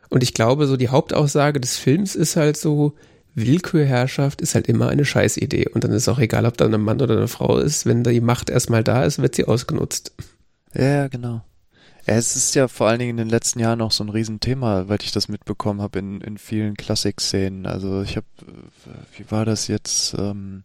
[0.09, 2.95] Und ich glaube, so die Hauptaussage des Films ist halt so,
[3.35, 5.69] Willkürherrschaft ist halt immer eine Scheißidee.
[5.69, 8.21] Und dann ist auch egal, ob da ein Mann oder eine Frau ist, wenn die
[8.21, 10.13] Macht erstmal da ist, wird sie ausgenutzt.
[10.73, 11.41] Ja, genau.
[12.05, 14.99] Es ist ja vor allen Dingen in den letzten Jahren auch so ein Riesenthema, weil
[15.01, 17.65] ich das mitbekommen habe in, in vielen Klassikszenen.
[17.65, 18.25] Also ich habe,
[19.17, 20.15] wie war das jetzt?
[20.17, 20.63] Ähm,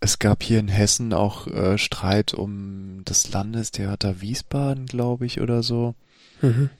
[0.00, 5.62] es gab hier in Hessen auch äh, Streit um das Landestheater Wiesbaden, glaube ich, oder
[5.62, 5.94] so.
[6.42, 6.70] Mhm.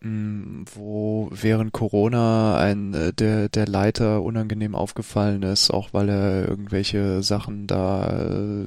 [0.00, 6.48] Mm, wo während Corona ein äh, der der Leiter unangenehm aufgefallen ist, auch weil er
[6.48, 8.66] irgendwelche Sachen da äh,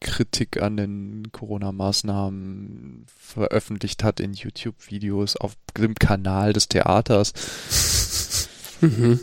[0.00, 7.32] Kritik an den Corona-Maßnahmen veröffentlicht hat in YouTube-Videos auf dem Kanal des Theaters.
[8.82, 9.20] Mhm.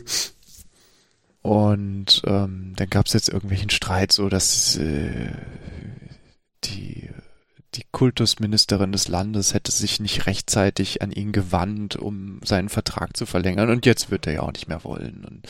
[1.42, 5.32] Und ähm, dann gab es jetzt irgendwelchen Streit, so dass äh,
[6.66, 7.10] die
[7.76, 13.26] die Kultusministerin des Landes hätte sich nicht rechtzeitig an ihn gewandt, um seinen Vertrag zu
[13.28, 13.70] verlängern.
[13.70, 15.24] Und jetzt wird er ja auch nicht mehr wollen.
[15.24, 15.48] Und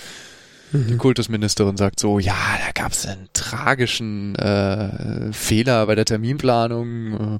[0.72, 0.98] die Mhm.
[1.00, 7.40] Kultusministerin sagt so, ja, da gab es einen tragischen äh, Fehler bei der Terminplanung.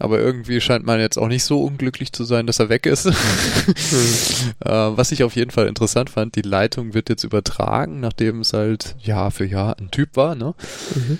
[0.00, 3.06] Aber irgendwie scheint man jetzt auch nicht so unglücklich zu sein, dass er weg ist.
[3.06, 3.12] äh,
[4.64, 8.96] was ich auf jeden Fall interessant fand, die Leitung wird jetzt übertragen, nachdem es halt
[8.98, 10.54] Jahr für Jahr ein Typ war, ne?
[10.94, 11.18] Mhm.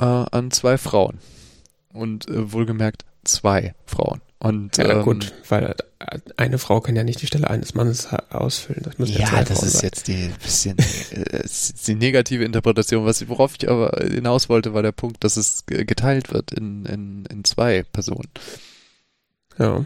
[0.00, 1.18] äh, an zwei Frauen.
[1.92, 4.20] Und äh, wohlgemerkt zwei Frauen.
[4.46, 5.74] Und Ja, ähm, gut, weil
[6.36, 8.82] eine Frau kann ja nicht die Stelle eines Mannes ausfüllen.
[8.84, 9.82] Das müssen ja, Ja, zwei das Frauen ist sein.
[9.84, 10.78] jetzt die bisschen
[11.10, 11.44] äh,
[11.86, 13.04] die negative Interpretation.
[13.06, 16.84] Was worauf ich aber hinaus wollte, war der Punkt, dass es ge- geteilt wird in,
[16.86, 18.28] in, in zwei Personen.
[19.58, 19.84] Ja.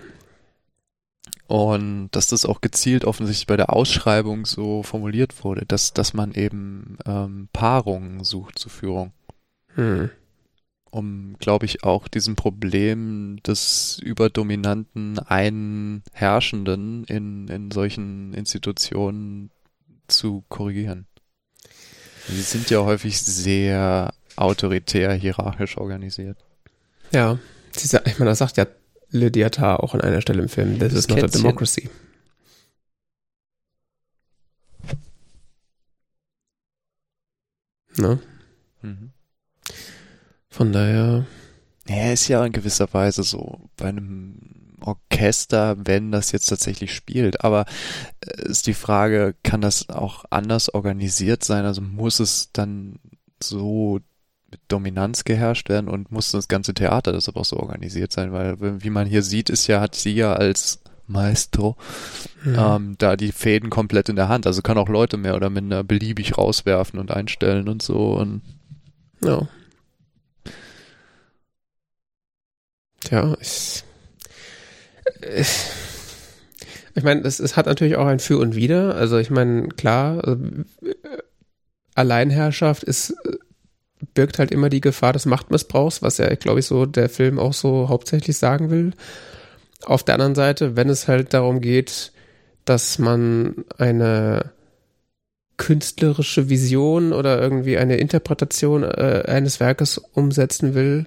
[1.46, 6.32] Und dass das auch gezielt offensichtlich bei der Ausschreibung so formuliert wurde, dass, dass man
[6.34, 9.12] eben ähm, Paarungen sucht zur Führung.
[9.74, 10.10] Hm.
[10.90, 19.50] Um, glaube ich, auch diesem Problem des überdominanten einen Herrschenden in, in solchen Institutionen
[20.08, 21.06] zu korrigieren.
[22.28, 26.38] Sie sind ja häufig sehr autoritär, hierarchisch organisiert.
[27.12, 27.38] Ja.
[27.72, 28.66] Sie, ich meine, das sagt ja
[29.10, 30.78] Lydia auch an einer Stelle im Film.
[30.78, 31.88] This Das is not a democracy.
[37.96, 38.20] Ne?
[40.50, 40.54] Mhm.
[40.54, 41.26] Von daher,
[41.88, 44.36] Ja, ist ja in gewisser Weise so bei einem
[44.80, 47.44] Orchester, wenn das jetzt tatsächlich spielt.
[47.44, 47.66] Aber
[48.20, 51.64] äh, ist die Frage, kann das auch anders organisiert sein?
[51.64, 52.98] Also muss es dann
[53.42, 54.00] so
[54.50, 58.32] mit Dominanz geherrscht werden und muss das ganze Theater deshalb auch so organisiert sein?
[58.32, 61.76] Weil, wie man hier sieht, ist ja, hat sie ja als Maestro
[62.42, 62.56] hm.
[62.56, 64.46] ähm, da die Fäden komplett in der Hand.
[64.46, 68.14] Also kann auch Leute mehr oder minder beliebig rauswerfen und einstellen und so.
[68.14, 68.42] Und
[69.22, 69.48] ja.
[73.10, 73.82] Tja, ich,
[75.36, 75.48] ich,
[76.94, 78.94] ich meine, es, es hat natürlich auch ein Für und Wider.
[78.94, 80.36] Also ich meine, klar, äh,
[81.96, 83.16] Alleinherrschaft ist,
[84.14, 87.52] birgt halt immer die Gefahr des Machtmissbrauchs, was ja, glaube ich, so der Film auch
[87.52, 88.92] so hauptsächlich sagen will.
[89.82, 92.12] Auf der anderen Seite, wenn es halt darum geht,
[92.64, 94.52] dass man eine
[95.56, 101.06] künstlerische Vision oder irgendwie eine Interpretation äh, eines Werkes umsetzen will,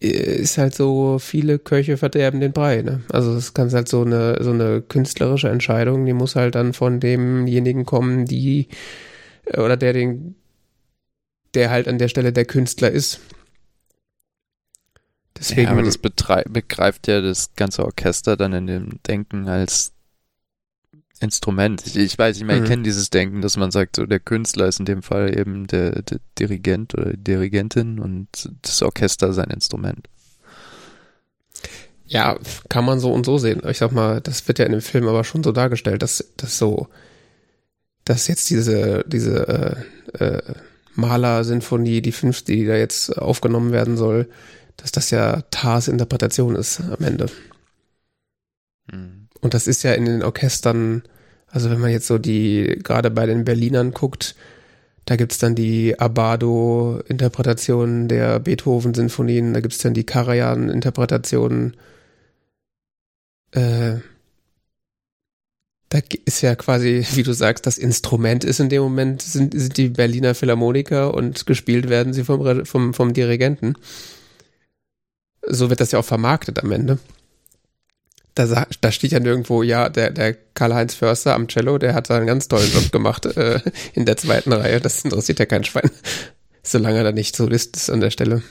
[0.00, 2.80] ist halt so, viele Köche verderben den Brei.
[2.82, 3.02] Ne?
[3.10, 7.00] Also es kann halt so eine, so eine künstlerische Entscheidung, die muss halt dann von
[7.00, 8.68] demjenigen kommen, die
[9.56, 10.36] oder der den,
[11.54, 13.20] der halt an der Stelle der Künstler ist.
[15.38, 19.92] Deswegen, ja, aber das begreift ja das ganze Orchester dann in dem Denken als
[21.20, 21.86] Instrument.
[21.86, 22.64] Ich, ich weiß, ich meine, Mhm.
[22.64, 25.66] ich kenne dieses Denken, dass man sagt, so der Künstler ist in dem Fall eben
[25.66, 28.28] der, der Dirigent oder die Dirigentin und
[28.62, 30.08] das Orchester sein Instrument.
[32.06, 32.38] Ja,
[32.68, 33.62] kann man so und so sehen.
[33.68, 36.58] Ich sag mal, das wird ja in dem Film aber schon so dargestellt, dass das
[36.58, 36.88] so,
[38.04, 39.86] dass jetzt diese, diese
[40.18, 40.42] äh, äh,
[40.96, 44.28] Maler-Sinfonie, die fünfte, die da jetzt aufgenommen werden soll,
[44.76, 47.26] dass das ja Tars Interpretation ist am Ende.
[49.40, 51.02] Und das ist ja in den Orchestern,
[51.48, 54.34] also wenn man jetzt so die, gerade bei den Berlinern guckt,
[55.06, 61.76] da gibt's dann die Abado-Interpretationen der Beethoven-Sinfonien, da gibt's dann die Karajan-Interpretationen.
[63.52, 64.00] Äh,
[65.90, 69.76] Da ist ja quasi, wie du sagst, das Instrument ist in dem Moment, sind, sind
[69.76, 73.74] die Berliner Philharmoniker und gespielt werden sie vom, vom, vom Dirigenten.
[75.46, 76.98] So wird das ja auch vermarktet am Ende.
[78.34, 82.16] Da, da steht ja nirgendwo, ja, der, der Karl-Heinz Förster am Cello, der hat da
[82.16, 83.60] einen ganz tollen Job gemacht äh,
[83.92, 84.80] in der zweiten Reihe.
[84.80, 85.90] Das interessiert ja kein Schwein,
[86.62, 88.42] solange er da nicht so ist an der Stelle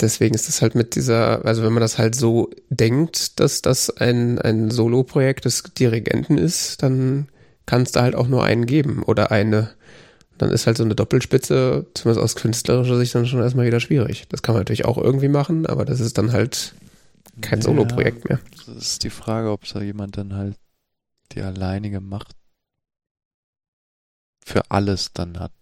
[0.00, 3.90] deswegen ist es halt mit dieser, also wenn man das halt so denkt, dass das
[3.90, 7.28] ein, ein Solo-Projekt des Dirigenten ist, dann
[7.66, 9.70] kann es da halt auch nur einen geben oder eine.
[10.36, 14.26] Dann ist halt so eine Doppelspitze, zumindest aus künstlerischer Sicht, dann schon erstmal wieder schwierig.
[14.28, 16.74] Das kann man natürlich auch irgendwie machen, aber das ist dann halt
[17.40, 18.40] kein ja, Solo-Projekt mehr.
[18.56, 20.56] Das ist die Frage, ob da jemand dann halt
[21.32, 22.34] die alleinige Macht
[24.44, 25.52] für alles dann hat.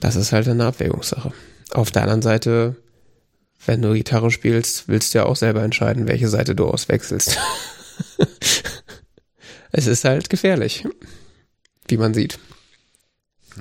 [0.00, 1.32] das ist halt eine Abwägungssache.
[1.72, 2.76] Auf der anderen Seite
[3.66, 7.38] wenn du Gitarre spielst, willst du ja auch selber entscheiden, welche Seite du auswechselst.
[9.72, 10.86] es ist halt gefährlich,
[11.88, 12.38] wie man sieht.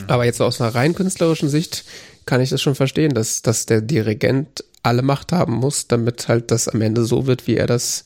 [0.07, 1.83] Aber jetzt aus einer rein künstlerischen Sicht
[2.25, 6.51] kann ich das schon verstehen, dass, dass der Dirigent alle Macht haben muss, damit halt
[6.51, 8.05] das am Ende so wird, wie er das,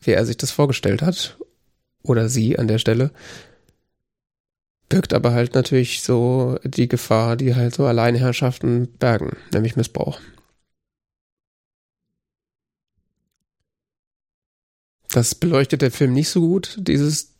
[0.00, 1.38] wie er sich das vorgestellt hat.
[2.02, 3.10] Oder sie an der Stelle.
[4.88, 10.20] Birgt aber halt natürlich so die Gefahr, die halt so Alleinherrschaften bergen, nämlich Missbrauch.
[15.08, 17.32] Das beleuchtet der Film nicht so gut, dieses,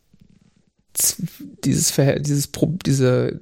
[1.63, 2.49] dieses, dieses,
[2.85, 3.41] diese,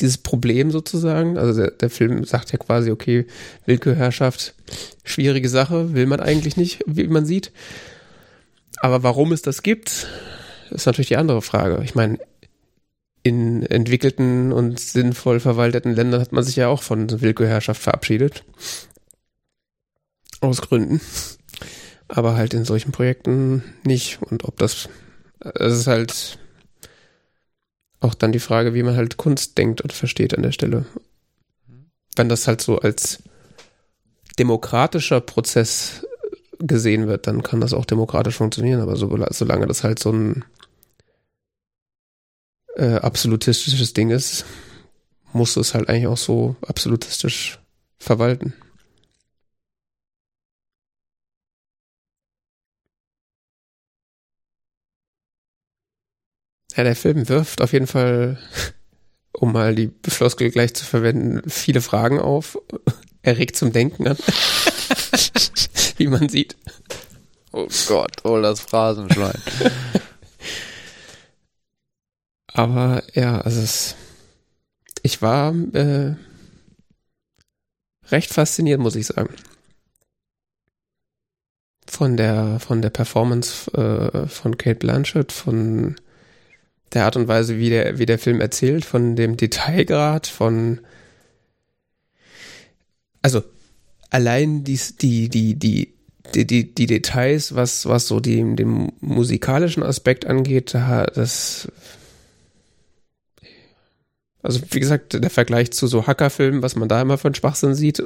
[0.00, 1.38] dieses Problem sozusagen.
[1.38, 3.26] Also der, der Film sagt ja quasi, okay,
[3.66, 4.54] Willkürherrschaft,
[5.04, 7.52] schwierige Sache, will man eigentlich nicht, wie man sieht.
[8.80, 10.06] Aber warum es das gibt,
[10.70, 11.82] ist natürlich die andere Frage.
[11.84, 12.18] Ich meine,
[13.22, 18.44] in entwickelten und sinnvoll verwalteten Ländern hat man sich ja auch von Willkürherrschaft verabschiedet.
[20.40, 21.00] Aus Gründen
[22.10, 24.20] aber halt in solchen Projekten nicht.
[24.22, 24.88] Und ob das,
[25.40, 26.38] es ist halt
[28.00, 30.86] auch dann die Frage, wie man halt Kunst denkt und versteht an der Stelle.
[32.16, 33.22] Wenn das halt so als
[34.38, 36.06] demokratischer Prozess
[36.58, 40.44] gesehen wird, dann kann das auch demokratisch funktionieren, aber so, solange das halt so ein
[42.76, 44.44] äh, absolutistisches Ding ist,
[45.32, 47.58] muss es halt eigentlich auch so absolutistisch
[47.98, 48.54] verwalten.
[56.80, 58.38] Ja, der Film wirft auf jeden Fall,
[59.32, 62.56] um mal die Floskel gleich zu verwenden, viele Fragen auf.
[63.22, 64.16] Er regt zum Denken an.
[65.98, 66.56] Wie man sieht.
[67.52, 69.38] Oh Gott, oh das Phrasenschwein.
[72.46, 73.94] Aber ja, also es,
[75.02, 76.14] ich war äh,
[78.08, 79.34] recht fasziniert, muss ich sagen.
[81.86, 85.96] Von der, von der Performance äh, von Kate Blanchett, von
[86.92, 90.80] der Art und Weise, wie der, wie der Film erzählt, von dem Detailgrad, von
[93.22, 93.42] also
[94.10, 95.94] allein die, die, die, die,
[96.34, 101.68] die, die Details, was, was so die, den musikalischen Aspekt angeht, das
[104.42, 108.02] also wie gesagt, der Vergleich zu so Hackerfilmen, was man da immer von Schwachsinn sieht,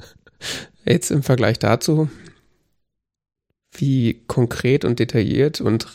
[0.84, 2.10] jetzt im Vergleich dazu,
[3.72, 5.86] wie konkret und detailliert und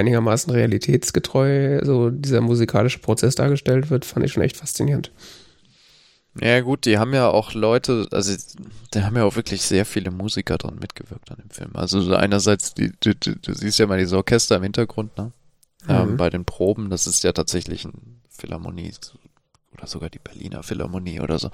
[0.00, 5.12] einigermaßen realitätsgetreu so dieser musikalische Prozess dargestellt wird, fand ich schon echt faszinierend.
[6.40, 8.34] Ja gut, die haben ja auch Leute, also
[8.94, 11.70] die haben ja auch wirklich sehr viele Musiker dran mitgewirkt an dem Film.
[11.74, 15.32] Also einerseits, die, du, du, du siehst ja mal diese Orchester im Hintergrund, ne?
[15.88, 16.10] Ähm, mhm.
[16.10, 18.92] Ähm, bei den Proben, das ist ja tatsächlich ein Philharmonie
[19.72, 21.50] oder sogar die Berliner Philharmonie oder so.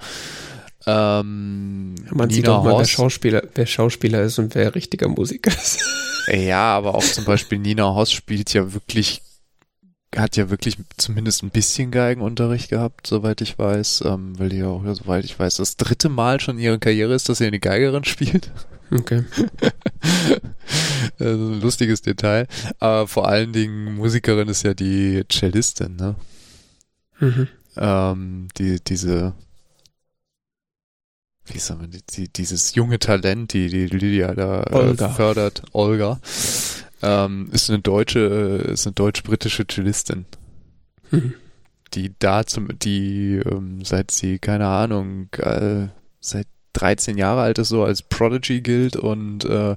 [0.85, 5.51] Ähm, Man Nina sieht auch mal, wer Schauspieler, wer Schauspieler ist und wer richtiger Musiker
[5.51, 5.79] ist.
[6.27, 9.21] Ja, aber auch zum Beispiel Nina Hoss spielt ja wirklich,
[10.15, 14.67] hat ja wirklich zumindest ein bisschen Geigenunterricht gehabt, soweit ich weiß, ähm, weil die ja
[14.67, 17.59] auch, soweit ich weiß, das dritte Mal schon in ihrer Karriere ist, dass sie eine
[17.59, 18.51] Geigerin spielt.
[18.91, 19.23] Okay.
[21.19, 22.47] also ein lustiges Detail.
[22.79, 26.15] Aber vor allen Dingen Musikerin ist ja die Cellistin, ne?
[27.19, 27.47] Mhm.
[27.75, 29.33] Ähm, die, diese
[31.47, 35.09] wie sagen wir, die, dieses junge Talent, die, die Lydia da äh, Olga.
[35.09, 36.19] fördert, Olga,
[37.01, 40.25] ähm, ist eine deutsche, äh, ist eine deutsch-britische Cellistin.
[41.09, 41.33] Hm.
[41.93, 45.87] Die da zum, die, ähm, seit sie, keine Ahnung, äh,
[46.19, 49.75] seit 13 Jahre alt ist, so als Prodigy gilt und äh,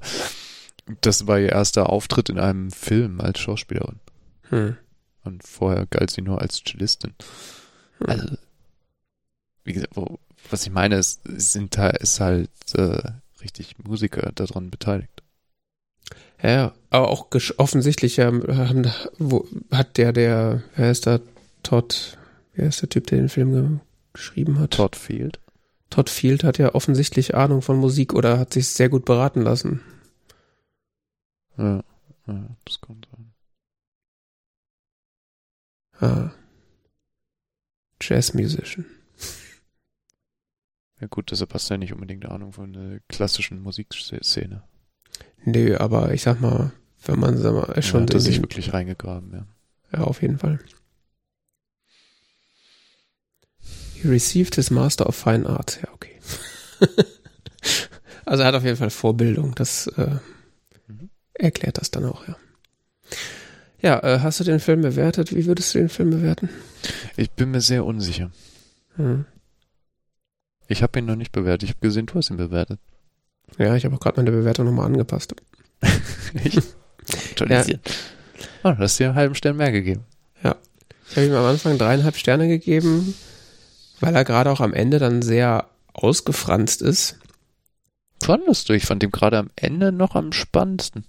[0.99, 3.99] das war ihr erster Auftritt in einem Film als Schauspielerin.
[4.49, 4.77] Hm.
[5.23, 7.13] Und vorher galt sie nur als Cellistin.
[7.99, 8.09] Hm.
[8.09, 8.37] Also,
[9.63, 13.11] wie gesagt, wo, was ich meine, ist, sind ist halt äh,
[13.41, 15.23] richtig Musiker daran beteiligt.
[16.41, 21.19] Ja, aber auch offensichtlich haben, wo, hat der, der, wer ist da,
[21.63, 22.17] Todd,
[22.53, 23.81] wer ist der Typ, der den Film
[24.13, 24.71] geschrieben hat?
[24.71, 25.39] Todd Field.
[25.91, 29.81] Todd Field hat ja offensichtlich Ahnung von Musik oder hat sich sehr gut beraten lassen.
[31.57, 31.83] Ja,
[32.27, 33.31] ja das kommt sein.
[35.99, 36.31] Ah.
[38.01, 38.85] Jazz Musician.
[41.01, 44.61] Ja gut, deshalb hast du ja nicht unbedingt Ahnung von der klassischen Musikszene.
[45.43, 46.71] Nö, aber ich sag mal,
[47.03, 49.45] wenn man sag mal, schon ja, hat sich wirklich reingegraben, ja.
[49.91, 50.59] Ja, auf jeden Fall.
[53.95, 55.79] He received his Master of Fine Arts.
[55.81, 56.19] Ja, okay.
[58.25, 59.55] also er hat auf jeden Fall Vorbildung.
[59.55, 60.17] Das äh,
[60.87, 61.09] mhm.
[61.33, 62.37] erklärt das dann auch, ja.
[63.81, 65.35] Ja, äh, hast du den Film bewertet?
[65.35, 66.49] Wie würdest du den Film bewerten?
[67.17, 68.31] Ich bin mir sehr unsicher.
[68.95, 69.25] Hm.
[70.71, 71.63] Ich habe ihn noch nicht bewertet.
[71.63, 72.79] Ich habe gesehen, du hast ihn bewertet.
[73.57, 75.35] Ja, ich habe auch gerade meine Bewertung nochmal angepasst.
[76.43, 76.55] ich.
[77.39, 77.63] Ja.
[78.63, 80.05] Oh, du hast dir einen halben Stern mehr gegeben.
[80.43, 80.55] Ja.
[81.09, 83.13] Ich habe ihm am Anfang dreieinhalb Sterne gegeben,
[83.99, 87.17] weil er gerade auch am Ende dann sehr ausgefranst ist.
[88.23, 88.73] Fandest du?
[88.73, 91.05] Ich fand ihn gerade am Ende noch am spannendsten.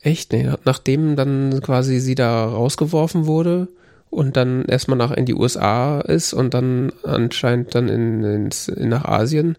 [0.00, 0.32] Echt?
[0.32, 3.68] Nee, nachdem dann quasi sie da rausgeworfen wurde
[4.14, 8.88] und dann erstmal nach in die USA ist und dann anscheinend dann in, ins, in
[8.88, 9.56] nach Asien,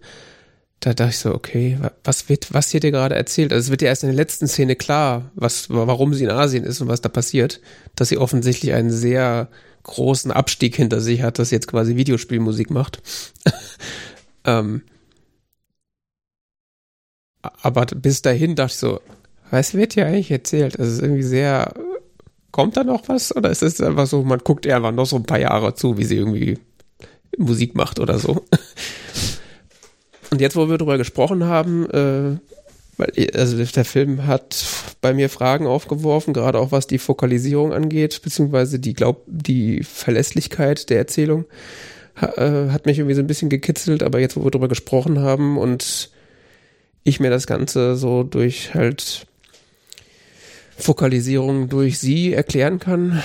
[0.79, 3.51] da dachte ich so, okay, was wird, was hier dir gerade erzählt?
[3.51, 6.63] Also es wird ja erst in der letzten Szene klar, was, warum sie in Asien
[6.63, 7.59] ist und was da passiert,
[7.95, 9.49] dass sie offensichtlich einen sehr
[9.83, 13.01] großen Abstieg hinter sich hat, dass sie jetzt quasi Videospielmusik macht.
[14.45, 14.83] ähm,
[17.41, 19.01] aber bis dahin dachte ich so,
[19.51, 20.79] was wird hier eigentlich erzählt?
[20.79, 21.73] Also es ist irgendwie sehr,
[22.55, 23.35] kommt da noch was?
[23.35, 26.05] Oder ist es einfach so, man guckt eher noch so ein paar Jahre zu, wie
[26.05, 26.57] sie irgendwie
[27.37, 28.45] Musik macht oder so?
[30.31, 32.37] Und jetzt, wo wir darüber gesprochen haben, äh,
[32.95, 34.65] weil, also der Film hat
[35.01, 40.89] bei mir Fragen aufgeworfen, gerade auch was die Fokalisierung angeht, beziehungsweise die Glaub, die Verlässlichkeit
[40.89, 41.43] der Erzählung
[42.15, 45.19] ha, äh, hat mich irgendwie so ein bisschen gekitzelt, aber jetzt, wo wir darüber gesprochen
[45.19, 46.09] haben und
[47.03, 49.27] ich mir das Ganze so durch halt
[50.77, 53.21] Fokalisierung durch sie erklären kann,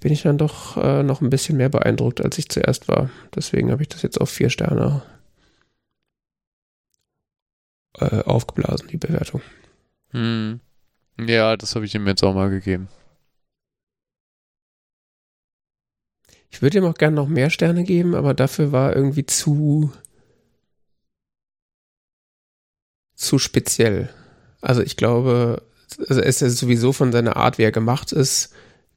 [0.00, 3.10] bin ich dann doch äh, noch ein bisschen mehr beeindruckt, als ich zuerst war.
[3.34, 5.02] Deswegen habe ich das jetzt auf vier Sterne
[7.98, 9.42] äh, aufgeblasen, die Bewertung.
[10.10, 10.60] Hm.
[11.18, 12.88] Ja, das habe ich ihm jetzt auch mal gegeben.
[16.50, 19.92] Ich würde ihm auch gerne noch mehr Sterne geben, aber dafür war irgendwie zu
[23.14, 24.10] zu speziell.
[24.60, 25.62] Also ich glaube,
[26.08, 28.50] also ist sowieso von seiner Art, wie er gemacht ist,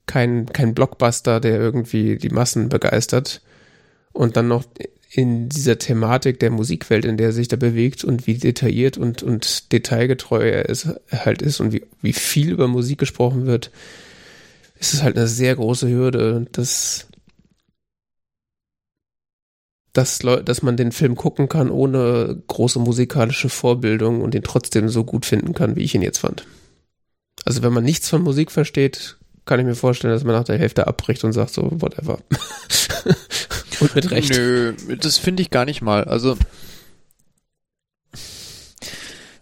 [0.06, 3.42] kein, kein Blockbuster, der irgendwie die Massen begeistert.
[4.12, 4.66] Und dann noch
[5.12, 9.24] in dieser Thematik der Musikwelt, in der er sich da bewegt und wie detailliert und,
[9.24, 13.72] und detailgetreu er ist, halt ist und wie, wie viel über Musik gesprochen wird,
[14.80, 17.08] ist es halt eine sehr große Hürde, dass,
[19.94, 25.04] dass, dass man den Film gucken kann ohne große musikalische Vorbildung und ihn trotzdem so
[25.04, 26.46] gut finden kann, wie ich ihn jetzt fand.
[27.50, 30.60] Also wenn man nichts von Musik versteht, kann ich mir vorstellen, dass man nach der
[30.60, 32.20] Hälfte abbricht und sagt so, whatever.
[33.80, 34.30] und mit Recht.
[34.30, 36.04] Nö, das finde ich gar nicht mal.
[36.04, 36.38] Also,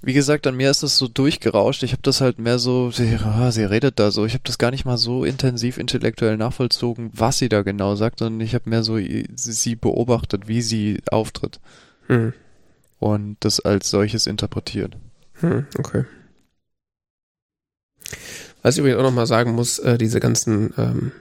[0.02, 1.84] wie gesagt, an mir ist das so durchgerauscht.
[1.84, 4.26] Ich habe das halt mehr so, sie, ah, sie redet da so.
[4.26, 8.19] Ich habe das gar nicht mal so intensiv intellektuell nachvollzogen, was sie da genau sagt,
[8.19, 8.98] sondern ich habe mehr so
[9.36, 11.60] sie beobachtet, wie sie auftritt.
[12.06, 12.32] Hm.
[13.00, 14.95] Und das als solches interpretiert.
[15.42, 16.06] Hm, okay.
[18.61, 21.11] Was ich übrigens auch nochmal sagen muss, äh, diese ganzen ähm,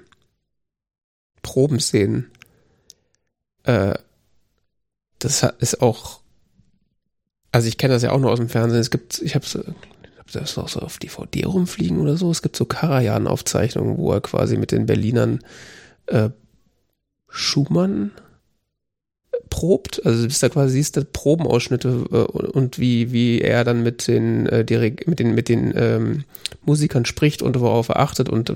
[1.42, 2.31] Probenszenen,
[3.65, 3.94] äh,
[5.18, 6.20] das ist auch,
[7.52, 8.81] also ich kenne das ja auch nur aus dem Fernsehen.
[8.81, 9.47] Es gibt, ich habe
[10.18, 12.31] hab das noch so auf DVD rumfliegen oder so.
[12.31, 15.40] Es gibt so Karajan-Aufzeichnungen, wo er quasi mit den Berlinern
[16.06, 16.31] äh,
[17.28, 18.12] Schumann
[19.50, 23.82] probt, also du bist da quasi siehst du Probenausschnitte äh, und wie wie er dann
[23.82, 26.24] mit den äh, direkt mit den mit den ähm,
[26.65, 28.55] Musikern spricht und worauf er achtet und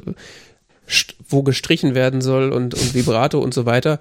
[1.28, 4.00] wo gestrichen werden soll und und Vibrato und so weiter.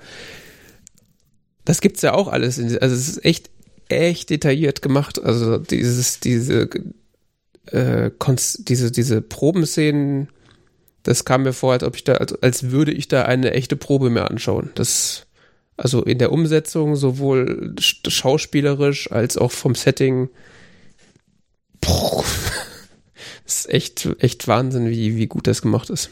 [1.66, 2.58] Das gibt's ja auch alles.
[2.58, 3.49] In, also es ist echt
[3.90, 5.22] echt detailliert gemacht.
[5.22, 6.69] Also dieses diese
[7.67, 8.11] äh,
[8.59, 10.30] diese diese Probenszenen,
[11.03, 13.75] das kam mir vor, als ob ich da als, als würde ich da eine echte
[13.75, 14.72] Probe mir anschauen.
[14.75, 15.27] Das
[15.80, 20.30] also in der Umsetzung, sowohl schauspielerisch als auch vom Setting.
[21.82, 22.24] Boah,
[23.45, 26.09] das ist echt, echt Wahnsinn, wie, wie gut das gemacht ist.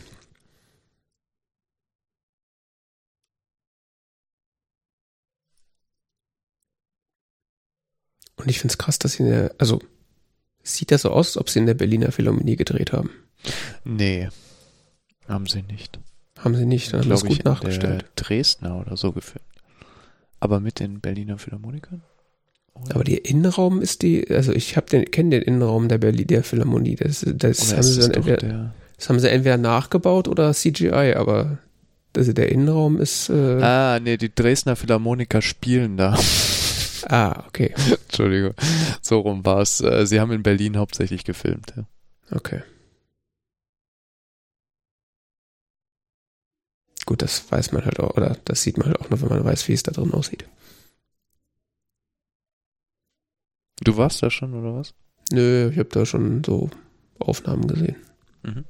[8.36, 9.82] Und ich finde es krass, dass sie, eine, also
[10.68, 13.10] Sieht das so aus, als ob sie in der Berliner Philharmonie gedreht haben?
[13.86, 14.28] Nee,
[15.26, 15.98] haben sie nicht.
[16.40, 17.84] Haben sie nicht, dann haben sie es gut nachgestellt.
[17.94, 19.46] in der Dresdner oder so gefilmt.
[20.40, 22.02] Aber mit den Berliner Philharmonikern?
[22.74, 22.96] Oder?
[22.96, 26.44] Aber der Innenraum ist die, also ich habe den, kenne den Innenraum der Berlin, der
[26.44, 26.96] Philharmonie.
[26.96, 31.58] Das, das, haben sie dann entweder, der, das haben sie entweder nachgebaut oder CGI, aber
[32.16, 36.18] also der Innenraum ist, äh, ah, Ah, nee, die Dresdner Philharmoniker spielen da.
[37.48, 37.74] okay,
[38.08, 38.54] Entschuldigung.
[39.02, 39.82] So rum war es.
[39.82, 41.74] Äh, Sie haben in Berlin hauptsächlich gefilmt.
[41.76, 41.86] Ja.
[42.32, 42.62] okay.
[47.08, 49.46] Gut, das weiß man halt auch, oder das sieht man halt auch nur, wenn man
[49.46, 50.46] weiß, wie es da drin aussieht.
[53.82, 54.94] Du warst da schon, oder was?
[55.32, 56.70] Nö, ich habe da schon so
[57.18, 57.96] Aufnahmen gesehen.
[58.44, 58.66] Mhm.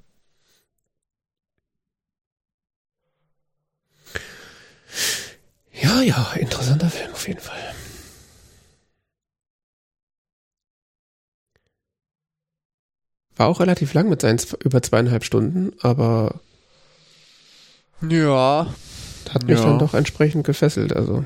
[5.72, 7.74] Ja, ja, interessanter Film auf jeden Fall.
[13.35, 16.40] War auch relativ lang mit seinen über zweieinhalb Stunden, aber
[18.01, 18.67] Ja.
[19.34, 19.66] hat mich Ja.
[19.66, 20.93] dann doch entsprechend gefesselt.
[20.95, 21.26] Also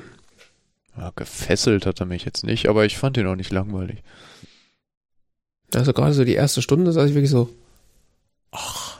[0.97, 1.11] ja.
[1.15, 4.03] Gefesselt hat er mich jetzt nicht, aber ich fand ihn auch nicht langweilig.
[5.73, 7.49] Also gerade so die erste Stunde saß ich wirklich so.
[8.51, 8.97] Ach.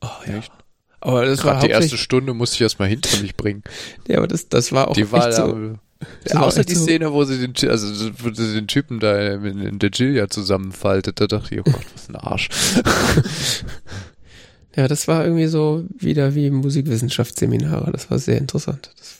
[0.00, 0.38] Oh, ja.
[0.38, 0.52] Echt?
[1.00, 3.62] Aber das war Gerade die erste Stunde musste ich erstmal hinter mich bringen.
[4.08, 5.76] ja, aber das, das war auch die war so,
[6.32, 9.60] war außer die so- Szene, wo sie den, also wo sie den Typen da in,
[9.60, 12.48] in der Gilia zusammenfaltet, da dachte ich, oh Gott, was ein Arsch.
[14.76, 17.90] Ja, das war irgendwie so wieder wie Musikwissenschaftsseminare.
[17.92, 18.90] Das war sehr interessant.
[18.98, 19.16] Das,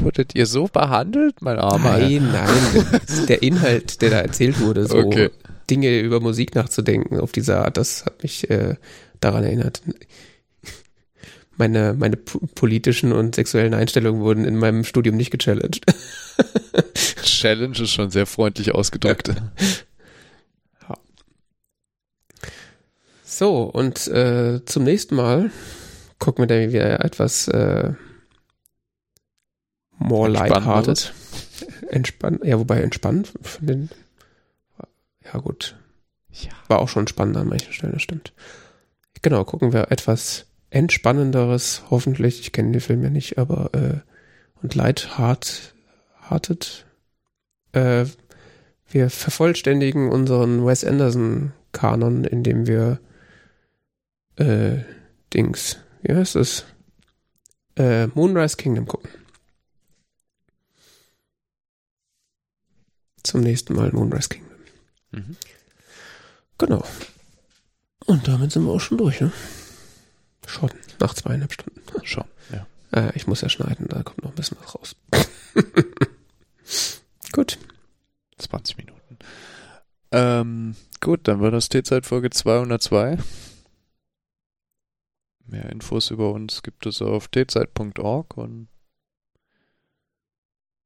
[0.00, 1.98] Wurdet ihr so behandelt, mein armer?
[1.98, 3.00] nein, nein.
[3.28, 5.30] der Inhalt, der da erzählt wurde, so Okay.
[5.68, 8.76] Dinge über Musik nachzudenken auf diese Art, das hat mich äh,
[9.20, 9.82] daran erinnert.
[11.56, 15.84] Meine, meine po- politischen und sexuellen Einstellungen wurden in meinem Studium nicht gechallenged.
[17.22, 19.32] Challenge ist schon sehr freundlich ausgedrückt.
[23.38, 25.52] So, und äh, zum nächsten Mal
[26.18, 27.92] gucken wir dann wieder etwas äh,
[29.96, 31.14] more lighthearted.
[31.88, 32.44] Entspannt.
[32.44, 33.90] Ja, wobei entspannt von den.
[35.24, 35.76] Ja, gut.
[36.32, 36.50] Ja.
[36.66, 38.32] War auch schon spannend an manchen Stellen, das stimmt.
[39.22, 42.40] Genau, gucken wir etwas entspannenderes, hoffentlich.
[42.40, 44.00] Ich kenne den Film ja nicht, aber äh,
[44.64, 45.74] und lightheart,
[46.28, 46.86] hearted.
[47.70, 48.06] Äh,
[48.88, 52.98] wir vervollständigen unseren Wes Anderson-Kanon, indem wir
[54.38, 54.84] äh,
[55.32, 56.64] Dings, wie heißt es?
[57.76, 59.10] Äh, Moonrise Kingdom gucken.
[63.22, 64.58] Zum nächsten Mal Moonrise Kingdom.
[65.12, 65.36] Mhm.
[66.56, 66.84] Genau.
[68.06, 69.30] Und damit sind wir auch schon durch, ne?
[70.46, 70.70] Schon.
[70.98, 71.82] Nach zweieinhalb Stunden.
[72.04, 72.66] Schon, ja.
[72.92, 74.96] Äh, ich muss ja schneiden, da kommt noch ein bisschen was raus.
[77.32, 77.58] Gut.
[78.38, 79.18] 20 Minuten.
[80.10, 83.18] Ähm, gut, dann war das T-Zeit Folge 202.
[85.48, 88.68] Mehr Infos über uns gibt es auf tzeit.org und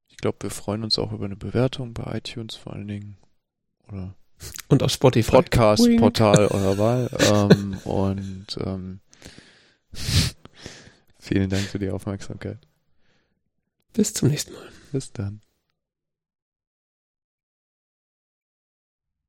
[0.07, 3.17] ich glaube, wir freuen uns auch über eine Bewertung bei iTunes vor allen Dingen
[3.89, 4.15] oder
[4.69, 5.31] Und auf Spotify.
[5.31, 7.09] Podcast-Portal eurer Wahl.
[7.51, 8.99] ähm, und ähm,
[11.19, 12.59] vielen Dank für die Aufmerksamkeit.
[13.91, 14.69] Bis zum nächsten Mal.
[14.93, 15.41] Bis dann.